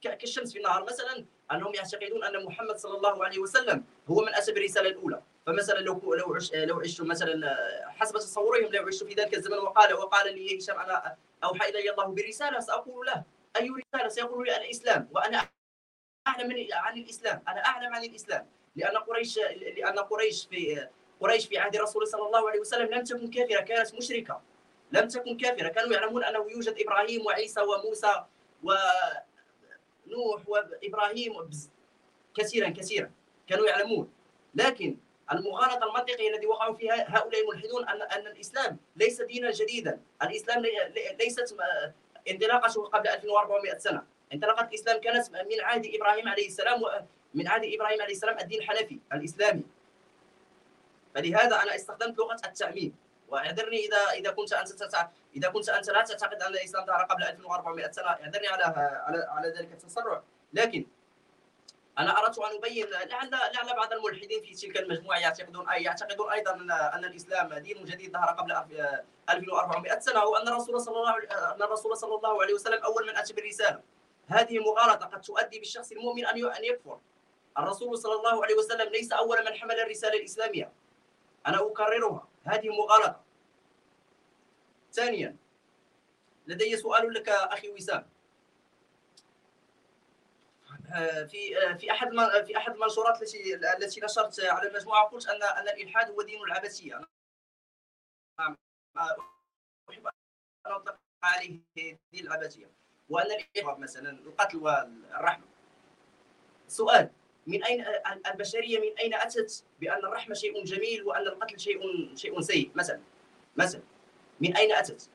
كالشمس 0.00 0.52
في 0.52 0.58
النهار. 0.58 0.84
مثلا 0.84 1.24
أنهم 1.52 1.74
يعتقدون 1.74 2.24
أن 2.24 2.44
محمد 2.44 2.76
صلى 2.76 2.96
الله 2.96 3.24
عليه 3.24 3.38
وسلم 3.38 3.84
هو 4.08 4.20
من 4.20 4.34
اتى 4.34 4.52
بالرساله 4.52 4.88
الأولى. 4.88 5.22
فمثلا 5.48 5.78
لو 5.78 6.14
لو 6.14 6.34
عش 6.34 6.54
لو 6.54 6.80
عشت 6.80 7.00
مثلا 7.00 7.56
حسب 7.88 8.18
تصورهم 8.18 8.72
لو 8.72 8.86
عشت 8.86 9.04
في 9.04 9.14
ذلك 9.14 9.34
الزمن 9.34 9.58
وقال 9.58 9.94
وقال 9.94 10.34
لي 10.34 10.58
هشام 10.58 10.78
أنا 10.78 11.16
أوحى 11.44 11.68
إلي 11.68 11.90
الله 11.90 12.04
برسالة 12.04 12.60
سأقول 12.60 13.06
له 13.06 13.22
أي 13.56 13.70
رسالة؟ 13.70 14.08
سيقول 14.08 14.46
لي 14.46 14.56
الاسلام 14.56 15.08
وأنا 15.12 15.48
أعلم 16.26 16.68
عن 16.72 16.98
الإسلام 16.98 17.42
أنا 17.48 17.66
أعلم 17.66 17.94
عن 17.94 18.04
الإسلام. 18.04 18.46
لأن 18.76 18.96
قريش 18.96 19.38
لأن 19.76 19.98
قريش 19.98 20.46
في 20.46 20.88
قريش 21.20 21.46
في 21.46 21.58
عهد 21.58 21.76
الرسول 21.76 22.06
صلى 22.08 22.26
الله 22.26 22.48
عليه 22.50 22.60
وسلم 22.60 22.94
لم 22.94 23.04
تكن 23.04 23.30
كافرة 23.30 23.60
كانت 23.60 23.94
مشركة. 23.94 24.42
لم 24.92 25.08
تكن 25.08 25.36
كافرة 25.36 25.68
كانوا 25.68 25.92
يعلمون 25.92 26.24
أنه 26.24 26.46
يوجد 26.50 26.74
إبراهيم 26.78 27.26
وعيسى 27.26 27.60
وموسى 27.60 28.24
ونوح 28.62 30.48
وإبراهيم 30.48 31.50
كثيرا 32.34 32.68
كثيرا 32.68 33.10
كانوا 33.46 33.66
يعلمون. 33.66 34.12
لكن 34.54 34.96
المغالطة 35.32 35.84
المنطقية 35.84 36.34
الذي 36.34 36.46
وقعوا 36.46 36.74
فيها 36.74 37.18
هؤلاء 37.18 37.42
الملحدون 37.42 37.88
ان 37.88 38.02
أن 38.02 38.26
الإسلام 38.26 38.78
ليس 38.96 39.22
دينا 39.22 39.50
جديدا، 39.50 40.00
الإسلام 40.22 40.62
ليست 41.20 41.56
انطلاقته 42.30 42.84
قبل 42.84 43.08
1400 43.08 43.78
سنة. 43.78 44.02
انطلاقة 44.32 44.64
الإسلام 44.68 45.00
كانت 45.00 45.30
من 45.30 45.60
عهد 45.60 45.90
إبراهيم 45.94 46.28
عليه 46.28 46.46
السلام 46.46 46.80
من 47.34 47.48
عهد 47.48 47.64
إبراهيم 47.64 48.02
عليه 48.02 48.12
السلام 48.12 48.38
الدين 48.38 48.58
الحنفي 48.58 48.98
الإسلامي. 49.12 49.62
فلهذا 51.14 51.62
أنا 51.62 51.74
استخدمت 51.74 52.18
لغة 52.18 52.40
التعميم. 52.44 52.96
واعذرني 53.28 53.86
اذا 53.86 54.10
إذا 54.14 54.30
كنت 54.30 54.52
أنت 54.52 54.72
تتع... 54.72 55.08
إذا 55.36 55.48
كنت 55.48 55.68
أنت 55.68 55.90
لا 55.90 56.02
تعتقد 56.02 56.42
أن 56.42 56.52
الإسلام 56.52 56.86
ظهر 56.86 57.04
قبل 57.04 57.22
1400 57.22 57.90
سنة. 57.90 58.06
اعذرني 58.06 58.48
على 58.48 58.64
على 59.06 59.26
على 59.28 59.48
ذلك 59.48 59.72
التسرع 59.72 60.22
لكن 60.52 60.86
أنا 61.98 62.18
أردت 62.18 62.38
أن 62.38 62.56
أبين 62.56 62.86
لعل 62.86 63.30
لعل 63.30 63.76
بعض 63.76 63.92
الملحدين 63.92 64.42
في 64.42 64.54
تلك 64.54 64.76
المجموعة 64.76 65.18
يعتقدون 65.18 65.68
اي 65.68 65.82
يعتقدون 65.82 66.32
أيضا 66.32 66.54
ان 66.94 67.04
الإسلام 67.04 67.54
دين 67.54 67.84
جديد 67.84 68.12
ظهر 68.12 68.28
قبل 68.28 68.52
1400 69.30 69.98
سنة 69.98 70.24
وأن 70.24 70.48
الرسول 70.48 70.80
صلى 70.80 70.96
الله 70.96 71.18
أن 71.54 71.62
الرسول 71.62 71.96
صلى 71.96 72.14
الله 72.14 72.42
عليه 72.42 72.54
وسلم 72.54 72.82
أول 72.82 73.06
من 73.06 73.16
أتى 73.16 73.32
بالرسالة. 73.32 73.82
هذه 74.28 74.58
مغالطة 74.58 75.06
قد 75.06 75.20
تؤدي 75.20 75.58
بالشخص 75.58 75.92
المؤمن 75.92 76.26
أن 76.26 76.46
أن 76.52 76.64
يكفر. 76.64 76.98
الرسول 77.58 77.98
صلى 77.98 78.14
الله 78.14 78.44
عليه 78.44 78.54
وسلم 78.54 78.88
ليس 78.92 79.12
أول 79.12 79.44
من 79.44 79.54
حمل 79.54 79.80
الرسالة 79.80 80.18
الإسلامية. 80.18 80.72
أنا 81.46 81.66
أكررها. 81.66 82.28
هذه 82.44 82.68
مغالطة. 82.68 83.20
ثانيا 84.92 85.36
لدي 86.46 86.76
سؤال 86.76 87.14
لك 87.14 87.28
أخي 87.28 87.68
وسام. 87.68 88.06
في 91.26 91.58
آه، 91.58 91.72
في 91.72 91.90
أحد 91.90 92.08
في 92.46 92.56
أحد 92.56 92.72
المنشورات 92.74 93.22
التي 93.22 93.54
التي 93.54 94.00
نشرت 94.00 94.40
على 94.40 94.68
المجموعة 94.68 95.08
قلت 95.08 95.26
أن 95.26 95.42
أن 95.42 95.68
الإلحاد 95.68 96.10
هو 96.10 96.22
دين 96.22 96.42
العبثيه 96.42 97.00
نعم. 98.40 98.56
أحب 99.90 100.06
أن 100.66 100.72
أطلق 100.72 100.98
عليه 101.22 101.58
دين 101.76 101.98
العبثيه 102.14 102.70
وأن 103.08 103.26
مثلا 103.78 104.10
القتل 104.10 104.58
والرحمه 104.58 105.46
سؤال 106.68 107.10
من 107.46 107.64
أين 107.64 107.84
البشرية 108.26 108.78
من 108.80 108.98
أين 108.98 109.14
أتت 109.14 109.64
بأن 109.80 110.04
الرحمه 110.04 110.34
شيء 110.34 110.64
جميل 110.64 111.02
وأن 111.02 111.22
القتل 111.22 111.60
شيء 111.60 111.80
شيء 112.16 112.40
سيء؟ 112.40 112.70
مثلا 112.74 113.00
مثلا 113.56 113.82
من 114.40 114.56
أين 114.56 114.72
أتت؟ 114.72 115.10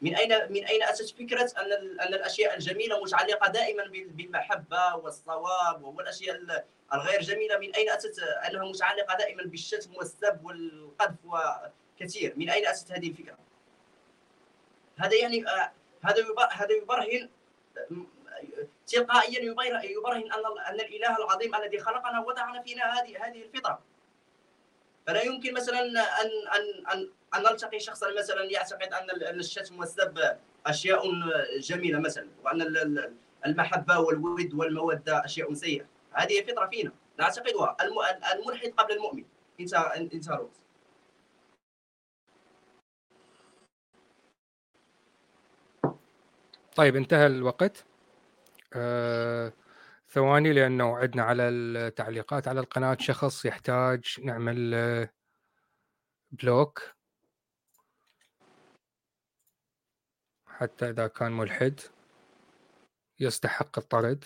من 0.00 0.16
اين 0.16 0.52
من 0.52 0.64
أين 0.64 0.82
أتت 0.82 1.10
فكرة 1.10 1.52
أن 1.58 1.72
أن 2.00 2.14
الأشياء 2.14 2.54
الجميلة 2.54 3.02
متعلقة 3.02 3.48
دائما 3.48 3.84
بالمحبة 3.90 4.94
والصواب 4.94 5.84
والأشياء 5.84 6.64
الغير 6.94 7.20
جميلة؟ 7.20 7.58
من 7.58 7.74
أين 7.74 7.90
أتت 7.90 8.18
أنها 8.18 8.64
متعلقة 8.64 9.16
دائما 9.16 9.42
بالشتم 9.42 9.96
والسب 9.96 10.44
والقذف 10.44 11.16
وكثير؟ 11.24 12.34
من 12.36 12.50
أين 12.50 12.66
أتت 12.66 12.92
هذه 12.92 13.08
الفكرة؟ 13.08 13.38
هذا 14.96 15.14
يعني 15.14 15.48
آه، 15.48 15.72
هذا 16.02 16.24
هذا 16.52 16.72
يبرهن 16.72 17.30
تلقائيا 18.86 19.40
يبرهن 19.84 20.32
أن 20.32 20.44
أن 20.68 20.74
الإله 20.74 21.16
العظيم 21.16 21.54
الذي 21.54 21.78
خلقنا 21.78 22.20
وضعنا 22.20 22.62
فينا 22.62 23.00
هذه 23.00 23.26
هذه 23.26 23.42
الفطرة. 23.42 23.82
فلا 25.06 25.22
يمكن 25.22 25.54
مثلا 25.54 25.80
ان 25.80 25.96
ان 25.96 26.86
أن 26.92 27.10
ان 27.36 27.42
نلتقي 27.42 27.80
شخصا 27.80 28.06
مثلا 28.18 28.44
يعتقد 28.44 28.92
أن 28.92 29.40
الشتم 29.40 29.78
والسب 29.78 30.38
اشياء 30.66 31.02
جميلة 31.58 32.00
مثلا 32.00 32.28
وأن 32.44 32.60
المحبة 33.46 33.98
والود 33.98 34.54
والمودة 34.54 35.24
أشياء 35.24 35.54
سيئة. 35.54 35.86
هذه 36.12 36.42
فطرة 36.42 36.66
فينا. 36.66 36.92
نعتقدها. 37.18 37.76
الملحد 38.34 38.70
قبل 38.76 38.92
المؤمن. 38.92 39.24
انت 39.60 39.74
انت 39.74 40.28
روز. 40.30 40.50
طيب 46.76 46.96
انتهى 46.96 47.26
الوقت. 47.26 47.84
آه، 48.74 49.52
ثواني 50.08 50.52
لأنه 50.52 50.96
عندنا 50.96 51.22
على 51.22 51.42
التعليقات 51.42 52.48
على 52.48 52.60
القناة. 52.60 52.96
شخص 53.00 53.44
يحتاج 53.44 54.20
نعمل 54.22 54.74
آه، 54.74 55.10
بلوك. 56.30 56.95
حتى 60.56 60.90
إذا 60.90 61.06
كان 61.06 61.32
ملحد 61.32 61.80
يستحق 63.20 63.78
الطرد. 63.78 64.24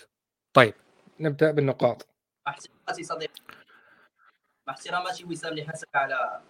طيب 0.52 0.74
نبدأ 1.20 1.50
بالنقاط. 1.50 2.08
احتراماتي 2.48 3.02
صديقي. 3.02 3.42
احتراماتي 4.68 5.24
وسام 5.24 5.54
لحسك 5.54 5.88
على 5.94 6.40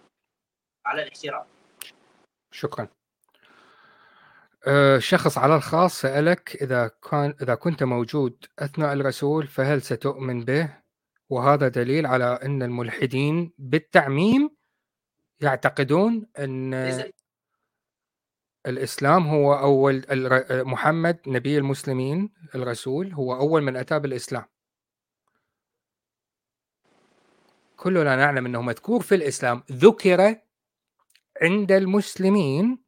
على 0.85 1.03
الاحترام. 1.03 1.45
شكرا. 2.51 2.87
آه، 4.67 4.99
شخص 4.99 5.37
على 5.37 5.55
الخاص 5.55 6.01
سألك 6.01 6.55
إذا 6.61 6.87
كان 6.87 7.33
إذا 7.41 7.55
كنت 7.55 7.83
موجود 7.83 8.45
أثناء 8.59 8.93
الرسول 8.93 9.47
فهل 9.47 9.81
ستؤمن 9.81 10.45
به؟ 10.45 10.77
وهذا 11.29 11.67
دليل 11.67 12.05
على 12.05 12.39
أن 12.43 12.63
الملحدين 12.63 13.53
بالتعميم 13.57 14.49
يعتقدون 15.41 16.27
أن 16.39 16.73
الإسلام 18.67 19.27
هو 19.27 19.53
أول 19.53 20.05
محمد 20.51 21.19
نبي 21.27 21.57
المسلمين 21.57 22.29
الرسول 22.55 23.13
هو 23.13 23.35
أول 23.35 23.61
من 23.61 23.75
أتى 23.77 23.99
بالإسلام. 23.99 24.45
كلنا 27.75 28.15
نعلم 28.15 28.45
أنه 28.45 28.61
مذكور 28.61 29.01
في 29.01 29.15
الإسلام 29.15 29.63
ذكر 29.71 30.35
عند 31.41 31.71
المسلمين 31.71 32.83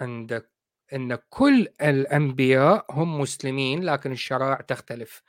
عند 0.00 0.46
إن 0.92 1.18
كل 1.28 1.68
الأنبياء 1.82 2.86
هم 2.90 3.20
مسلمين 3.20 3.84
لكن 3.84 4.12
الشرائع 4.12 4.60
تختلف. 4.60 5.22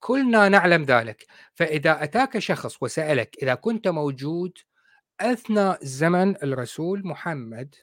كلنا 0.00 0.48
نعلم 0.48 0.82
ذلك. 0.82 1.26
فإذا 1.54 2.04
أتاك 2.04 2.38
شخص 2.38 2.82
وسألك 2.82 3.36
إذا 3.42 3.54
كنت 3.54 3.88
موجود 3.88 4.58
أثناء 5.20 5.78
زمن 5.84 6.36
الرسول 6.42 7.06
محمد 7.06 7.74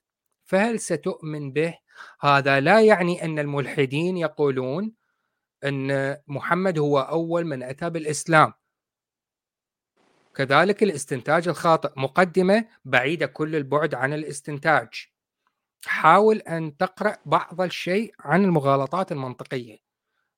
فهل 0.54 0.80
ستؤمن 0.80 1.51
به؟ 1.51 1.78
هذا 2.22 2.60
لا 2.60 2.82
يعني 2.82 3.26
أن 3.26 3.39
الملحدين 3.39 4.18
يقولون 4.18 4.93
أن 5.64 6.18
محمد 6.28 6.80
هو 6.80 6.99
أول 6.99 7.45
من 7.45 7.64
أتى 7.64 7.89
بالإسلام. 7.89 8.54
كذلك 10.36 10.84
الاستنتاج 10.84 11.47
الخاطئ 11.47 11.89
مقدمة 11.97 12.66
بعيدة 12.86 13.26
كل 13.26 13.56
البعد 13.56 13.95
عن 13.95 14.14
الاستنتاج. 14.14 15.08
حاول 15.86 16.38
أن 16.38 16.78
تقرأ 16.78 17.18
بعض 17.26 17.62
الشيء 17.62 18.14
عن 18.20 18.43
المغالطات 18.43 19.12
المنطقية. 19.12 19.78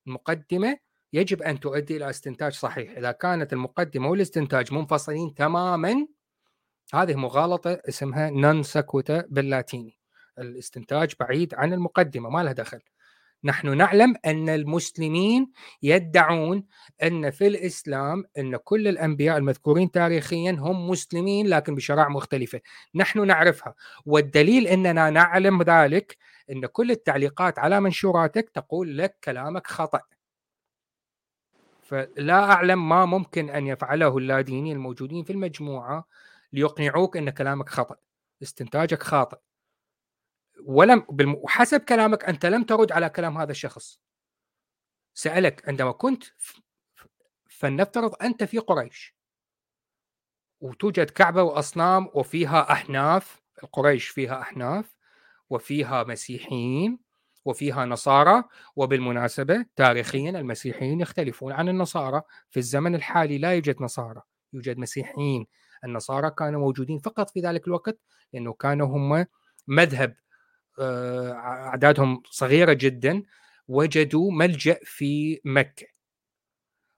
المقدمة 0.08 0.78
يجب 1.14 1.42
أن 1.42 1.60
تؤدي 1.60 1.98
إلى 1.98 2.10
استنتاج 2.10 2.54
صحيح. 2.54 2.98
إذا 2.98 3.12
كانت 3.12 3.54
المقدمة 3.54 4.10
والاستنتاج 4.10 4.74
منفصلين 4.74 5.34
تماما 5.34 6.08
هذه 6.94 7.16
مغالطة 7.16 7.82
اسمها 7.90 8.30
نون 8.30 8.64
سكوتا 8.64 9.26
باللاتيني. 9.30 9.95
الاستنتاج 10.40 11.14
بعيد 11.20 11.54
عن 11.56 11.74
المقدمة 11.74 12.30
ما 12.30 12.44
لها 12.44 12.54
دخل 12.54 12.80
نحن 13.44 13.78
نعلم 13.78 14.16
أن 14.26 14.50
المسلمين 14.50 15.52
يدعون 15.84 16.66
أن 17.04 17.32
في 17.32 17.48
الإسلام 17.48 18.24
أن 18.38 18.56
كل 18.58 18.88
الأنبياء 18.88 19.38
المذكورين 19.38 19.92
تاريخيا 19.92 20.52
هم 20.52 20.90
مسلمين 20.90 21.48
لكن 21.48 21.76
بشرائع 21.76 22.10
مختلفة، 22.10 22.62
نحن 22.96 23.28
نعرفها 23.28 23.76
والدليل 24.06 24.68
أننا 24.68 25.10
نعلم 25.10 25.62
ذلك 25.62 26.18
أن 26.52 26.66
كل 26.66 26.92
التعليقات 26.92 27.60
على 27.60 27.82
منشوراتك 27.82 28.50
تقول 28.50 28.98
لك 28.98 29.18
كلامك 29.24 29.68
خطأ. 29.68 30.02
فلا 31.84 32.52
أعلم 32.52 32.90
ما 32.90 33.06
ممكن 33.06 33.50
أن 33.50 33.68
يفعله 33.68 34.18
اللادينيين 34.18 34.76
الموجودين 34.76 35.24
في 35.24 35.34
المجموعة 35.34 36.08
ليقنعوك 36.54 37.18
أن 37.18 37.30
كلامك 37.30 37.70
خطأ، 37.70 37.96
استنتاجك 38.44 39.04
خاطئ. 39.04 39.38
ولم 40.64 41.06
وحسب 41.44 41.82
كلامك 41.82 42.26
أنت 42.26 42.46
لم 42.46 42.64
ترد 42.64 42.92
على 42.92 43.10
كلام 43.10 43.38
هذا 43.38 43.52
الشخص. 43.52 44.00
سألك 45.14 45.70
عندما 45.70 45.92
كنت 45.92 46.24
فلنفترض 47.48 48.16
أنت 48.22 48.44
في 48.44 48.58
قريش. 48.58 49.16
وتوجد 50.62 51.10
كعبة 51.10 51.44
وأصنام 51.44 52.10
وفيها 52.14 52.72
أحناف 52.72 53.42
قريش 53.72 54.08
فيها 54.08 54.42
أحناف 54.42 54.96
وفيها 55.50 56.04
مسيحيين 56.04 57.00
وفيها 57.46 57.86
نصارى 57.86 58.44
وبالمناسبة 58.76 59.66
تاريخيا 59.76 60.30
المسيحيين 60.30 61.02
يختلفون 61.02 61.54
عن 61.54 61.70
النصارى. 61.70 62.22
في 62.50 62.58
الزمن 62.58 62.96
الحالي 62.96 63.38
لا 63.38 63.54
يوجد 63.54 63.82
نصارى 63.82 64.22
يوجد 64.54 64.78
مسيحيين. 64.78 65.48
النصارى 65.84 66.32
كانوا 66.32 66.60
موجودين 66.60 67.00
فقط 67.00 67.30
في 67.30 67.40
ذلك 67.40 67.68
الوقت 67.68 68.00
لأنه 68.34 68.54
كانوا 68.54 68.88
هم 68.88 69.26
مذهب 69.68 70.16
أعدادهم 70.80 72.24
صغيرة 72.26 72.74
جدا 72.74 73.24
وجدوا 73.68 74.32
ملجأ 74.32 74.80
في 74.84 75.42
مكة. 75.46 75.88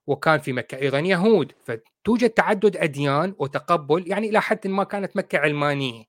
وكان 0.07 0.39
في 0.39 0.53
مكة 0.53 0.78
أيضا 0.78 0.99
يهود. 0.99 1.51
فتوجد 1.65 2.30
تعدد 2.30 2.78
أديان 2.78 3.36
وتقبل 3.39 4.07
يعني 4.07 4.30
إلى 4.30 4.41
حد 4.41 4.67
ما 4.67 4.84
كانت 4.84 5.17
مكة 5.17 5.38
علمانية. 5.38 6.05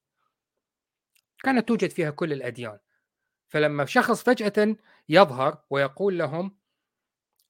كانت 1.43 1.69
توجد 1.69 1.91
فيها 1.91 2.11
كل 2.11 2.33
الأديان. 2.33 2.79
فلما 3.49 3.85
شخص 3.85 4.23
فجأة 4.23 4.77
يظهر 5.09 5.59
ويقول 5.71 6.19
لهم 6.19 6.59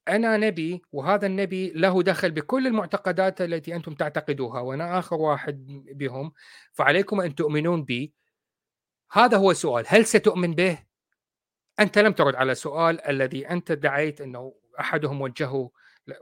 أنا 0.09 0.37
نبي 0.37 0.83
وهذا 0.93 1.27
النبي 1.27 1.71
له 1.71 2.03
دخل 2.03 2.31
بكل 2.31 2.67
المعتقدات 2.67 3.41
التي 3.41 3.77
أنتم 3.77 3.95
تعتقدوها 3.95 4.61
وأنا 4.61 4.99
آخر 4.99 5.17
واحد 5.17 5.85
بهم 5.93 6.33
فعليكم 6.73 7.21
أن 7.21 7.35
تؤمنون 7.35 7.85
بي 7.85 8.15
هذا 9.13 9.37
هو 9.37 9.51
السؤال 9.51 9.85
هل 9.89 10.07
ستؤمن 10.07 10.55
به؟ 10.55 10.79
أنت 11.81 11.99
لم 11.99 12.13
ترد 12.13 12.35
على 12.35 12.53
السؤال 12.53 13.01
الذي 13.01 13.51
أنت 13.51 13.71
ادعيت 13.71 14.21
إنه 14.21 14.55
أحدهم 14.81 15.21
وجهه 15.23 15.71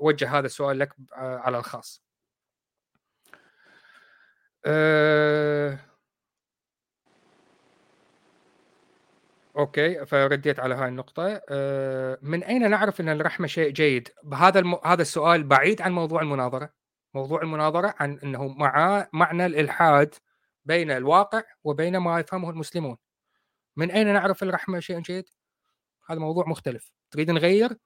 وجه 0.00 0.38
هذا 0.38 0.46
السؤال 0.46 0.78
لك 0.78 0.92
على 1.12 1.58
الخاص. 1.58 2.02
أه 4.66 5.78
okay 9.56 10.06
فرديت 10.06 10.60
على 10.60 10.74
هاي 10.74 10.88
النقطة. 10.88 11.40
أه 11.48 12.18
من 12.22 12.44
أين 12.44 12.70
نعرف 12.70 13.00
إن 13.00 13.08
الرحمة 13.08 13.46
شيء 13.46 13.70
جيد؟ 13.70 14.08
هذا 14.34 14.58
الم... 14.58 14.78
هذا 14.84 15.02
السؤال 15.02 15.44
بعيد 15.44 15.82
عن 15.82 15.92
موضوع 15.92 16.22
المناظرة. 16.22 16.70
موضوع 17.14 17.42
المناظرة 17.42 17.94
عن 18.00 18.18
إنه 18.24 18.48
مع 18.48 19.06
معنى 19.12 19.46
الإلحاد 19.46 20.14
بين 20.66 20.90
الواقع 20.90 21.42
وبين 21.64 21.96
ما 21.96 22.20
يفهمه 22.20 22.50
المسلمون. 22.50 22.96
من 23.76 23.90
أين 23.90 24.12
نعرف 24.12 24.42
الرحمة 24.42 24.80
شيء 24.80 25.00
جيد؟ 25.00 25.24
هذا 26.10 26.18
موضوع 26.18 26.48
مختلف. 26.48 26.94
تريد 27.10 27.30
نغير؟ 27.30 27.76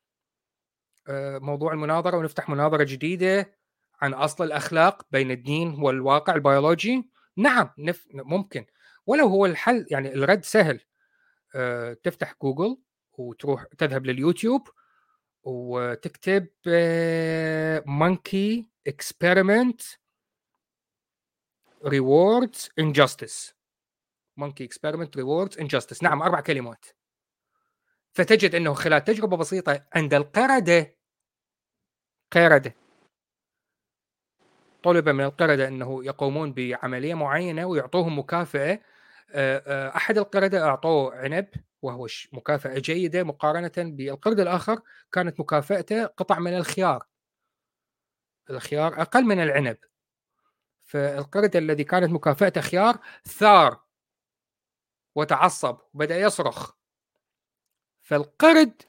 أه 1.08 1.38
موضوع 1.38 1.72
المناظرة 1.72 2.16
ونفتح 2.16 2.48
مناظرة 2.48 2.84
جديدة 2.84 3.58
عن 4.00 4.14
أصل 4.14 4.44
الأخلاق 4.44 5.06
بين 5.10 5.30
الدين 5.30 5.82
والواقع 5.82 6.34
البيولوجي؟ 6.34 7.10
نعم 7.36 7.70
نف... 7.78 8.06
ممكن. 8.12 8.66
ولو 9.06 9.26
هو 9.26 9.46
الحل 9.46 9.86
يعني 9.90 10.14
الرد 10.14 10.44
سهل. 10.44 10.80
أه 11.54 11.92
تفتح 11.92 12.34
جوجل 12.42 12.78
وتروح 13.12 13.64
تذهب 13.78 14.06
لليوتيوب 14.06 14.68
وتكتب 15.42 16.46
monkey 17.86 18.70
experiment 18.86 19.80
rewards 21.86 22.70
injustice 22.78 23.54
monkey 24.36 24.64
experiment 24.64 25.16
rewards 25.16 25.58
injustice 25.58 26.02
نعم 26.02 26.22
أربع 26.22 26.40
كلمات. 26.40 26.86
فتجد 28.12 28.54
أنه 28.54 28.74
خلال 28.74 29.04
تجربة 29.04 29.36
بسيطة 29.36 29.86
عند 29.94 30.14
القردة 30.14 30.96
قردة. 32.32 32.74
طلب 34.82 35.08
من 35.08 35.24
القردة 35.24 35.68
أنه 35.68 36.04
يقومون 36.04 36.52
بعملية 36.52 37.14
معينة 37.14 37.66
ويعطوهم 37.66 38.18
مكافأة. 38.18 38.80
أحد 39.96 40.18
القردة 40.18 40.64
أعطوه 40.64 41.14
عنب 41.14 41.48
وهو 41.82 42.06
مكافأة 42.32 42.78
جيدة 42.78 43.24
مقارنة 43.24 43.72
بالقرد 43.76 44.40
الآخر. 44.40 44.80
كانت 45.12 45.40
مكافأته 45.40 46.06
قطع 46.06 46.38
من 46.38 46.56
الخيار. 46.56 47.06
الخيار 48.50 49.00
أقل 49.02 49.24
من 49.24 49.42
العنب. 49.42 49.76
فالقرد 50.90 51.56
الذي 51.56 51.84
كانت 51.84 52.10
مكافأته 52.10 52.60
خيار 52.60 52.98
ثار 53.24 53.84
وتعصب 55.14 55.78
وبدأ 55.94 56.18
يصرخ. 56.18 56.72
فالقرد 58.02 58.82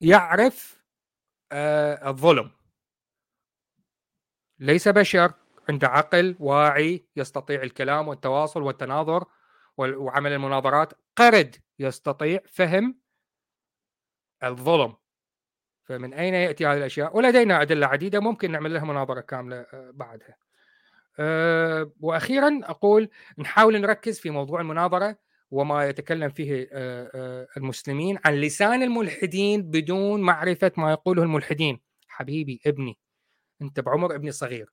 يعرف 0.00 0.84
الظلم. 2.06 2.50
ليس 4.58 4.88
بشر 4.88 5.34
عنده 5.68 5.88
عقل 5.88 6.36
واعي 6.40 7.08
يستطيع 7.16 7.62
الكلام 7.62 8.08
والتواصل 8.08 8.62
والتناظر 8.62 9.24
وعمل 9.78 10.32
المناظرات. 10.32 10.92
قرد 11.16 11.56
يستطيع 11.78 12.40
فهم 12.48 13.00
الظلم. 14.42 14.96
فمن 15.82 16.14
أين 16.14 16.34
يأتي 16.34 16.66
هذه 16.66 16.76
الأشياء؟ 16.76 17.16
ولدينا 17.16 17.62
أدلة 17.62 17.86
عديدة 17.86 18.20
ممكن 18.20 18.52
نعمل 18.52 18.74
لها 18.74 18.84
مناظرة 18.84 19.20
كاملة 19.20 19.66
بعدها. 19.72 20.36
أه 21.18 21.92
وأخيرا 22.00 22.60
أقول 22.62 23.08
نحاول 23.38 23.80
نركز 23.80 24.20
في 24.20 24.30
موضوع 24.30 24.60
المناظرة 24.60 25.18
وما 25.50 25.88
يتكلم 25.88 26.30
فيه 26.30 26.68
أه 26.72 27.46
المسلمين 27.56 28.18
عن 28.24 28.34
لسان 28.34 28.82
الملحدين 28.82 29.62
بدون 29.62 30.20
معرفة 30.20 30.72
ما 30.76 30.90
يقوله 30.90 31.22
الملحدين. 31.22 31.80
حبيبي 32.08 32.60
ابني 32.66 32.98
أنت 33.62 33.80
بعمر 33.80 34.14
ابني 34.14 34.32
صغير. 34.32 34.72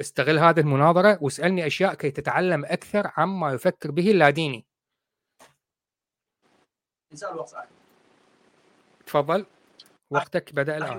استغل 0.00 0.38
هذه 0.38 0.60
المناظرة 0.60 1.18
واسألني 1.22 1.66
أشياء 1.66 1.94
كي 1.94 2.10
تتعلم 2.10 2.64
أكثر 2.64 3.10
عما 3.16 3.52
يفكر 3.52 3.90
به 3.90 4.10
اللاديني 4.10 4.66
تفضل. 9.06 9.46
وقتك 10.10 10.54
بدأ 10.54 10.76
الآن. 10.76 10.98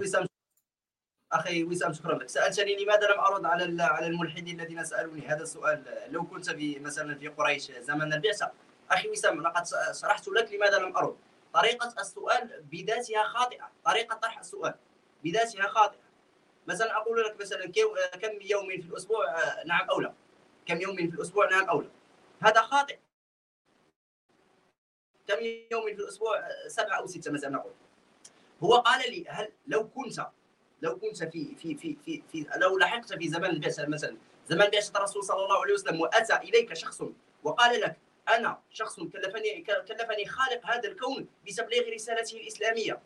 أخي 1.34 1.63
وسام 1.63 1.93
شكرا 1.93 2.17
لك. 2.17 2.30
سألتني 2.30 2.84
لماذا 2.84 3.07
لم 3.07 3.19
أرد 3.19 3.45
على 3.45 3.84
على 3.84 4.07
الملحدين 4.07 4.59
الذين 4.59 4.86
سألوني؟ 4.86 5.28
هذا 5.28 5.43
السؤال. 5.43 6.07
لو 6.11 6.28
كنت 6.28 6.49
في 6.49 6.80
مثلا 6.80 7.15
في 7.15 7.28
قريش 7.28 7.71
زمن 7.71 8.13
البعثة. 8.13 8.51
أخي 8.91 9.09
وسام 9.09 9.41
لقد 9.41 9.63
شرحت 10.01 10.28
لك 10.28 10.53
لماذا 10.53 10.78
لم 10.78 10.97
أرد. 10.97 11.17
طريقة 11.53 12.01
السؤال 12.01 12.63
بذاتها 12.71 13.23
خاطئة. 13.23 13.71
طريقة 13.86 14.15
طرح 14.15 14.39
السؤال 14.39 14.75
بذاتها 15.23 15.67
خاطئة. 15.67 16.07
مثلا 16.67 16.97
أقول 16.97 17.23
لك 17.23 17.41
مثلا 17.41 17.65
كم 18.21 18.41
يوم 18.41 18.67
في 18.67 18.88
الأسبوع؟ 18.88 19.25
نعم 19.63 19.89
أو 19.89 19.99
لا 19.99 20.13
كم 20.65 20.82
يوم 20.82 20.95
في 20.95 21.15
الأسبوع؟ 21.15 21.49
نعم 21.49 21.69
أو 21.69 21.82
لا 21.82 21.89
هذا 22.41 22.61
خاطئ. 22.61 22.99
كم 25.28 25.38
يوم 25.71 25.86
في 25.86 26.01
الأسبوع؟ 26.01 26.47
سبعة 26.67 26.97
أو 26.97 27.07
ستة 27.07 27.32
مثلا 27.32 27.49
نقول. 27.49 27.73
هو 28.63 28.75
قال 28.75 29.11
لي 29.11 29.25
هل 29.30 29.51
لو 29.67 29.89
كنت 29.89 30.28
لو 30.82 30.99
كنت 30.99 31.23
في 31.23 31.55
في 31.55 31.75
في 31.75 31.97
في, 32.05 32.23
في 32.32 32.45
لو 32.55 32.78
لحقت 32.78 33.13
في 33.13 33.30
زمان 33.30 33.51
البعثة 33.51 33.88
مثلا 33.88 34.17
زمان 34.49 34.69
بعثة 34.69 34.97
الرسول 34.97 35.23
صلى 35.23 35.43
الله 35.43 35.61
عليه 35.61 35.73
وسلم 35.73 36.01
وأتى 36.01 36.36
إليك 36.36 36.73
شخص 36.73 37.03
وقال 37.43 37.82
لك 37.82 37.97
أنا 38.30 38.59
شخص 38.69 38.99
كلفني 38.99 39.61
كلفني 39.61 40.25
خالق 40.25 40.65
هذا 40.65 40.89
الكون 40.89 41.28
بتبليغ 41.45 41.93
رسالته 41.93 42.38
الإسلامية 42.38 42.99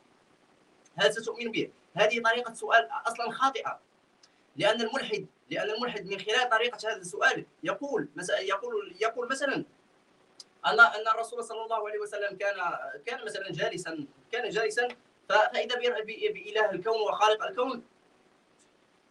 هل 0.96 1.14
ستؤمن 1.14 1.52
به؟ 1.52 1.72
هذه 1.94 2.22
طريقة 2.22 2.54
سؤال 2.54 2.90
أصلا 3.08 3.32
خاطئة 3.32 3.80
لأن 4.56 4.82
الملحد 4.82 5.26
لأن 5.50 5.70
الملحد 5.70 6.06
من 6.06 6.20
خلال 6.20 6.50
طريقة 6.50 6.90
هذا 6.90 6.98
السؤال 6.98 7.46
يقول 7.64 8.08
يقول 8.42 8.96
يقول 9.02 9.30
مثلا 9.30 9.56
أن 10.66 10.80
أن 10.80 11.08
الرسول 11.16 11.44
صلى 11.44 11.64
الله 11.64 11.88
عليه 11.88 12.00
وسلم 12.00 12.38
كان 12.38 12.56
كان 13.06 13.26
مثلا 13.26 13.52
جالسا 13.52 14.06
كان 14.32 14.50
جالسا 14.50 14.88
فإذا 15.32 15.76
بإله 15.76 16.72
الكون 16.72 17.02
وخالق 17.02 17.44
الكون 17.44 17.84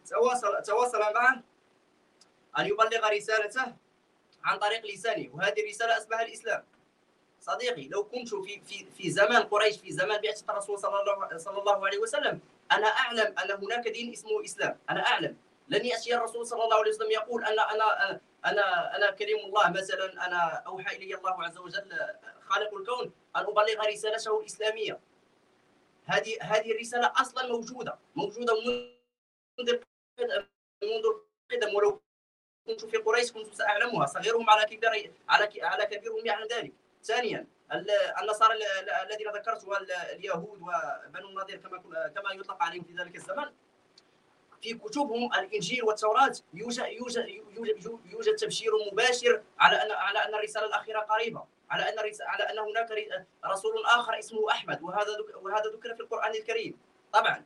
تواصل 0.09 0.61
تواصل 0.63 0.99
معه 0.99 1.43
أن 2.59 2.65
يبلغ 2.65 3.09
رسالته 3.09 3.75
عن 4.43 4.57
طريق 4.57 4.85
لسانه 4.85 5.29
وهذه 5.33 5.61
الرسالة 5.61 5.97
اسمها 5.97 6.21
الإسلام. 6.21 6.63
صديقي 7.41 7.87
لو 7.87 8.03
كنت 8.03 8.35
في 8.35 8.61
في 8.61 8.85
في 8.97 9.11
زمان 9.11 9.43
قريش 9.43 9.77
في 9.77 9.91
زمان 9.91 10.21
بعثة 10.21 10.45
الرسول 10.53 10.79
صلى 10.79 10.99
الله 11.01 11.37
صلى 11.37 11.59
الله 11.59 11.85
عليه 11.85 11.97
وسلم 11.97 12.39
أنا 12.71 12.87
أعلم 12.87 13.35
أن 13.39 13.51
هناك 13.51 13.87
دين 13.87 14.11
اسمه 14.11 14.43
إسلام. 14.45 14.79
أنا 14.89 15.07
أعلم. 15.07 15.37
لن 15.69 15.85
يأتي 15.85 16.15
الرسول 16.15 16.47
صلى 16.47 16.63
الله 16.63 16.75
عليه 16.77 16.91
وسلم 16.91 17.11
يقول 17.11 17.45
أنا 17.45 17.61
أنا 17.71 18.19
أنا 18.45 18.95
أنا 18.95 19.11
كريم 19.11 19.37
الله. 19.45 19.69
مثلا 19.69 20.25
أنا 20.27 20.63
أوحى 20.67 20.95
إلي 20.97 21.15
الله 21.15 21.43
عز 21.43 21.57
وجل 21.57 21.97
خالق 22.49 22.73
الكون 22.73 23.11
أن 23.35 23.41
أبلغ 23.41 23.87
رسالته 23.87 24.39
الإسلامية. 24.39 24.99
هذه 26.05 26.37
هذه 26.41 26.71
الرسالة 26.71 27.13
أصلا 27.21 27.47
موجودة 27.47 27.99
موجودة 28.15 28.53
منذ 29.59 29.79
منذ 30.83 31.05
القدم 31.05 31.75
ولو 31.75 32.01
كنت 32.67 32.85
في 32.85 32.97
قريش 32.97 33.31
كنت 33.31 33.53
سأعلمها. 33.53 34.05
صغيرهم 34.05 34.49
على 34.49 34.65
كبير 34.65 35.13
على 35.29 35.61
على 35.61 35.85
كبيرهم 35.85 36.25
يعلم 36.25 36.47
ذلك. 36.47 36.73
ثانيا 37.03 37.47
النصارى 38.21 38.53
الذين 39.03 39.27
ذكرت 39.31 39.63
واليهود 39.63 40.61
وبنو 40.61 41.29
النضير 41.29 41.57
كما 41.57 41.77
كما 42.07 42.31
يطلق 42.33 42.63
عليهم 42.63 42.83
في 42.83 42.93
ذلك 42.93 43.15
الزمن 43.15 43.51
في 44.61 44.73
كتبهم 44.73 45.33
الإنجيل 45.33 45.83
والتوراة 45.83 46.33
يوجد 46.53 46.85
يوجد 46.85 47.27
يوجد, 47.27 47.99
يوجد 48.05 48.35
تبشير 48.35 48.71
مباشر 48.91 49.43
على 49.59 49.75
ان 49.75 49.91
على 49.91 50.19
أن 50.19 50.35
الرسالة 50.35 50.65
الأخيرة 50.65 50.99
قريبة. 50.99 51.45
على 51.71 51.83
أن 51.89 52.13
على 52.21 52.43
أن 52.43 52.59
هناك 52.59 53.25
رسول 53.45 53.85
آخر 53.85 54.19
اسمه 54.19 54.51
أحمد 54.51 54.83
وهذا 54.83 55.17
وهذا 55.35 55.69
ذكر 55.69 55.95
في 55.95 56.01
القرآن 56.01 56.31
الكريم 56.31 56.77
طبعا 57.13 57.45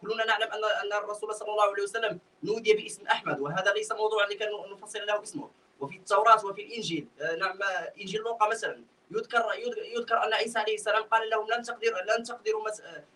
كلنا 0.00 0.24
نعلم 0.24 0.52
ان 0.52 0.64
أن 0.64 0.92
الرسول 0.92 1.34
صلى 1.34 1.50
الله 1.50 1.70
عليه 1.70 1.82
وسلم 1.82 2.20
نودي 2.42 2.72
باسم 2.74 3.06
أحمد 3.06 3.40
وهذا 3.40 3.72
ليس 3.72 3.92
موضوعا 3.92 4.26
لكي 4.26 4.44
نفصل 4.72 5.06
له 5.06 5.22
اسمه 5.22 5.50
وفي 5.80 5.96
التوراة 5.96 6.46
وفي 6.46 6.62
الإنجيل 6.62 7.08
آه، 7.20 7.36
نعم 7.36 7.58
إنجيل 8.00 8.20
لوقا 8.20 8.48
مثلا 8.48 8.84
يذكر 9.10 9.44
يذكر 9.76 10.24
أن 10.24 10.32
عيسى 10.32 10.58
عليه 10.58 10.74
السلام 10.74 11.02
قال 11.02 11.30
لهم 11.30 11.46
لن 11.50 11.62
تقدروا 11.62 12.00
لن 12.00 12.22
تقدروا 12.22 12.68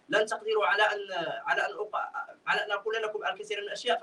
لن 0.09 0.27
تقدروا 0.27 0.67
على 0.67 0.83
ان 0.83 1.13
على 1.47 1.67
أن 1.67 1.89
على 2.47 2.65
أن 2.65 2.71
أقول 2.73 2.95
لكم 3.03 3.25
الكثير 3.25 3.61
من 3.61 3.67
الأشياء 3.67 3.99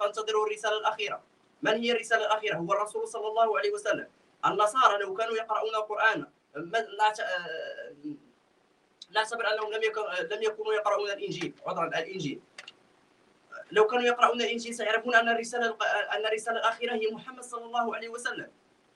فانتظروا 0.00 0.46
الرسالة 0.46 0.78
الأخيرة. 0.78 1.22
من 1.62 1.72
هي 1.72 1.92
الرسالة 1.92 2.26
الأخيرة؟ 2.26 2.56
هو 2.56 2.72
الرسول 2.72 3.08
صلى 3.08 3.28
الله 3.28 3.58
عليه 3.58 3.72
وسلم. 3.72 4.08
النصارى 4.46 4.98
لو 5.02 5.14
كانوا 5.14 5.36
يقرؤون 5.36 5.74
القرآن 5.74 6.26
نعتبر 9.10 9.54
أنهم 9.54 9.72
لم 9.72 9.82
يكن 9.82 10.02
لم 10.30 10.42
يكونوا 10.42 10.74
يقرؤون 10.74 11.10
الإنجيل 11.10 11.54
عذرا 11.66 11.86
الإنجيل. 11.86 12.40
لو 13.72 13.86
كانوا 13.86 14.04
يقرؤون 14.04 14.40
الإنجيل 14.40 14.74
سيعرفون 14.74 15.14
أن 15.14 15.28
الرسالة 15.28 15.76
أن 16.16 16.26
الرسالة 16.26 16.58
الأخيرة 16.58 16.94
هي 16.94 17.10
محمد 17.12 17.42
صلى 17.42 17.64
الله 17.64 17.96
عليه 17.96 18.08
وسلم. 18.08 18.50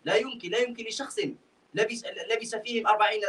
لا 0.04 0.14
يمكن 0.14 0.50
لا 0.50 0.58
يمكن 0.58 0.84
لشخص 0.84 1.18
لبس 1.74 2.04
لبس 2.04 2.54
فيهم 2.54 2.86
40 2.86 3.20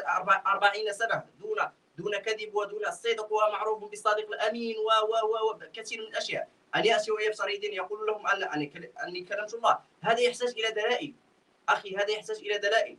40 0.47 0.93
سنة 0.93 1.25
دون 1.39 1.57
دون 1.97 2.17
كذب 2.17 2.55
ودون 2.55 2.85
الصدق 2.85 3.33
ومعروف 3.33 3.83
بالصادق 3.83 4.27
الأمين 4.31 4.75
و 4.77 4.89
و 5.05 5.51
و 5.51 5.59
كثير 5.73 6.01
من 6.01 6.07
الأشياء. 6.07 6.47
أن 6.75 6.85
يأتي 6.85 7.11
ويبصر 7.11 7.49
يقول 7.49 8.07
لهم 8.07 8.27
ان 8.27 8.43
أني 9.03 9.21
كلمت 9.23 9.53
الله. 9.53 9.79
هذا 10.01 10.19
يحتاج 10.19 10.49
إلى 10.49 10.71
دلائل. 10.71 11.13
أخي 11.69 11.95
هذا 11.95 12.09
يحتاج 12.09 12.37
إلى 12.37 12.57
دلائل. 12.57 12.97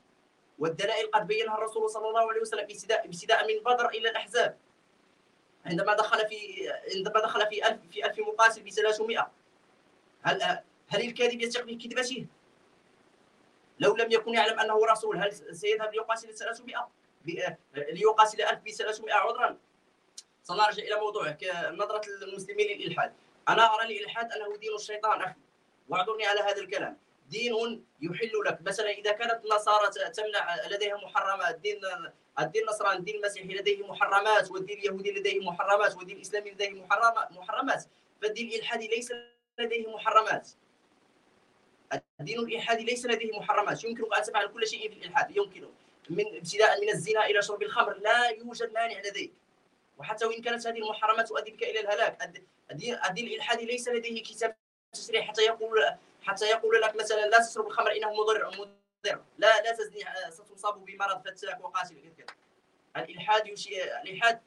والدلائل 0.59 1.11
قد 1.11 1.27
بينها 1.27 1.55
الرسول 1.59 1.91
صلى 1.91 2.09
الله 2.09 2.31
عليه 2.31 2.41
وسلم 2.41 2.67
ابتداء 2.91 3.47
من 3.47 3.63
بدر 3.65 3.89
إلى 3.89 4.11
الأحزاب. 4.11 4.59
عندما 5.67 5.95
دخل 5.95 6.29
في 6.29 6.71
عندما 6.95 7.21
دخل 7.21 7.47
في 7.47 7.69
ألف 7.69 7.81
في 7.91 8.07
ألف 8.07 8.19
مقاتل 8.19 8.63
ب 8.63 8.69
300 8.71 9.31
هل 10.23 10.43
هل 10.89 11.01
الكاذب 11.01 11.41
يثق 11.41 11.65
في 11.65 11.77
كذبته؟ 11.77 12.27
لو 13.79 13.97
لم 13.97 14.13
يكن 14.13 14.35
يعلم 14.35 14.61
أنه 14.61 14.87
رسول 14.87 15.17
هل 15.17 15.57
سيذهب 15.57 15.93
ليقاتل 15.93 16.35
300 16.35 16.89
ليقاتل 17.75 18.43
1000 18.43 18.59
ب 18.65 18.71
300 18.71 19.15
عذرا 19.15 19.59
سنرجع 20.43 20.83
إلى 20.83 21.01
موضوعك 21.01 21.45
نظره 21.73 22.03
المسلمين 22.23 22.79
للإلحاد. 22.79 23.13
أنا 23.49 23.75
أرى 23.75 23.85
الالحاد 23.85 24.33
أنه 24.33 24.57
دين 24.57 24.75
الشيطان 24.75 25.23
أخي. 25.23 25.35
واعذرني 25.89 26.27
على 26.27 26.41
هذا 26.41 26.61
الكلام. 26.61 26.99
دين 27.31 27.85
يحل 28.01 28.33
لك. 28.47 28.59
مثلا 28.63 28.91
إذا 28.91 29.13
كانت 29.13 29.45
النصارى 29.45 29.91
تمنع 30.11 30.67
لديها 30.67 30.97
محرمات 30.97 31.55
دين 31.55 31.81
الدين 32.39 32.63
النصراني 32.63 32.99
الدين 32.99 33.17
المسيحي 33.17 33.55
لديه 33.55 33.87
محرمات 33.87 34.51
والدين 34.51 34.79
اليهودي 34.79 35.13
لديه 35.13 35.41
محرمات 35.41 35.97
والدين 35.97 36.17
الإسلامي 36.17 36.51
لديه 36.51 36.71
محرمات 37.31 37.85
فالدين 38.23 38.49
الإلحادي 38.49 38.89
ليس 38.89 39.13
لديه 39.59 39.95
محرمات. 39.95 40.49
الدين 42.21 42.39
الإلحادي 42.39 42.85
ليس 42.85 43.07
لديه 43.07 43.39
محرمات. 43.39 43.85
يمكنك 43.85 44.17
أن 44.17 44.23
تفعل 44.23 44.47
كل 44.47 44.67
شيء 44.67 44.89
في 44.91 44.97
الإلحاد. 44.99 45.37
يمكن. 45.37 45.69
من 46.11 46.37
ابتداء 46.37 46.81
من 46.81 46.89
الزنا 46.89 47.27
إلى 47.27 47.43
شرب 47.43 47.63
الخمر. 47.63 47.99
لا 47.99 48.29
يوجد 48.29 48.73
مانع 48.73 49.01
لديك. 49.01 49.33
وحتى 49.99 50.27
وإن 50.27 50.43
كانت 50.43 50.67
هذه 50.67 50.79
المحرمات 50.79 51.29
تؤدي 51.29 51.51
بك 51.51 51.63
إلى 51.63 51.81
الهلاك. 51.81 52.23
الدين 52.71 53.27
الإلحادي 53.27 53.65
ليس 53.65 53.89
لديه 53.89 54.23
كتاب 54.23 54.57
تشريع 54.93 55.23
حتى 55.23 55.43
يقول 55.43 55.85
حتى 56.25 56.45
يقول 56.45 56.81
لك 56.81 56.97
مثلا 56.97 57.27
لا 57.27 57.39
تشرب 57.39 57.67
الخمر 57.67 57.93
إنه 57.93 58.13
مضر 58.13 58.47
مضر. 58.47 59.23
لا 59.39 59.63
لا 59.63 59.73
تزني 59.73 60.05
ستصاب 60.31 60.85
بمرض 60.85 61.29
فتاك 61.29 61.65
وقاتل 61.65 62.13
الإلحاد 62.97 63.47
يشي... 63.47 63.85
الإلحاد 63.85 64.41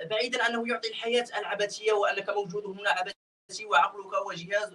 بعيدا 0.00 0.46
أنه 0.46 0.68
يعطي 0.68 0.88
الحياة 0.88 1.26
العبثية 1.38 1.92
وأنك 1.92 2.30
موجود 2.30 2.66
هنا 2.66 2.90
عبثي 2.90 3.66
وعقلك 3.66 4.26
وجهاز 4.26 4.72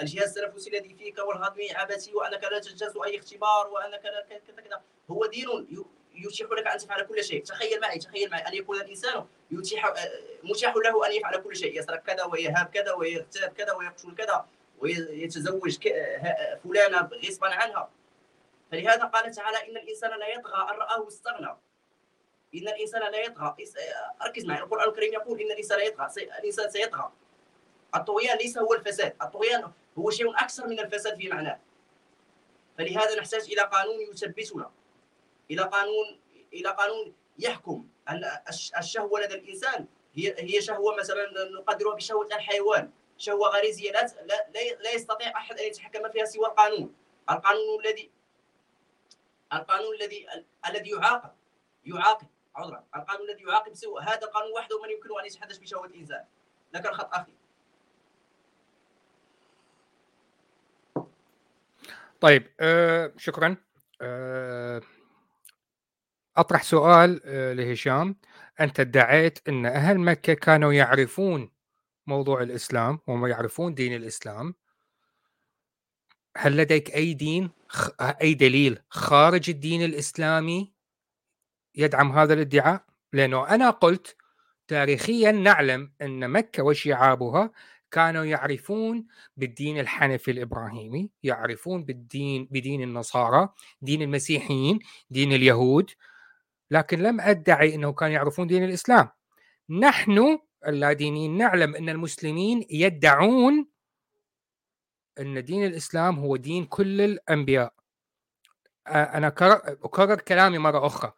الجهاز 0.00 0.38
التنفسي 0.38 0.70
الذي 0.70 0.94
فيك 0.94 1.18
والهضمي 1.18 1.72
عبثي 1.72 2.14
وأنك 2.14 2.44
لا 2.44 2.58
تجتاز 2.58 2.96
أي 2.96 3.18
اختبار 3.18 3.68
وأنك 3.68 4.00
كذا 4.00 4.40
كذا. 4.62 4.82
هو 5.10 5.26
دين 5.26 5.86
يتيح 6.14 6.50
لك 6.50 6.66
أن 6.66 6.78
تفعل 6.78 7.02
كل 7.02 7.24
شيء. 7.24 7.42
تخيل 7.42 7.80
معي 7.80 7.98
تخيل 7.98 8.30
معي. 8.30 8.40
أن 8.40 8.54
يكون 8.54 8.76
الإنسان 8.76 9.26
يتيح 9.50 9.94
متاح 10.42 10.76
له 10.76 11.06
أن 11.06 11.12
يفعل 11.12 11.36
كل 11.36 11.56
شيء. 11.56 11.78
يسرق 11.78 12.02
كذا 12.02 12.24
ويهاب 12.24 12.66
كذا 12.66 12.92
ويغتاب 12.92 13.52
كذا 13.52 13.72
ويقتل 13.72 14.14
كذا. 14.14 14.48
ويتزوج 14.82 15.78
فلانة 16.64 17.10
غصبا 17.28 17.48
عنها. 17.54 17.90
فلهذا 18.70 19.04
قال 19.04 19.30
تعالى 19.30 19.70
إن 19.70 19.76
الإنسان 19.76 20.18
لا 20.18 20.28
يطغى 20.28 20.70
أن 20.70 20.76
رآه 20.76 21.08
استغنى. 21.08 21.56
إن 22.54 22.68
الإنسان 22.68 23.00
لا 23.12 23.18
يطغى. 23.18 23.56
ركز 24.26 24.44
معي. 24.44 24.58
القرآن 24.58 24.88
الكريم 24.88 25.12
يقول 25.12 25.40
إن 25.40 25.50
الإنسان 25.50 25.78
لا 25.78 25.84
يطغى. 25.84 26.06
الإنسان 26.38 26.70
سيطغى. 26.70 27.12
الطغيان 27.94 28.38
ليس 28.38 28.58
هو 28.58 28.74
الفساد. 28.74 29.16
الطغيان 29.22 29.72
هو 29.98 30.10
شيء 30.10 30.30
أكثر 30.30 30.66
من 30.66 30.80
الفساد 30.80 31.16
في 31.16 31.28
معناه. 31.28 31.60
فلهذا 32.78 33.20
نحتاج 33.20 33.42
إلى 33.52 33.62
قانون 33.62 34.00
يثبتنا. 34.00 34.70
إلى 35.50 35.62
قانون 35.62 36.20
إلى 36.52 36.68
قانون 36.68 37.14
يحكم. 37.38 37.88
ان 38.08 38.24
الشهوة 38.78 39.20
لدى 39.20 39.34
الإنسان. 39.34 39.86
هي 40.14 40.34
هي 40.38 40.60
شهوة 40.60 40.96
مثلا 40.96 41.26
نقدرها 41.58 41.94
بشهوة 41.94 42.26
الحيوان. 42.26 42.90
شهوه 43.22 43.48
غريزيه 43.48 43.92
لا 43.92 44.06
لا, 44.26 44.82
لا 44.82 44.92
يستطيع 44.94 45.36
أحد 45.36 45.58
أن 45.58 45.66
يتحكم 45.66 46.10
فيها 46.10 46.24
سوى 46.24 46.46
القانون. 46.46 46.94
القانون 47.30 47.84
الذي 47.84 48.10
القانون 49.52 49.94
الذي 49.94 50.26
الذي 50.68 50.90
يعاقب 50.90 51.30
يعاقب. 51.84 52.26
عذرا. 52.56 52.84
القانون 52.96 53.30
الذي 53.30 53.42
يعاقب 53.42 53.74
سوى 53.74 54.02
هذا 54.02 54.22
القانون 54.22 54.52
وحده 54.52 54.82
من 54.82 54.90
يمكنه 54.90 55.20
أن 55.20 55.26
يتحدث 55.26 55.58
بشهوة 55.58 55.86
الانسان 55.86 56.24
لك 56.74 56.86
الخط 56.86 57.14
أخي. 57.14 57.32
طيب 62.20 62.50
آه 62.60 63.12
شكرا. 63.16 63.56
آه 64.00 64.82
أطرح 66.36 66.62
سؤال 66.62 67.20
آه 67.24 67.52
لهشام. 67.52 68.16
أنت 68.60 68.80
ادعيت 68.80 69.48
إن 69.48 69.66
أهل 69.66 69.98
مكة 69.98 70.34
كانوا 70.34 70.72
يعرفون 70.72 71.51
موضوع 72.06 72.42
الإسلام 72.42 72.98
وما 73.06 73.28
يعرفون 73.28 73.74
دين 73.74 73.96
الإسلام 73.96 74.54
هل 76.36 76.56
لديك 76.56 76.94
أي 76.94 77.14
دين 77.14 77.50
أي 78.00 78.34
دليل 78.34 78.78
خارج 78.88 79.50
الدين 79.50 79.84
الإسلامي 79.84 80.72
يدعم 81.74 82.12
هذا 82.12 82.34
الادعاء؟ 82.34 82.84
لأنه 83.12 83.48
أنا 83.48 83.70
قلت 83.70 84.16
تاريخيا 84.68 85.32
نعلم 85.32 85.92
أن 86.02 86.30
مكة 86.30 86.62
وشعابها 86.62 87.50
كانوا 87.90 88.24
يعرفون 88.24 89.06
بالدين 89.36 89.80
الحنفي 89.80 90.30
الإبراهيمي، 90.30 91.10
يعرفون 91.22 91.84
بالدين 91.84 92.48
بدين 92.50 92.82
النصارى، 92.82 93.48
دين 93.82 94.02
المسيحيين، 94.02 94.78
دين 95.10 95.32
اليهود، 95.32 95.90
لكن 96.70 97.02
لم 97.02 97.20
أدعي 97.20 97.74
انه 97.74 97.92
كانوا 97.92 98.14
يعرفون 98.14 98.46
دين 98.46 98.64
الإسلام. 98.64 99.08
نحن 99.70 100.38
اللادينيين 100.66 101.36
نعلم 101.36 101.74
أن 101.74 101.88
المسلمين 101.88 102.66
يدعون 102.70 103.68
أن 105.18 105.44
دين 105.44 105.66
الإسلام 105.66 106.18
هو 106.18 106.36
دين 106.36 106.64
كل 106.64 107.00
الأنبياء. 107.00 107.74
أنا 108.86 109.26
أكرر 109.84 110.20
كلامي 110.20 110.58
مرة 110.58 110.86
أخرى. 110.86 111.12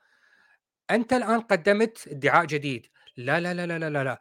أنت 0.91 1.13
الآن 1.13 1.41
قدمت 1.41 2.09
ادعاء 2.09 2.45
جديد. 2.45 2.87
لا 3.17 3.41
لا 3.41 3.55
لا 3.55 3.67
لا 3.67 3.91
لا 3.91 4.05
لا. 4.05 4.21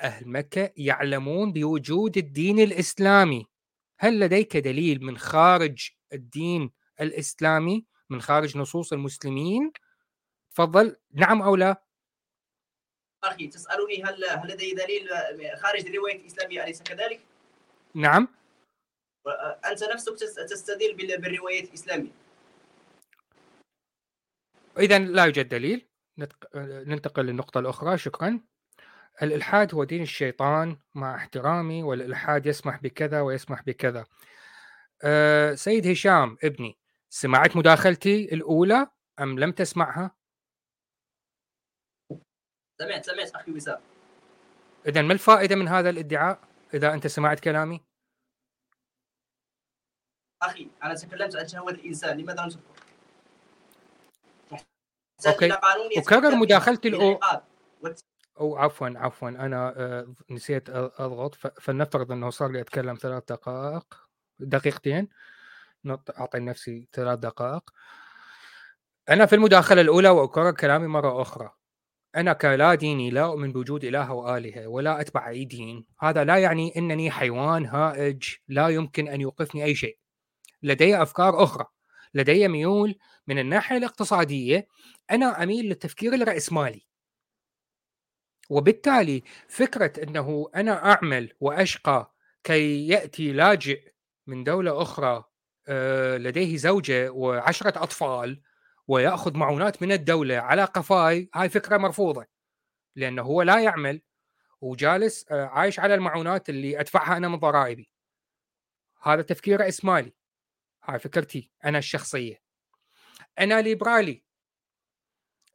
أهل 0.00 0.28
مكة 0.28 0.72
يعلمون 0.76 1.52
بوجود 1.52 2.16
الدين 2.16 2.58
الإسلامي. 2.58 3.46
هل 3.98 4.20
لديك 4.20 4.56
دليل 4.56 5.04
من 5.04 5.18
خارج 5.18 5.90
الدين 6.12 6.70
الإسلامي 7.00 7.86
من 8.10 8.20
خارج 8.20 8.58
نصوص 8.58 8.92
المسلمين؟ 8.92 9.72
تفضل. 10.50 10.96
نعم 11.12 11.42
أو 11.42 11.56
لا؟ 11.56 11.82
أخي 13.28 13.46
تسالني 13.46 14.04
هل 14.04 14.24
هل 14.24 14.48
لدي 14.48 14.74
دليل 14.74 15.08
خارج 15.56 15.86
الروايه 15.86 16.20
الإسلامية 16.20 16.64
أليس 16.64 16.82
كذلك؟ 16.82 17.20
نعم. 17.94 18.28
انت 19.70 19.84
نفسك 19.84 20.14
تستدل 20.48 21.18
بالرواية 21.18 21.64
الإسلامية. 21.64 22.10
اذا 24.78 24.98
لا 24.98 25.24
يوجد 25.24 25.48
دليل. 25.48 25.88
ننتقل 26.54 27.26
للنقطة 27.26 27.58
الأخرى. 27.58 27.98
شكرا. 27.98 28.40
الإلحاد 29.22 29.74
هو 29.74 29.84
دين 29.84 30.02
الشيطان 30.02 30.76
مع 30.94 31.16
احترامي 31.16 31.82
والإلحاد 31.82 32.46
يسمح 32.46 32.80
بكذا 32.80 33.20
ويسمح 33.20 33.62
بكذا. 33.62 34.04
أه 35.02 35.54
سيد 35.54 35.86
هشام 35.86 36.36
ابني 36.44 36.78
سمعت 37.10 37.56
مداخلتي 37.56 38.34
الأولى 38.34 38.86
أم 39.20 39.38
لم 39.38 39.52
تسمعها؟ 39.52 40.16
سمعت 42.84 43.06
سمعت 43.06 43.34
أخي 43.34 43.52
وسام. 43.52 43.80
اذا 44.86 45.02
ما 45.02 45.12
الفائدة 45.12 45.56
من 45.56 45.68
هذا 45.68 45.90
الادعاء 45.90 46.38
إذا 46.74 46.94
أنت 46.94 47.06
سمعت 47.06 47.40
كلامي؟ 47.40 47.80
أخي 50.42 50.68
أنا 50.82 50.94
تكلمت 50.94 51.36
عن 51.36 51.48
شهوة 51.48 51.70
الإنسان 51.70 52.18
لماذا 52.18 52.42
لم 52.42 52.60
أوكي. 55.26 55.52
وكرر 55.98 56.34
مداخلتي 56.34 56.88
الأو... 56.88 57.20
أو 58.40 58.56
عفوا 58.56 58.88
عفوا 58.96 59.28
أنا 59.28 59.74
آه، 59.76 60.14
نسيت 60.30 60.70
أضغط. 60.70 61.34
فلنفترض 61.34 62.12
إنه 62.12 62.30
صار 62.30 62.50
لي 62.50 62.60
أتكلم 62.60 62.94
ثلاث 62.94 63.22
دقائق 63.28 64.08
دقيقتين. 64.38 65.08
أعطي 66.18 66.38
نفسي 66.38 66.88
ثلاث 66.92 67.18
دقائق. 67.18 67.70
أنا 69.08 69.26
في 69.26 69.34
المداخلة 69.34 69.80
الأولى 69.80 70.08
وأكرر 70.08 70.50
كلامي 70.50 70.86
مرة 70.86 71.22
أخرى. 71.22 71.63
أنا 72.16 72.32
كلا 72.32 72.74
ديني 72.74 73.10
لا 73.10 73.24
أؤمن 73.24 73.52
بوجود 73.52 73.84
إله 73.84 74.08
أو 74.10 74.36
آلهة 74.36 74.66
ولا 74.66 75.00
أتبع 75.00 75.28
أي 75.28 75.44
دين. 75.44 75.84
هذا 76.00 76.24
لا 76.24 76.36
يعني 76.36 76.72
أنني 76.76 77.10
حيوان 77.10 77.66
هائج 77.66 78.22
لا 78.48 78.68
يمكن 78.68 79.08
أن 79.08 79.20
يوقفني 79.20 79.64
أي 79.64 79.74
شيء. 79.74 79.98
لدي 80.62 81.02
أفكار 81.02 81.44
أخرى. 81.44 81.64
لدي 82.14 82.48
ميول 82.48 82.98
من 83.26 83.38
الناحية 83.38 83.76
الاقتصادية. 83.76 84.68
أنا 85.10 85.42
أميل 85.42 85.64
للتفكير 85.64 86.14
الراسمالي 86.14 86.86
وبالتالي 88.50 89.22
فكرة 89.48 89.92
إنه 90.02 90.50
أنا 90.54 90.92
أعمل 90.92 91.32
وأشقى 91.40 92.14
كي 92.44 92.88
يأتي 92.88 93.32
لاجئ 93.32 93.92
من 94.26 94.44
دولة 94.44 94.82
أخرى 94.82 95.24
آه، 95.68 96.16
لديه 96.16 96.56
زوجة 96.56 97.10
وعشرة 97.10 97.82
أطفال 97.82 98.40
ويأخذ 98.88 99.36
معونات 99.36 99.82
من 99.82 99.92
الدولة 99.92 100.36
على 100.36 100.64
قفاي 100.64 101.30
هاي 101.34 101.48
فكرة 101.48 101.76
مرفوضة 101.76 102.26
لأنه 102.96 103.22
هو 103.22 103.42
لا 103.42 103.60
يعمل 103.60 104.02
وجالس 104.60 105.32
آه، 105.32 105.46
عايش 105.46 105.80
على 105.80 105.94
المعونات 105.94 106.48
اللي 106.48 106.80
أدفعها 106.80 107.16
أنا 107.16 107.28
من 107.28 107.36
ضرائبي. 107.38 107.90
هذا 109.02 109.22
تفكير 109.22 109.60
راسمالي 109.60 110.12
هاي 110.84 110.98
فكرتي 110.98 111.50
أنا 111.64 111.78
الشخصية. 111.78 112.42
أنا 113.38 113.60
ليبرالي. 113.60 114.24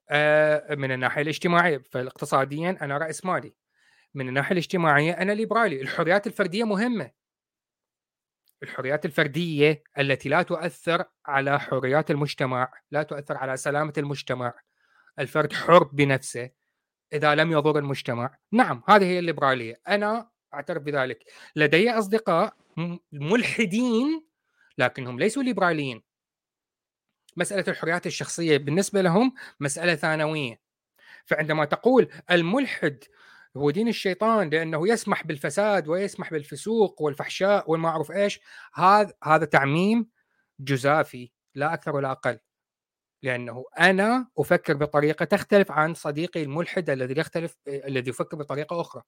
آه، 0.10 0.76
من 0.76 0.92
الناحية 0.92 1.22
الاجتماعية 1.22 1.78
فاقتصاديا 1.92 2.78
أنا 2.82 2.98
راس 2.98 3.26
مالي 3.26 3.54
من 4.14 4.30
الناحية 4.30 4.52
الاجتماعية 4.52 5.12
أنا 5.12 5.32
ليبرالي. 5.32 5.82
الحريات 5.82 6.28
الفردية 6.28 6.64
مهمة. 6.64 7.12
الحريات 8.64 9.06
الفردية 9.06 9.84
التي 10.00 10.30
لا 10.30 10.42
تؤثر 10.42 11.04
على 11.26 11.60
حريات 11.60 12.12
المجتمع 12.12 12.72
لا 12.92 13.04
تؤثر 13.04 13.38
على 13.38 13.58
سلامة 13.58 13.94
المجتمع. 13.98 14.54
الفرد 15.20 15.54
حر 15.54 15.84
بنفسه 15.84 16.50
إذا 17.14 17.36
لم 17.36 17.52
يضر 17.52 17.80
المجتمع. 17.80 18.38
نعم 18.52 18.84
هذه 18.88 19.04
هي 19.04 19.20
الليبرالية. 19.20 19.82
أنا 19.88 20.30
أعترف 20.54 20.84
بذلك. 20.84 21.24
لدي 21.56 21.92
أصدقاء 21.92 22.58
ملحدين 23.12 24.26
لكنهم 24.78 25.20
ليسوا 25.20 25.44
ليبراليين. 25.44 26.04
مسألة 27.38 27.66
الحريات 27.68 28.08
الشخصية 28.08 28.58
بالنسبة 28.58 29.02
لهم 29.02 29.34
مسألة 29.60 29.96
ثانوية. 29.96 30.62
فعندما 31.26 31.66
تقول 31.66 32.10
الملحد 32.32 33.04
هو 33.60 33.70
دين 33.72 33.88
الشيطان 33.88 34.50
لأنه 34.50 34.88
يسمح 34.88 35.28
بالفساد 35.28 35.88
ويسمح 35.88 36.32
بالفسوق 36.32 37.02
والفحشاء 37.02 37.72
والما 37.72 37.90
أعرف 37.90 38.12
إيش. 38.12 38.40
هذا 38.74 39.14
هذا 39.24 39.46
تعميم 39.46 40.08
جزافي 40.60 41.32
لا 41.56 41.74
أكثر 41.74 41.96
ولا 41.96 42.12
أقل. 42.12 42.40
لأنه 43.24 43.66
أنا 43.80 44.28
أفكر 44.38 44.74
بطريقة 44.74 45.26
تختلف 45.26 45.72
عن 45.72 45.94
صديقي 45.94 46.44
الملحد 46.44 46.90
الذي 46.90 47.20
يختلف 47.20 47.58
الذي 47.68 48.10
يفكر 48.10 48.38
بطريقة 48.38 48.82
أخرى. 48.82 49.04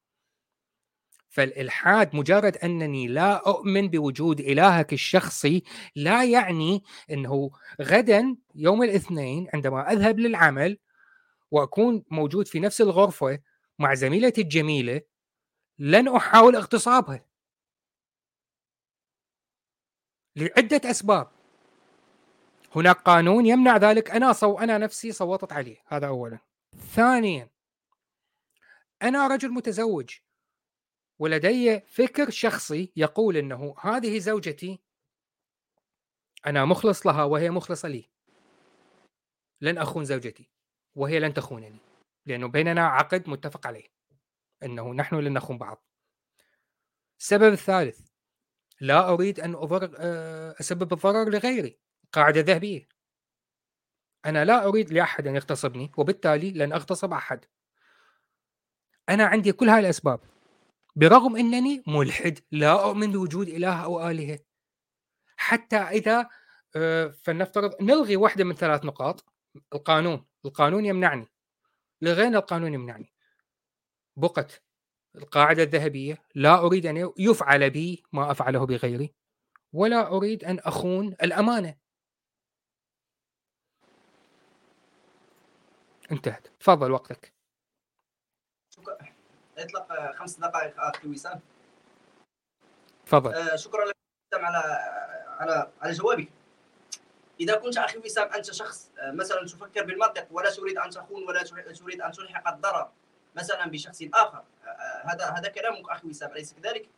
فالإلحاد 1.32 2.16
مجرد 2.16 2.58
أنني 2.58 3.08
لا 3.08 3.50
أؤمن 3.50 3.90
بوجود 3.90 4.40
إلهك 4.40 4.94
الشخصي 4.94 5.64
لا 5.96 6.24
يعني 6.24 6.84
إنه 7.12 7.52
غدا 7.82 8.36
يوم 8.56 8.84
الاثنين 8.84 9.48
عندما 9.54 9.92
أذهب 9.92 10.20
للعمل 10.20 10.78
وأكون 11.52 12.04
موجود 12.12 12.48
في 12.48 12.60
نفس 12.60 12.82
الغرفة 12.82 13.40
مع 13.82 13.94
زميلتي 13.94 14.42
الجميلة 14.42 15.02
لن 15.80 16.16
أحاول 16.16 16.56
اغتصابها. 16.56 17.26
لعدة 20.36 20.92
أسباب. 20.92 21.32
هناك 22.76 22.96
قانون 22.96 23.46
يمنع 23.46 23.78
ذلك. 23.78 24.12
أنا 24.12 24.34
صو 24.34 24.60
أنا 24.60 24.78
نفسي 24.78 25.12
صوتت 25.12 25.54
عليه. 25.54 25.84
هذا 25.88 26.08
اولا. 26.08 26.40
ثانيا 26.78 27.50
أنا 29.02 29.28
رجل 29.28 29.50
متزوج. 29.52 30.18
ولدي 31.20 31.80
فكر 31.80 32.30
شخصي 32.30 32.92
يقول 32.96 33.38
إنه 33.38 33.76
هذه 33.80 34.20
زوجتي 34.20 34.80
أنا 36.46 36.66
مخلص 36.66 37.08
لها 37.08 37.24
وهي 37.24 37.50
مخلصة 37.50 37.90
لي. 37.90 38.10
لن 39.62 39.78
أخون 39.78 40.06
زوجتي 40.06 40.50
وهي 40.96 41.20
لن 41.20 41.34
تخونني. 41.34 41.91
لأنه 42.26 42.48
بيننا 42.48 42.88
عقد 42.88 43.30
متفق 43.30 43.68
عليه 43.68 43.88
إنه 44.64 44.94
نحن 44.94 45.16
لن 45.16 45.34
نخون 45.34 45.58
بعض. 45.58 45.86
السبب 47.20 47.54
الثالث 47.54 48.00
لا 48.82 49.10
أريد 49.10 49.40
أن 49.40 49.56
اضر 49.56 49.96
آه، 49.98 50.56
أسبب 50.60 50.94
الضرر 50.94 51.30
لغيري 51.30 51.80
قاعدة 52.12 52.42
ذهبية. 52.42 52.88
أنا 54.26 54.46
لا 54.46 54.66
أريد 54.66 54.94
لأحد 54.94 55.28
أن 55.28 55.36
يغتصبني 55.36 55.92
وبالتالي 55.98 56.52
لن 56.52 56.74
أغتصب 56.74 57.14
أحد. 57.14 57.46
أنا 59.10 59.26
عندي 59.26 59.52
كل 59.52 59.70
هاي 59.70 59.80
الأسباب 59.80 60.20
برغم 60.96 61.36
إنني 61.36 61.84
ملحد 61.88 62.40
لا 62.52 62.84
أؤمن 62.84 63.12
بوجود 63.12 63.48
إله 63.48 63.84
أو 63.84 64.10
آلهة. 64.10 64.40
حتى 65.38 65.78
إذا 65.78 66.30
آه، 66.76 67.08
فلنفترض 67.08 67.82
نلغي 67.82 68.16
واحدة 68.16 68.44
من 68.44 68.56
ثلاث 68.56 68.86
نقاط 68.86 69.26
القانون 69.74 70.26
القانون 70.46 70.86
يمنعني. 70.86 71.28
لغينا 72.02 72.38
القانون 72.40 72.74
يمنعني 72.74 73.14
بقت 74.18 74.62
القاعدة 75.16 75.64
الذهبية 75.64 76.18
لا 76.36 76.60
أريد 76.60 76.86
أن 76.86 77.12
يفعل 77.20 77.70
بي 77.70 78.04
ما 78.14 78.32
أفعله 78.32 78.66
بغيري 78.66 79.14
ولا 79.74 80.08
أريد 80.08 80.44
أن 80.44 80.60
أخون 80.60 81.08
الأمانة. 81.08 81.78
انتهت. 86.12 86.48
تفضل 86.60 86.92
وقتك. 86.92 87.34
اطلق 89.58 90.12
خمس 90.16 90.40
دقائق 90.40 90.80
أخي 90.80 91.08
وسام. 91.08 91.40
تفضل. 93.06 93.34
آه 93.34 93.56
شكرا 93.56 93.86
لك 93.86 93.96
على 94.34 94.58
على 95.28 95.72
على 95.82 95.92
جوابك. 95.94 96.41
إذا 97.40 97.56
كنت 97.56 97.78
أخي 97.78 97.98
وسام 97.98 98.28
أنت 98.28 98.52
شخص 98.52 98.90
آه، 99.00 99.12
مثلا 99.12 99.46
تفكر 99.46 99.84
بالمنطق 99.84 100.28
ولا 100.32 100.50
تريد 100.50 100.78
أن 100.78 100.90
تخون 100.90 101.24
ولا 101.24 101.44
تريد 101.74 102.02
أن 102.02 102.12
تلحق 102.12 102.48
الضرر 102.48 102.90
مثلا 103.36 103.66
بشخص 103.66 104.02
آخر. 104.14 104.44
آه، 104.66 105.04
هذا 105.06 105.26
هذا 105.26 105.50
كلامك 105.50 105.90
أخي 105.90 106.08
وسام 106.08 106.32
أليس 106.32 106.54
كذلك؟ 106.54 106.90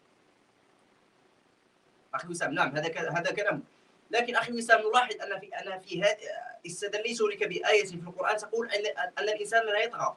أخي 2.13 2.27
وسام 2.27 2.53
نعم 2.53 2.75
هذا 2.75 3.09
هذا 3.09 3.31
كلامك. 3.31 3.63
لكن 4.11 4.35
أخي 4.35 4.53
وسام 4.53 4.79
نلاحظ 4.79 5.15
أن 5.21 5.39
في 5.39 5.49
أن 5.55 5.79
في 5.79 6.15
استدليت 6.65 7.21
لك 7.21 7.43
بآية 7.43 7.85
في 7.85 7.95
القرآن 7.95 8.37
تقول 8.37 8.69
أن 8.69 8.85
أن 9.19 9.23
الإنسان 9.23 9.65
لا 9.65 9.79
يطغى 9.79 10.15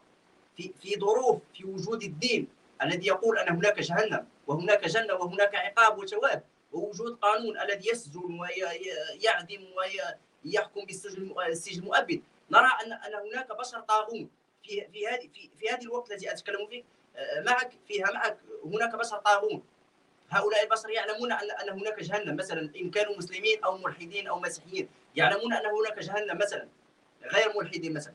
في 0.56 0.72
في 0.82 1.00
ظروف 1.00 1.42
في 1.54 1.64
وجود 1.64 2.02
الدين 2.02 2.48
الذي 2.82 3.06
يقول 3.06 3.38
أن 3.38 3.56
هناك 3.56 3.80
جهنم 3.80 4.26
وهناك 4.46 4.84
جنة 4.84 5.14
وهناك 5.14 5.54
عقاب 5.54 5.98
وثواب 5.98 6.42
ووجود 6.72 7.18
قانون 7.18 7.60
الذي 7.60 7.88
يسجن 7.88 8.40
ويعدم 8.40 9.66
ويحكم 9.76 10.84
بالسجن 10.84 11.34
السجن 11.48 11.80
المؤبد. 11.82 12.22
نرى 12.50 12.70
ان 12.84 12.92
أن 12.92 13.14
هناك 13.14 13.58
بشر 13.58 13.80
طاغون 13.80 14.30
في 14.62 14.88
في 14.92 15.06
هذه 15.06 15.28
في, 15.34 15.50
في 15.58 15.68
هذه 15.68 15.82
الوقت 15.82 16.10
الذي 16.12 16.32
أتكلم 16.32 16.66
فيه 16.66 16.84
آه، 17.16 17.40
معك 17.40 17.72
فيها 17.88 18.10
معك 18.10 18.38
هناك 18.64 18.96
بشر 18.96 19.16
طاغون. 19.18 19.62
هؤلاء 20.30 20.64
البشر 20.64 20.90
يعلمون 20.90 21.32
ان 21.32 21.50
أن 21.50 21.68
هناك 21.80 22.02
جهنم 22.02 22.36
مثلا 22.36 22.70
إن 22.76 22.90
كانوا 22.90 23.16
مسلمين 23.16 23.64
أو 23.64 23.78
ملحدين 23.78 24.28
أو 24.28 24.40
مسيحيين 24.40 24.88
يعلمون 25.16 25.52
أن 25.52 25.66
هناك 25.66 25.98
جهنم 25.98 26.38
مثلا 26.38 26.68
غير 27.22 27.52
ملحدين 27.56 27.94
مثلا. 27.94 28.14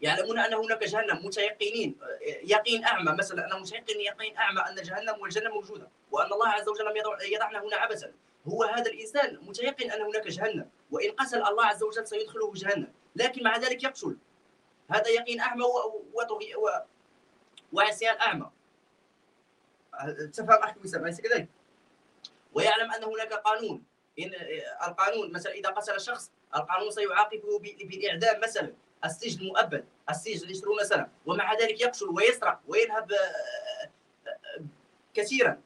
يعلمون 0.00 0.38
أن 0.38 0.54
هناك 0.54 0.84
جهنم 0.84 1.26
متيقنين. 1.26 1.98
يقين 2.42 2.84
أعمى 2.84 3.12
مثلا 3.12 3.46
أنا 3.46 3.58
متيقن 3.58 4.00
يقين 4.00 4.36
أعمى 4.36 4.60
أن 4.60 4.74
جهنم 4.74 5.20
والجنة 5.20 5.50
موجودة 5.50 5.88
وأن 6.10 6.32
الله 6.32 6.48
عز 6.48 6.68
وجل 6.68 6.84
لم 6.84 6.96
يضعنا 7.32 7.62
هنا 7.62 7.76
عبثا 7.76 8.12
هو 8.48 8.64
هذا 8.64 8.90
الإنسان 8.90 9.38
متيقن 9.42 9.90
أن 9.90 10.02
هناك 10.02 10.28
جهنم 10.28 10.70
وإن 10.90 11.10
قتل 11.10 11.42
الله 11.42 11.64
عز 11.64 11.82
وجل 11.82 12.06
سيدخله 12.06 12.52
جهنم 12.54 12.92
لكن 13.16 13.42
مع 13.42 13.56
ذلك 13.56 13.82
يقتل. 13.82 14.16
هذا 14.90 15.08
يقين 15.08 15.40
أعمى 15.40 15.64
وطغي 16.12 16.54
وعصيان 17.72 18.16
أعمى. 18.16 18.50
تفهم 20.32 20.74
وسام 20.84 21.04
اليس 21.04 21.20
كذلك 21.20 21.48
ويعلم 22.52 22.92
أن 22.92 23.04
هناك 23.04 23.32
قانون. 23.32 23.84
ان 24.18 24.30
القانون 24.86 25.32
مثلا 25.32 25.52
إذا 25.52 25.68
قتل 25.68 26.00
شخص 26.00 26.30
القانون 26.56 26.90
سيعاقبه 26.90 27.58
بالإعدام 27.58 28.40
مثلا. 28.40 28.72
السجن 29.04 29.46
مؤبد 29.46 29.84
السجن 30.10 30.48
20 30.48 30.84
سنه 30.84 31.08
ومع 31.26 31.54
ذلك 31.54 31.80
يقتل 31.80 32.08
ويسرق 32.08 32.60
وينهب 32.68 33.12
آه، 33.12 33.90
آه، 34.28 34.64
كثيرا. 35.14 35.60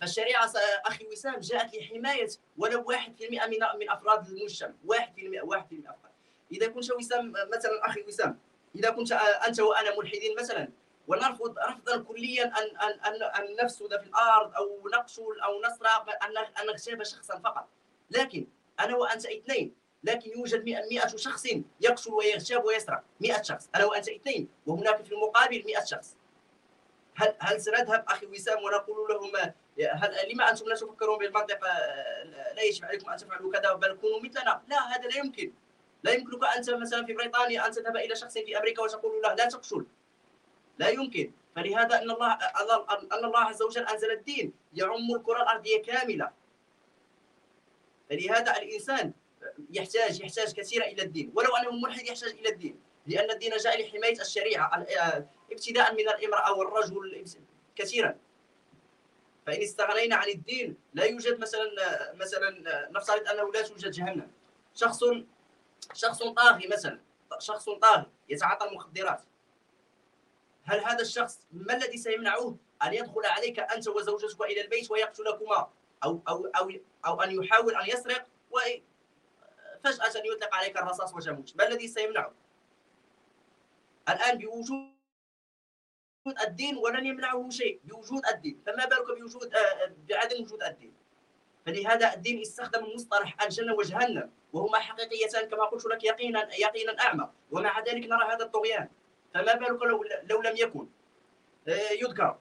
فالشريعة 0.00 0.52
أخي 0.86 1.06
وسام 1.06 1.40
جاءت 1.40 1.74
لحماية 1.74 2.28
ولو 2.58 2.84
1% 2.84 3.46
من 3.46 3.58
من 3.80 3.90
أفراد 3.90 4.28
المجتمع. 4.28 4.72
1% 4.84 5.42
1% 5.42 5.90
أفراد. 5.90 6.12
إذا 6.52 6.68
كنت 6.68 6.92
وسام 6.92 7.32
مثلا 7.32 7.86
أخي 7.86 8.02
وسام 8.08 8.38
إذا 8.74 8.90
كنت 8.90 9.12
أنت 9.12 9.60
وأنا 9.60 9.98
ملحدين 9.98 10.36
مثلا 10.38 10.68
ونرفض 11.08 11.58
رفضا 11.58 11.96
كليا 12.02 12.44
أن 12.44 12.76
أن 12.76 13.00
أن, 13.00 13.22
أن 13.22 13.56
نفسد 13.64 14.00
في 14.00 14.06
الأرض 14.06 14.54
أو 14.54 14.88
نقتل 14.88 15.40
أو 15.44 15.60
نسرق 15.60 16.24
أن 16.24 16.36
أن 16.36 16.66
نغتاب 16.66 17.02
شخصا 17.02 17.38
فقط. 17.38 17.68
لكن 18.10 18.46
أنا 18.80 18.96
وأنت 18.96 19.26
اثنين 19.26 19.74
لكن 20.04 20.30
يوجد 20.30 20.64
100 20.64 21.06
شخص 21.06 21.46
يقتل 21.80 22.12
ويغتاب 22.12 22.64
ويسرق. 22.64 23.02
100 23.20 23.42
شخص. 23.42 23.68
أنا 23.74 23.84
وأنت 23.84 24.08
اثنين 24.08 24.48
وهناك 24.66 25.04
في 25.04 25.12
المقابل 25.12 25.64
100 25.66 25.84
شخص. 25.84 26.16
هل 27.16 27.34
هل 27.38 27.60
سنذهب 27.60 28.04
أخي 28.08 28.26
وسام 28.26 28.64
ونقول 28.64 29.10
لهم 29.10 29.36
هل 29.92 30.32
لما 30.32 30.50
أنتم 30.50 30.66
لا 30.66 30.74
تفكرون 30.74 31.18
بالمنطق 31.18 31.64
لا 32.56 32.62
يجب 32.62 32.84
عليكم 32.84 33.10
أن 33.10 33.16
تفعلوا 33.16 33.52
كذا 33.52 33.72
بل 33.72 33.98
كونوا 34.00 34.20
مثلنا؟ 34.20 34.62
لا 34.68 34.96
هذا 34.96 35.08
لا 35.08 35.16
يمكن. 35.16 35.52
لا 36.02 36.12
يمكنك 36.12 36.44
انت 36.56 36.70
مثلا 36.70 37.06
في 37.06 37.12
بريطانيا 37.12 37.66
أن 37.66 37.72
تذهب 37.72 37.96
إلى 37.96 38.16
شخص 38.16 38.38
في 38.38 38.58
أمريكا 38.58 38.82
وتقول 38.82 39.22
له 39.22 39.34
لا 39.34 39.48
تقتل 39.48 39.86
لا 40.78 40.88
يمكن. 40.88 41.32
فلهذا 41.56 42.02
إن 42.02 42.10
الله 42.10 42.32
إن 43.12 43.24
الله 43.24 43.40
عز 43.40 43.62
وجل 43.62 43.86
أنزل 43.86 44.10
الدين 44.10 44.52
يعم 44.74 45.14
الكرة 45.14 45.42
الأرضية 45.42 45.82
كاملة. 45.82 46.32
فلهذا 48.10 48.56
الإنسان 48.56 49.12
يحتاج 49.70 50.20
يحتاج 50.20 50.52
كثيرا 50.52 50.86
إلى 50.86 51.02
الدين. 51.02 51.32
ولو 51.34 51.56
أنه 51.56 51.70
ملحد 51.70 52.06
يحتاج 52.06 52.30
إلى 52.30 52.48
الدين. 52.48 52.80
لأن 53.06 53.30
الدين 53.30 53.56
جاء 53.56 53.82
لحماية 53.82 54.20
الشريعة. 54.20 54.86
ابتداء 55.52 55.94
من 55.94 56.08
الإمرأة 56.08 56.52
والرجل 56.52 57.24
كثيرا. 57.76 58.18
فإن 59.46 59.62
استغنينا 59.62 60.16
عن 60.16 60.28
الدين 60.28 60.76
لا 60.94 61.04
يوجد 61.04 61.38
مثلا 61.38 61.70
مثلا 62.14 62.50
نفترض 62.90 63.28
أنه 63.28 63.52
لا 63.52 63.62
توجد 63.62 63.90
جهنم. 63.90 64.30
شخص 64.74 65.04
شخص 65.94 66.22
طاغي 66.22 66.68
مثلا. 66.68 67.00
شخص 67.38 67.68
طاغي 67.68 68.06
يتعاطى 68.28 68.68
المخدرات. 68.68 69.22
هل 70.64 70.84
هذا 70.84 71.00
الشخص 71.00 71.38
ما 71.52 71.76
الذي 71.76 71.96
سيمنعه 71.98 72.56
أن 72.82 72.94
يدخل 72.94 73.24
عليك 73.24 73.58
أنت 73.58 73.88
وزوجتك 73.88 74.40
إلى 74.40 74.60
البيت 74.60 74.90
ويقتلكما؟ 74.90 75.70
أو 76.04 76.20
أو 76.28 76.46
أو 76.46 76.70
أو 77.06 77.20
أن 77.20 77.42
يحاول 77.42 77.74
أن 77.74 77.88
يسرق 77.88 78.26
وفجاه 79.86 80.22
يطلق 80.24 80.54
عليك 80.54 80.76
الرصاص 80.76 81.14
وتموت 81.14 81.56
ما 81.56 81.68
الذي 81.68 81.88
سيمنعه؟ 81.88 82.32
الآن 84.08 84.38
بوجود 84.38 84.94
الدين 86.46 86.76
ولن 86.76 87.06
يمنعه 87.06 87.50
شيء 87.50 87.80
بوجود 87.84 88.26
الدين. 88.26 88.62
فما 88.66 88.84
بالك 88.84 89.18
بوجود 89.20 89.54
آه، 89.54 89.92
بعدم 90.08 90.42
وجود 90.42 90.62
الدين؟ 90.62 90.94
فلهذا 91.66 92.14
الدين 92.14 92.40
استخدم 92.40 92.94
مصطلح 92.94 93.42
الجنة 93.42 93.74
وجهنم 93.74 94.30
وهما 94.52 94.78
حقيقيتان 94.78 95.48
كما 95.48 95.64
قلت 95.64 95.86
لك 95.86 96.04
يقينا 96.04 96.54
يقينا 96.54 97.00
اعمى 97.00 97.30
ومع 97.50 97.80
ذلك 97.80 98.08
نرى 98.08 98.32
هذا 98.32 98.44
الطغيان. 98.44 98.88
فما 99.34 99.54
بالك 99.54 99.82
لو 99.82 100.04
لو 100.22 100.42
لم 100.42 100.56
يكن؟ 100.56 100.88
آه، 101.68 101.90
يذكر 101.90 102.38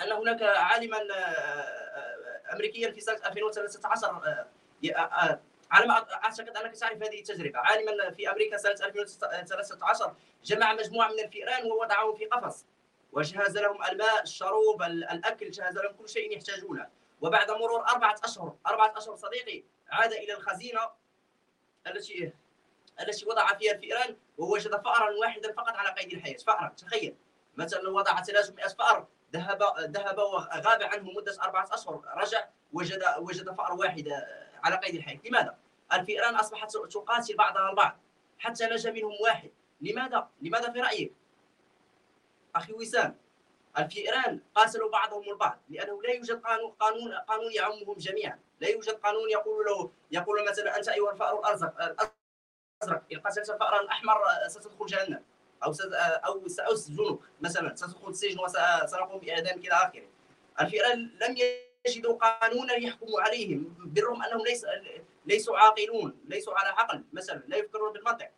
أن 0.00 0.12
هناك 0.12 0.42
عالما 0.42 0.98
آه، 1.14 2.52
امريكيا 2.52 2.90
في 2.90 3.00
سنة 3.00 3.20
2013 3.26 4.46
على 5.74 5.86
ما 5.86 5.94
أعتقد 5.94 6.56
أنك 6.56 6.76
تعرف 6.76 7.02
هذه 7.02 7.18
التجربة. 7.18 7.58
عالما 7.58 8.10
في 8.10 8.30
أمريكا 8.30 8.56
سنة 8.56 8.72
2013 8.86 10.14
جمع 10.44 10.72
مجموعة 10.72 11.08
من 11.08 11.20
الفئران 11.20 11.70
ووضعهم 11.70 12.14
في 12.14 12.24
قفص. 12.24 12.66
وجهز 13.12 13.58
لهم 13.58 13.84
الماء 13.84 14.22
الشروب 14.22 14.82
الأكل 14.82 15.50
جهز 15.50 15.78
لهم 15.78 15.92
كل 15.92 16.08
شيء 16.08 16.36
يحتاجونه. 16.36 16.88
وبعد 17.20 17.50
مرور 17.50 17.88
أربعة 17.88 18.16
أشهر 18.24 18.56
أربعة 18.66 18.94
أشهر 18.96 19.16
صديقي 19.16 19.62
عاد 19.90 20.12
إلى 20.12 20.32
الخزينة 20.32 20.80
التي 21.86 22.32
التي 23.00 23.26
وضع 23.26 23.54
فيها 23.54 23.72
الفئران 23.72 24.16
ووجد 24.38 24.70
فأرا 24.70 25.10
واحدا 25.10 25.52
فقط 25.52 25.76
على 25.76 25.88
قيد 25.88 26.12
الحياة. 26.12 26.36
فأرا 26.36 26.68
تخيل. 26.68 27.16
مثلا 27.56 27.90
وضع 27.90 28.22
300 28.22 28.66
فأر 28.66 29.06
ذهب 29.32 29.62
ذهب 29.78 30.18
وغاب 30.18 30.82
عنه 30.82 31.10
مدة 31.10 31.42
أربعة 31.42 31.68
أشهر 31.72 32.02
رجع 32.16 32.48
وجد 32.72 33.04
وجد 33.18 33.54
فأر 33.54 33.72
واحد 33.72 34.08
على 34.64 34.76
قيد 34.76 34.94
الحياة. 34.94 35.18
لماذا؟ 35.24 35.63
الفئران 35.92 36.34
أصبحت 36.34 36.76
تقاتل 36.76 37.36
بعضها 37.36 37.70
البعض 37.70 37.98
حتى 38.38 38.66
نجا 38.66 38.90
منهم 38.90 39.12
واحد 39.22 39.50
لماذا؟ 39.80 40.28
لماذا 40.42 40.72
في 40.72 40.80
رأيك؟ 40.80 41.12
أخي 42.56 42.72
وسام 42.72 43.16
الفئران 43.78 44.40
قاتلوا 44.54 44.90
بعضهم 44.90 45.30
البعض 45.30 45.58
لأنه 45.68 46.02
لا 46.02 46.10
يوجد 46.10 46.40
قانون 46.40 46.70
قانون 46.70 47.14
قانون 47.14 47.52
يعمهم 47.52 47.94
جميعا 47.98 48.38
لا 48.60 48.68
يوجد 48.68 48.94
قانون 48.94 49.30
يقول 49.30 49.66
له 49.66 49.90
يقول 50.10 50.48
مثلا 50.48 50.78
أنت 50.78 50.88
أيها 50.88 51.12
الفأر 51.12 51.38
الازرق 51.38 51.80
الازرق 51.80 53.02
إن 53.12 53.20
قتلت 53.20 53.50
الفأر 53.50 53.80
الأحمر 53.80 54.18
ستدخل 54.48 54.86
جهنم 54.86 55.22
أو 55.64 55.72
أو 56.26 56.48
ساسجنك 56.48 57.18
مثلا 57.40 57.74
ستدخل 57.74 58.08
السجن 58.08 58.40
وسنقوم 58.40 59.20
باعدامك 59.20 59.66
إلى 59.66 59.74
آخره 59.74 60.08
الفئران 60.60 61.10
لم 61.20 61.36
يجدوا 61.86 62.14
قانونا 62.14 62.74
يحكم 62.74 63.06
عليهم 63.18 63.74
بالرغم 63.84 64.22
أنهم 64.22 64.44
ليس 64.44 64.66
ليسوا 65.26 65.58
عاقلون 65.58 66.20
ليسوا 66.24 66.54
على 66.54 66.68
عقل 66.68 67.04
مثلا 67.12 67.42
لا 67.46 67.56
يفكرون 67.56 67.92
بالمنطق. 67.92 68.30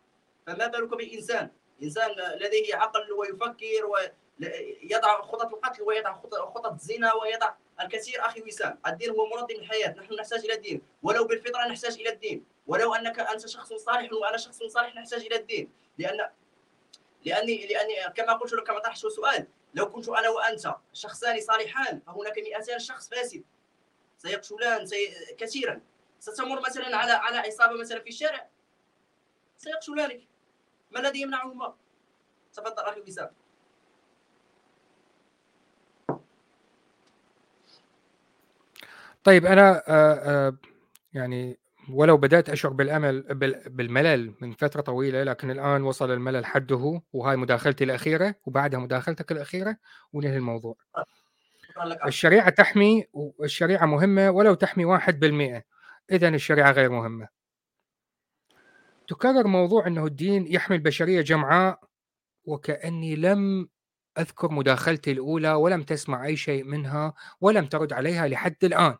فما 0.47 0.67
بالك 0.67 0.89
بالانسان 0.89 1.49
إنسان 1.83 2.11
لديه 2.11 2.75
عقل 2.75 3.11
ويفكر 3.11 3.85
ويضع 3.85 5.21
خطط 5.21 5.53
القتل 5.53 5.83
ويضع 5.83 6.13
خطط 6.23 6.65
الزنا 6.71 7.13
ويضع 7.13 7.53
الكثير. 7.81 8.25
أخي 8.25 8.41
وسام 8.41 8.79
الدين 8.87 9.09
هو 9.09 9.25
منظم 9.25 9.55
الحياة 9.55 9.89
نحن 9.89 10.13
نحتاج 10.13 10.39
إلى 10.39 10.53
الدين. 10.53 10.81
ولو 11.03 11.23
بالفطرة 11.23 11.67
نحتاج 11.67 11.93
إلى 11.93 12.09
الدين. 12.09 12.45
ولو 12.67 12.95
أنك 12.95 13.19
أنت 13.19 13.47
شخص 13.47 13.73
صالح 13.73 14.13
وأنا 14.13 14.37
شخص 14.37 14.63
صالح 14.63 14.95
نحتاج 14.95 15.21
إلى 15.25 15.35
الدين. 15.35 15.71
لأن 15.97 16.29
لأني 17.25 17.67
لأني 17.67 18.13
كما 18.15 18.33
قلت 18.33 18.53
لك 18.53 18.63
كما 18.63 18.79
طرحت 18.79 18.97
سؤال 18.97 19.47
لو 19.73 19.91
كنت 19.91 20.09
أنا 20.09 20.29
وأنت 20.29 20.75
شخصان 20.93 21.41
صالحان 21.41 22.01
فهناك 22.07 22.39
200 22.39 22.77
شخص 22.77 23.09
فاسد. 23.09 23.43
سيقتلان 24.17 24.85
سي... 24.85 25.35
كثيرا. 25.37 25.81
ستمر 26.19 26.59
مثلا 26.61 26.97
على 26.97 27.11
على 27.11 27.37
عصابه 27.37 27.79
مثلا 27.79 27.99
في 27.99 28.09
الشارع. 28.09 28.47
سيقتلانك 29.57 30.21
ما 30.91 30.99
الذي 30.99 31.21
يمنعهما؟ 31.21 31.73
تفضل 32.53 32.83
أخي 32.83 33.01
وسام 33.01 33.29
طيب 39.23 39.45
أنا 39.45 39.83
آه، 39.87 40.13
آه، 40.13 40.57
يعني 41.13 41.57
ولو 41.93 42.17
بدأت 42.17 42.49
أشعر 42.49 42.71
بالأمل 42.73 43.21
بالملل 43.67 44.33
من 44.41 44.51
فترة 44.53 44.81
طويلة 44.81 45.23
لكن 45.23 45.51
الآن 45.51 45.83
وصل 45.83 46.11
الملل 46.11 46.45
حده 46.45 47.01
وهاي 47.13 47.35
مداخلتي 47.35 47.83
الأخيرة 47.83 48.35
وبعدها 48.45 48.79
مداخلتك 48.79 49.31
الأخيرة 49.31 49.77
وننهي 50.13 50.37
الموضوع. 50.37 50.75
الشريعة 52.05 52.49
تحمي 52.49 53.05
والشريعة 53.13 53.85
مهمة 53.85 54.29
ولو 54.29 54.53
تحمي 54.53 54.85
واحد 54.85 55.19
بالمئة. 55.19 55.63
إذا 56.11 56.27
الشريعة 56.27 56.71
غير 56.71 56.89
مهمة. 56.89 57.27
تكرر 59.07 59.47
موضوع 59.47 59.87
أنه 59.87 60.05
الدين 60.05 60.47
يحمي 60.47 60.75
البشرية 60.77 61.21
جمعاء 61.21 61.79
وكأني 62.45 63.15
لم 63.15 63.69
أذكر 64.17 64.51
مداخلتي 64.51 65.11
الأولى 65.11 65.53
ولم 65.53 65.83
تسمع 65.83 66.25
أي 66.25 66.37
شيء 66.37 66.63
منها 66.63 67.13
ولم 67.41 67.65
ترد 67.65 67.93
عليها 67.93 68.27
لحد 68.27 68.63
الآن. 68.63 68.97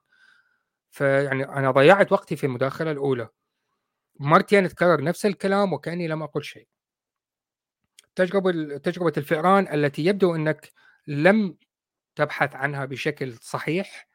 فيعني 0.92 1.44
أنا 1.44 1.72
ضيعت 1.72 2.12
وقتي 2.12 2.36
في 2.36 2.46
المداخلة 2.46 2.92
الأولى. 2.92 3.30
مرتين 4.20 4.70
تكرر 4.70 5.04
نفس 5.04 5.26
الكلام 5.26 5.74
وكأني 5.74 6.08
لم 6.08 6.24
أقل 6.24 6.44
شيء. 6.44 6.68
تجربه 8.16 8.78
تجربة 8.78 9.14
الفئران 9.18 9.68
التي 9.74 10.06
يبدو 10.06 10.36
إنك 10.36 10.72
لم 11.08 11.58
تبحث 12.16 12.56
عنها 12.56 12.86
بشكل 12.86 13.38
صحيح 13.38 14.10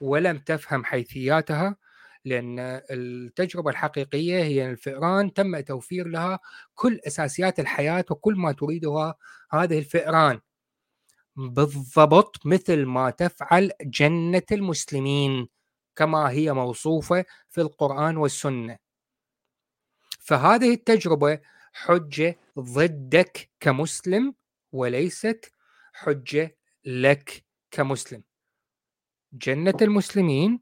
ولم 0.00 0.38
تفهم 0.38 0.84
حيثياتها 0.84 1.76
لأن 2.24 2.58
التجربة 2.90 3.70
الحقيقية 3.70 4.42
هي 4.42 4.70
الفئران 4.70 5.32
تم 5.34 5.60
توفير 5.60 6.08
لها 6.08 6.38
كل 6.74 7.00
أساسيات 7.06 7.60
الحياة 7.60 8.04
وكل 8.10 8.34
ما 8.34 8.52
تريدها 8.52 9.14
هذه 9.50 9.78
الفئران. 9.78 10.40
بالضبط 11.36 12.46
مثل 12.46 12.84
ما 12.84 13.10
تفعل 13.10 13.72
جنة 13.82 14.42
المسلمين 14.52 15.48
كما 15.96 16.30
هي 16.30 16.52
موصوفة 16.52 17.24
في 17.50 17.60
القرآن 17.60 18.16
والسنة. 18.16 18.78
فهذه 20.20 20.74
التجربة 20.74 21.40
حجة 21.72 22.38
ضدك 22.58 23.50
كمسلم 23.60 24.34
وليست 24.72 25.52
حجة 25.92 26.56
لك 26.84 27.44
كمسلم. 27.70 28.22
جنة 29.32 29.74
المسلمين 29.82 30.60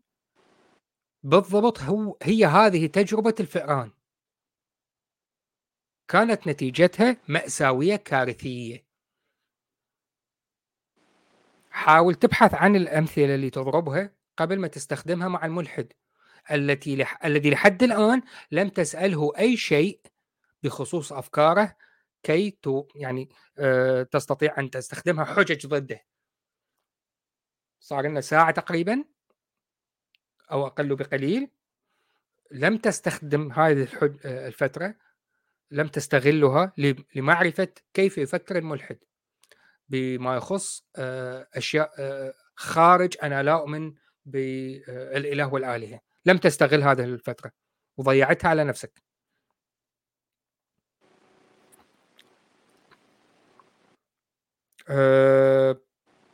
بالضبط 1.22 1.80
هو 1.80 2.16
هي 2.22 2.44
هذه 2.44 2.86
تجربة 2.86 3.34
الفئران. 3.40 3.92
كانت 6.08 6.46
نتيجتها 6.46 7.16
مأساوية 7.28 7.96
كارثية. 7.96 8.86
حاول 11.70 12.14
تبحث 12.14 12.54
عن 12.54 12.76
الأمثلة 12.76 13.34
اللي 13.34 13.50
تضربها 13.50 14.14
قبل 14.36 14.58
ما 14.58 14.68
تستخدمها 14.68 15.28
مع 15.28 15.46
الملحد. 15.46 15.92
التي 16.50 16.96
لح... 16.96 17.24
الذي 17.24 17.50
لحد 17.50 17.82
الآن 17.82 18.22
لم 18.50 18.68
تسأله 18.68 19.32
أي 19.38 19.56
شيء 19.56 20.00
بخصوص 20.62 21.12
أفكاره 21.12 21.76
كي 22.22 22.50
ت... 22.50 22.66
يعني 22.94 23.28
أه... 23.58 24.02
تستطيع 24.02 24.58
أن 24.58 24.70
تستخدمها 24.70 25.24
حجج 25.24 25.66
ضده. 25.66 26.04
صار 27.80 28.06
لنا 28.06 28.20
ساعة 28.20 28.50
تقريبا. 28.50 29.04
أو 30.52 30.66
أقل 30.66 30.96
بقليل 30.96 31.50
لم 32.50 32.76
تستخدم 32.76 33.52
هذه. 33.52 33.88
آه، 34.24 34.48
الفترة 34.48 34.94
لم 35.70 35.88
تستغلها 35.88 36.72
لمعرفة 37.14 37.68
كيف 37.94 38.18
يفكر 38.18 38.58
الملحد. 38.58 38.98
بما 39.88 40.36
يخص 40.36 40.86
آه، 40.96 41.48
أشياء 41.54 41.92
آه، 41.98 42.34
خارج 42.56 43.16
أنا 43.22 43.42
لا 43.42 43.52
أؤمن 43.52 43.94
بالاله 44.24 45.52
والآلهة. 45.54 46.00
لم 46.26 46.38
تستغل 46.38 46.82
هذه 46.82 47.04
الفترة. 47.04 47.52
وضيعتها 47.96 48.48
على 48.48 48.64
نفسك. 48.64 49.02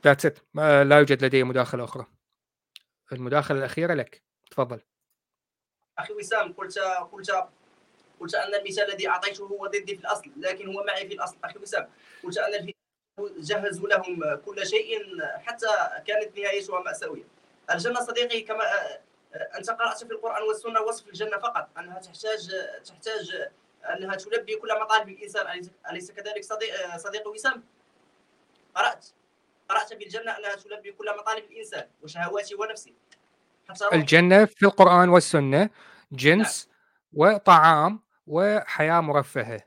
ذاتس 0.04 0.26
uh, 0.26 0.30
ات 0.30 0.38
لا 0.86 0.98
يوجد 0.98 1.24
لدي 1.24 1.44
مداخلة 1.44 1.84
أخرى. 1.84 2.17
المداخلة 3.12 3.58
الأخيرة 3.58 3.94
لك. 3.94 4.22
تفضل. 4.50 4.80
أخي 5.98 6.12
وسام 6.12 6.52
قلت 6.52 6.78
قلت 6.78 7.48
قلت 8.20 8.34
أن 8.34 8.54
المثال 8.54 8.90
الذي 8.90 9.08
أعطيته 9.08 9.44
هو 9.44 9.66
ضدي 9.66 9.96
في 9.96 10.00
الأصل 10.00 10.30
لكن 10.36 10.74
هو 10.74 10.84
معي 10.84 11.08
في 11.08 11.14
الأصل. 11.14 11.36
أخي 11.44 11.58
وسام 11.58 11.90
قلت 12.22 12.38
أن 12.38 12.72
جهزوا 13.18 13.88
لهم 13.88 14.34
كل 14.34 14.66
شيء 14.66 15.22
حتى 15.22 15.66
كانت 16.06 16.38
نهايتها 16.38 16.80
مأساوية. 16.80 17.24
الجنة 17.70 18.00
صديقي 18.00 18.40
كما 18.40 18.64
أنت 19.34 19.70
قرأت 19.70 20.04
في 20.04 20.12
القرآن 20.12 20.42
والسنة 20.42 20.80
وصف 20.80 21.08
الجنة 21.08 21.38
فقط 21.38 21.68
أنها 21.78 21.98
تحتاج 21.98 22.52
تحتاج 22.84 23.48
أنها 23.84 24.14
تلبي 24.14 24.56
كل 24.56 24.80
مطالب 24.80 25.08
الإنسان. 25.08 25.70
أليس 25.90 26.10
كذلك 26.10 26.44
صديق 26.44 26.96
صديق 26.96 27.28
وسام؟ 27.28 27.64
قرأت. 28.74 29.06
قرأت 29.68 29.94
في 29.94 30.04
الجنة 30.04 30.38
أنها 30.38 30.54
تلبي 30.54 30.92
كل 30.92 31.16
مطالب 31.18 31.44
الإنسان 31.44 31.88
وشهواته 32.02 32.60
ونفسه 32.60 32.92
الجنة 33.92 34.44
في 34.44 34.62
القرآن 34.62 35.08
والسنة 35.08 35.70
جنس 36.12 36.68
نعم. 36.68 36.76
وطعام 37.12 38.02
وحياة 38.26 39.00
مرفهة. 39.00 39.60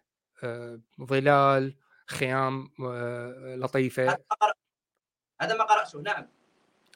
آه، 0.44 0.80
ظلال 1.02 1.76
خيام 2.08 2.72
آه، 2.86 3.56
لطيفة. 3.56 4.18
هذا 5.42 5.56
ما 5.56 5.64
قرأته. 5.64 6.02
نعم. 6.02 6.28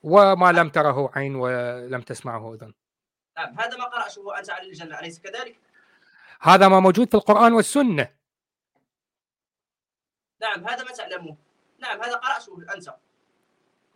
وما 0.04 0.52
لم 0.52 0.70
تره 0.70 1.12
عين 1.16 1.36
ولم 1.36 2.02
تسمعه 2.02 2.54
اذن 2.54 2.74
نعم. 3.38 3.60
هذا 3.60 3.78
ما 3.78 3.86
قرأته 3.86 4.22
وأنت 4.22 4.50
على 4.50 4.68
الجنة. 4.68 5.00
أليس 5.00 5.20
كذلك؟ 5.20 5.60
هذا 6.42 6.68
ما 6.68 6.80
موجود 6.80 7.10
في 7.10 7.16
القرآن 7.16 7.54
والسنة. 7.54 8.16
نعم. 10.42 10.68
هذا 10.68 10.84
ما 10.84 10.92
تعلمه. 10.92 11.38
نعم 11.80 12.02
هذا 12.02 12.16
قراته 12.16 12.66
انت 12.76 12.96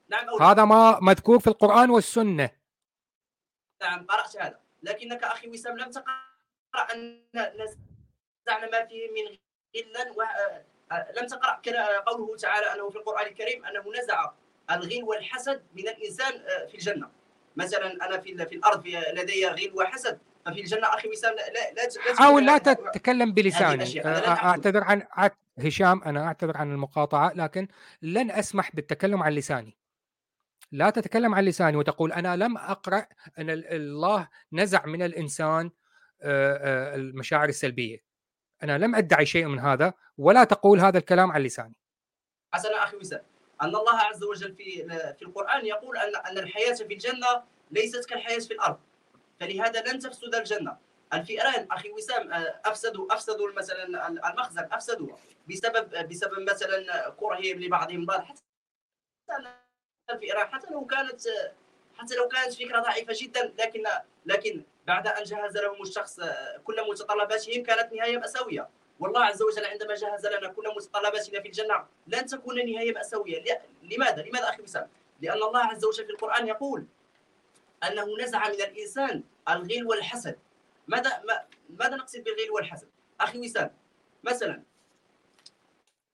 نعم 0.10 0.30
أولي. 0.30 0.46
هذا 0.46 0.66
ما 0.66 1.00
مذكور 1.02 1.40
في 1.40 1.48
القرآن 1.48 1.90
والسنة. 1.90 2.50
نعم 3.82 4.06
قرأت 4.06 4.38
هذا. 4.38 4.60
لكنك 4.84 5.24
أخي 5.24 5.50
وسام 5.50 5.78
لم 5.78 5.92
تقرأ 5.92 6.94
أن 6.94 7.24
نزعنا 7.36 8.70
ما 8.72 8.86
فيه 8.86 9.08
من 9.12 9.38
غلا 9.76 10.12
و... 10.12 10.22
آه، 10.92 11.12
لم 11.12 11.28
تقرأ 11.28 11.62
قوله 12.00 12.38
تعالى 12.38 12.74
أنه 12.74 12.90
في 12.90 12.96
القرآن 12.96 13.28
الكريم 13.28 13.66
أنه 13.66 13.84
نزع 14.00 14.32
الغل 14.72 15.04
والحسد 15.04 15.64
من 15.74 15.88
الإنسان 15.88 16.34
آه، 16.34 16.66
في 16.66 16.76
الجنة. 16.76 17.10
مثلا 17.56 18.06
أنا 18.06 18.20
في 18.20 18.46
في 18.46 18.56
الأرض 18.56 18.84
في 18.84 18.92
لدي 19.14 19.48
غل 19.48 19.72
وحسد 19.76 20.20
ففي 20.46 20.62
الجنة 20.62 20.88
أخي 20.88 21.10
وسام 21.10 21.36
لا 21.36 21.50
لا, 21.50 21.74
لا 21.74 22.16
حاول 22.16 22.46
لا 22.46 22.58
تتكلم 22.58 23.34
بلساني 23.34 24.02
آه، 24.06 24.28
أعتذر 24.28 24.84
عن 24.84 25.08
هشام 25.66 26.04
أنا 26.04 26.26
أعتذر 26.28 26.58
عن 26.58 26.72
المقاطعة 26.72 27.34
لكن 27.36 27.68
لن 28.02 28.32
أسمح 28.32 28.76
بالتكلم 28.76 29.24
عن 29.24 29.34
لساني. 29.34 29.78
لا 30.72 30.90
تتكلم 30.90 31.36
عن 31.36 31.46
لساني 31.46 31.78
وتقول 31.78 32.12
أنا 32.12 32.36
لم 32.36 32.58
أقرأ 32.58 33.06
أن 33.38 33.50
الله 33.50 34.30
نزع 34.54 34.86
من 34.86 35.02
الإنسان 35.02 35.72
المشاعر 36.24 37.50
السلبية. 37.50 38.04
أنا 38.64 38.78
لم 38.78 38.96
أدعي 38.96 39.26
شيء 39.26 39.46
من 39.46 39.60
هذا 39.60 39.94
ولا 40.18 40.44
تقول 40.44 40.80
هذا 40.80 40.98
الكلام 40.98 41.32
عن 41.32 41.42
لساني. 41.42 41.76
حسنا 42.54 42.84
أخي 42.84 42.98
وسام 42.98 43.22
أن 43.62 43.68
الله 43.68 44.00
عز 44.00 44.24
وجل 44.24 44.56
في 44.56 44.88
في 45.20 45.22
القرآن 45.22 45.66
يقول 45.66 45.98
أن 45.98 46.16
أن 46.16 46.38
الحياة 46.38 46.74
في 46.74 46.94
الجنة 46.94 47.44
ليست 47.72 48.10
كالحياة 48.10 48.40
في 48.40 48.54
الأرض. 48.54 48.80
فلهذا 49.40 49.82
لن 49.82 50.00
تفسد 50.00 50.36
الجنة. 50.36 50.78
الفئران 51.14 51.68
أخي 51.72 51.90
وسام 51.90 52.32
آه، 52.32 52.62
أفسدوا 52.66 53.14
أفسدوا 53.14 53.52
مثلا 53.58 54.08
المخزن 54.08 54.68
افسدوا 54.72 55.08
بسبب 55.50 56.10
بسبب 56.10 56.40
مثلا 56.40 57.10
كرههم 57.10 57.60
لبعضهم. 57.60 58.06
بعض 58.06 58.22
حتى 58.22 58.44
حتى 60.34 60.68
لو 60.72 60.86
كانت 60.86 61.22
حتى 61.98 62.16
لو 62.16 62.28
كانت 62.28 62.54
فكرة 62.54 62.80
ضعيفة 62.80 63.14
جدا 63.18 63.54
لكن 63.60 63.84
لكن 64.26 64.64
بعد 64.88 65.08
أن 65.08 65.24
جهز 65.24 65.58
لهم 65.58 65.82
الشخص 65.82 66.20
كل 66.64 66.90
متطلباتهم 66.90 67.64
كانت 67.64 67.94
نهاية 67.94 68.18
مأساوية. 68.18 68.70
والله 69.00 69.26
عز 69.26 69.42
وجل 69.42 69.66
عندما 69.66 69.96
جهز 69.96 70.26
لنا 70.26 70.48
كل 70.48 70.74
متطلباتنا 70.76 71.42
في 71.42 71.48
الجنة 71.48 71.86
لن 72.08 72.26
تكون 72.26 72.72
نهاية 72.72 72.94
مأساوية. 72.94 73.62
لماذا؟ 73.84 74.22
لماذا 74.22 74.50
أخي 74.50 74.62
وسام 74.62 74.90
لأن 75.22 75.44
الله 75.44 75.60
عز 75.60 75.86
وجل 75.86 76.06
في 76.06 76.12
القرآن 76.12 76.48
يقول 76.48 76.86
أنه 77.84 78.18
نزع 78.18 78.48
من 78.48 78.54
الإنسان 78.54 79.24
الغل 79.50 79.86
والحسد. 79.86 80.40
ماذا 80.88 81.24
ماذا 81.70 81.96
نقصد 81.96 82.24
بالغل 82.24 82.52
والحسد؟ 82.52 82.90
أخي 83.22 83.40
وسام 83.40 83.72
مثلا 84.24 84.64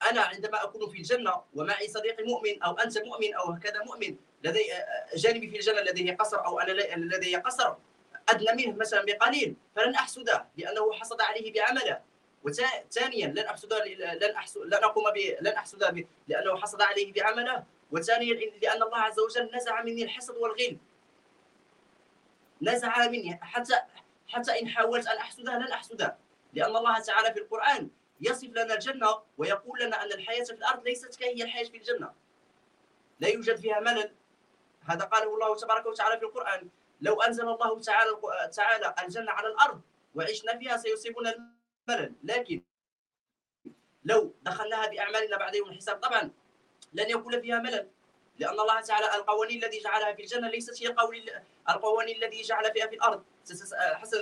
أنا 0.10 0.22
عندما 0.22 0.64
أكون 0.64 0.90
في 0.90 0.98
الجنة 0.98 1.42
ومعي 1.54 1.88
صديقي 1.88 2.24
مؤمن 2.24 2.64
أو 2.64 2.74
أنت 2.74 2.98
مؤمن 2.98 3.34
أو 3.34 3.52
هكذا 3.52 3.84
مؤمن 3.84 4.16
لدي 4.44 4.72
جانبي 5.16 5.50
في 5.50 5.56
الجنة 5.56 5.82
لديه 5.82 6.16
قصر 6.16 6.46
أو 6.46 6.60
أنا 6.60 6.72
لدي 6.96 7.36
قصر 7.36 7.76
أدنى 8.30 8.66
منه 8.66 8.78
مثلا 8.78 9.06
بقليل 9.06 9.56
فلن 9.76 9.96
احسده 9.96 10.46
لأنه 10.58 10.94
حصد 10.94 11.22
عليه 11.22 11.54
بعمله. 11.54 12.02
وثانيا 12.44 13.28
لن 13.28 13.40
أحسد 13.40 13.74
لن 14.24 14.36
أحسد 14.36 14.62
لن 14.62 14.74
أقوم 14.74 15.12
ب 15.12 15.18
لن 15.42 15.54
أحسد 15.54 16.08
لأنه 16.28 16.58
حصد 16.58 16.82
عليه 16.82 17.14
بعمله. 17.14 17.64
وثانيا 17.92 18.34
لأن 18.62 18.84
الله 18.84 18.98
عز 18.98 19.20
وجل 19.20 19.56
نزع 19.56 19.82
مني 19.82 20.04
الحسد 20.04 20.36
والغل. 20.38 20.78
نزع 22.62 23.08
مني 23.08 23.40
حتى 23.42 23.76
حتى 24.28 24.60
إن 24.62 24.68
حاولت 24.68 25.08
أن 25.08 25.18
احسدها 25.18 25.60
لن 25.60 25.72
احسدها 25.72 26.18
لأن 26.54 26.76
الله 26.76 27.00
تعالى 27.00 27.34
في 27.34 27.40
القرآن 27.40 27.90
يصف 28.22 28.50
لنا 28.50 28.74
الجنة 28.74 29.22
ويقول 29.38 29.80
لنا 29.82 30.04
أن 30.04 30.12
الحياة 30.12 30.44
في 30.44 30.54
الأرض 30.54 30.84
ليست 30.84 31.16
كهي 31.16 31.44
الحياة 31.44 31.64
في 31.64 31.78
الجنة. 31.78 32.14
لا 33.20 33.28
يوجد 33.28 33.56
فيها 33.56 33.80
ملل. 33.80 34.12
هذا 34.82 35.06
قاله 35.06 35.34
الله 35.34 35.56
تبارك 35.56 35.86
وتعالى 35.86 36.20
في 36.20 36.26
القرآن. 36.26 36.70
لو 37.02 37.22
أنزل 37.22 37.50
الله 37.50 37.80
تعالى 37.80 38.12
تعالى 38.54 38.96
الجنة 39.04 39.32
على 39.32 39.48
الأرض 39.48 39.82
وعشنا 40.16 40.58
فيها 40.58 40.78
سيصيبنا 40.78 41.52
الملل. 41.90 42.14
لكن 42.24 42.62
لو 44.04 44.34
دخلناها 44.42 44.88
بأعمالنا 44.88 45.38
بعد 45.38 45.56
يوم 45.56 45.70
الحساب 45.70 45.98
طبعا 45.98 46.32
لن 46.94 47.10
يكون 47.10 47.42
فيها 47.42 47.60
ملل. 47.60 47.90
لأن 48.40 48.60
الله 48.60 48.82
تعالى 48.82 49.16
القوانين 49.16 49.64
التي 49.64 49.80
جعلها 49.80 50.14
في 50.14 50.22
الجنة 50.22 50.50
ليست 50.50 50.84
هي 50.84 50.96
القوانين 51.70 52.24
التي 52.24 52.42
جعل 52.42 52.74
فيها 52.74 52.88
في 52.88 52.96
الأرض. 52.96 53.24
حسن 53.74 54.20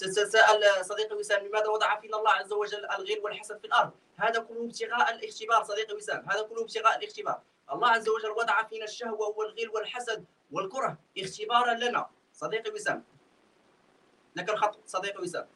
ستتساءل 0.00 0.84
صديقي 0.84 1.16
وسام 1.16 1.46
لماذا 1.46 1.66
وضع 1.66 2.00
فينا 2.00 2.16
الله 2.18 2.30
عز 2.30 2.52
وجل 2.52 2.84
الغل 2.84 3.20
والحسد 3.24 3.58
في 3.58 3.66
الأرض؟ 3.66 3.90
هذا 4.16 4.38
كله 4.40 4.64
ابتغاء 4.64 5.14
الاختبار 5.14 5.62
صديقي 5.62 5.94
وسام. 5.96 6.24
هذا 6.30 6.42
كله 6.42 6.62
ابتغاء 6.62 6.98
الاختبار. 6.98 7.40
الله 7.72 7.88
عز 7.88 8.08
وجل 8.08 8.30
وضع 8.30 8.62
فينا 8.62 8.84
الشهوة 8.84 9.28
والغل 9.28 9.68
والحسد 9.74 10.24
والكره 10.52 10.98
اختبارا 11.18 11.74
لنا. 11.74 12.06
صديقي 12.32 12.70
وسام. 12.70 13.04
لك 14.36 14.50
الخط 14.50 14.78
صديقي 14.86 15.22
وسام. 15.22 15.46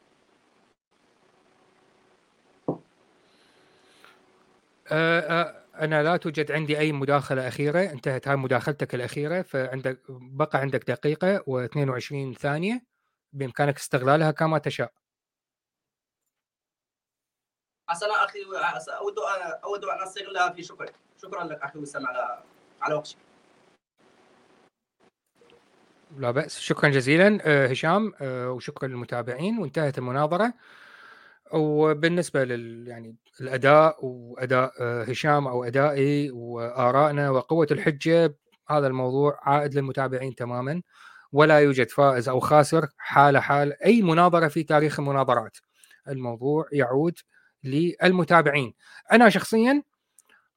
أه 4.91 5.19
أه 5.19 5.65
أنا 5.75 6.03
لا 6.03 6.17
توجد 6.17 6.51
عندي 6.51 6.79
أي 6.79 6.91
مداخلة 6.91 7.47
أخيرة. 7.47 7.91
انتهت 7.91 8.27
هاي 8.27 8.35
مداخلتك 8.35 8.95
الأخيرة 8.95 9.41
فعندك 9.41 9.99
بقى 10.09 10.59
عندك 10.59 10.83
دقيقة 10.91 11.39
و22 11.39 12.37
ثانية. 12.39 12.94
بإمكانك 13.35 13.77
استغلالها 13.77 14.31
كما 14.31 14.57
تشاء. 14.57 14.91
حسنا 17.89 18.25
أخي 18.25 18.39
أود 18.89 19.15
أود 19.63 19.85
أن 19.85 20.01
استغلها 20.03 20.49
في 20.53 20.63
شكر 20.63 20.91
شكرا 21.21 21.43
لك 21.43 21.61
أخي 21.61 21.79
وسام 21.79 22.07
على 22.07 22.43
على 22.81 22.95
وقتك. 22.95 23.17
لا 26.17 26.31
بأس. 26.31 26.59
شكرا 26.59 26.89
جزيلا 26.89 27.39
آه، 27.45 27.67
هشام 27.67 28.13
آه، 28.21 28.51
وشكرا 28.51 28.87
للمتابعين. 28.87 29.59
وانتهت 29.59 29.97
المناظرة. 29.97 30.53
وبالنسبة 31.53 32.43
لل 32.43 32.87
يعني 32.87 33.15
الأداء 33.41 34.05
وأداء 34.05 34.73
آه، 34.81 35.03
هشام 35.03 35.47
أو 35.47 35.63
أدائي 35.63 36.31
وآرائنا 36.31 37.29
وقوة 37.29 37.67
الحجة 37.71 38.35
هذا 38.69 38.87
الموضوع 38.87 39.39
عائد 39.41 39.75
للمتابعين 39.75 40.35
تماما. 40.35 40.81
ولا 41.35 41.59
يوجد 41.59 41.89
فائز 41.89 42.29
أو 42.29 42.39
خاسر 42.39 42.87
حال 42.97 43.37
حال 43.37 43.83
أي 43.83 44.01
مناظرة 44.01 44.47
في 44.47 44.63
تاريخ 44.63 44.99
المناظرات. 44.99 45.57
الموضوع 46.07 46.67
يعود 46.71 47.19
للمتابعين. 47.63 48.73
أنا 49.11 49.29
شخصيا 49.29 49.83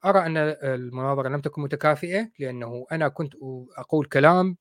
أرى 0.04 0.26
أن 0.26 0.36
المناظرة 0.62 1.28
لم 1.28 1.40
تكن 1.40 1.62
متكافئة 1.62 2.30
لأنه 2.38 2.86
أنا 2.92 3.08
كنت 3.08 3.34
أقول 3.76 4.06
كلام 4.06 4.56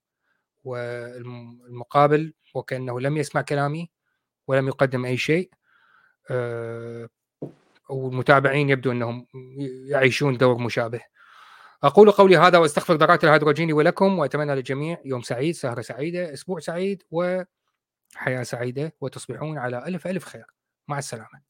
والمقابل 0.64 2.34
وكأنه 2.54 3.00
لم 3.00 3.18
يسمع 3.18 3.42
كلامي 3.42 3.90
ولم 4.48 4.68
يقدم 4.68 5.06
أي 5.06 5.18
شيء. 5.18 5.50
آه، 6.30 7.10
والمتابعين 7.90 8.70
يبدو 8.70 8.92
أنهم 8.92 9.28
يعيشون 9.90 10.38
دور 10.38 10.58
مشابه. 10.58 11.02
أقول 11.84 12.12
قولي 12.12 12.38
هذا 12.38 12.58
واستغفر 12.58 12.94
ذرات 12.94 13.24
الهيدروجين 13.24 13.74
ولكم 13.74 14.20
وأتمنى 14.20 14.56
للجميع 14.56 15.02
يوم 15.06 15.22
سعيد 15.22 15.56
سهره 15.56 15.82
سعيدة 15.82 16.34
أسبوع 16.34 16.60
سعيد 16.60 17.04
وحياة 17.12 18.44
سعيدة 18.44 18.96
وتصبحون 19.02 19.58
على 19.58 19.88
ألف 19.88 20.08
ألف 20.08 20.26
خير. 20.26 20.46
مع 20.88 20.98
السلامة. 20.98 21.47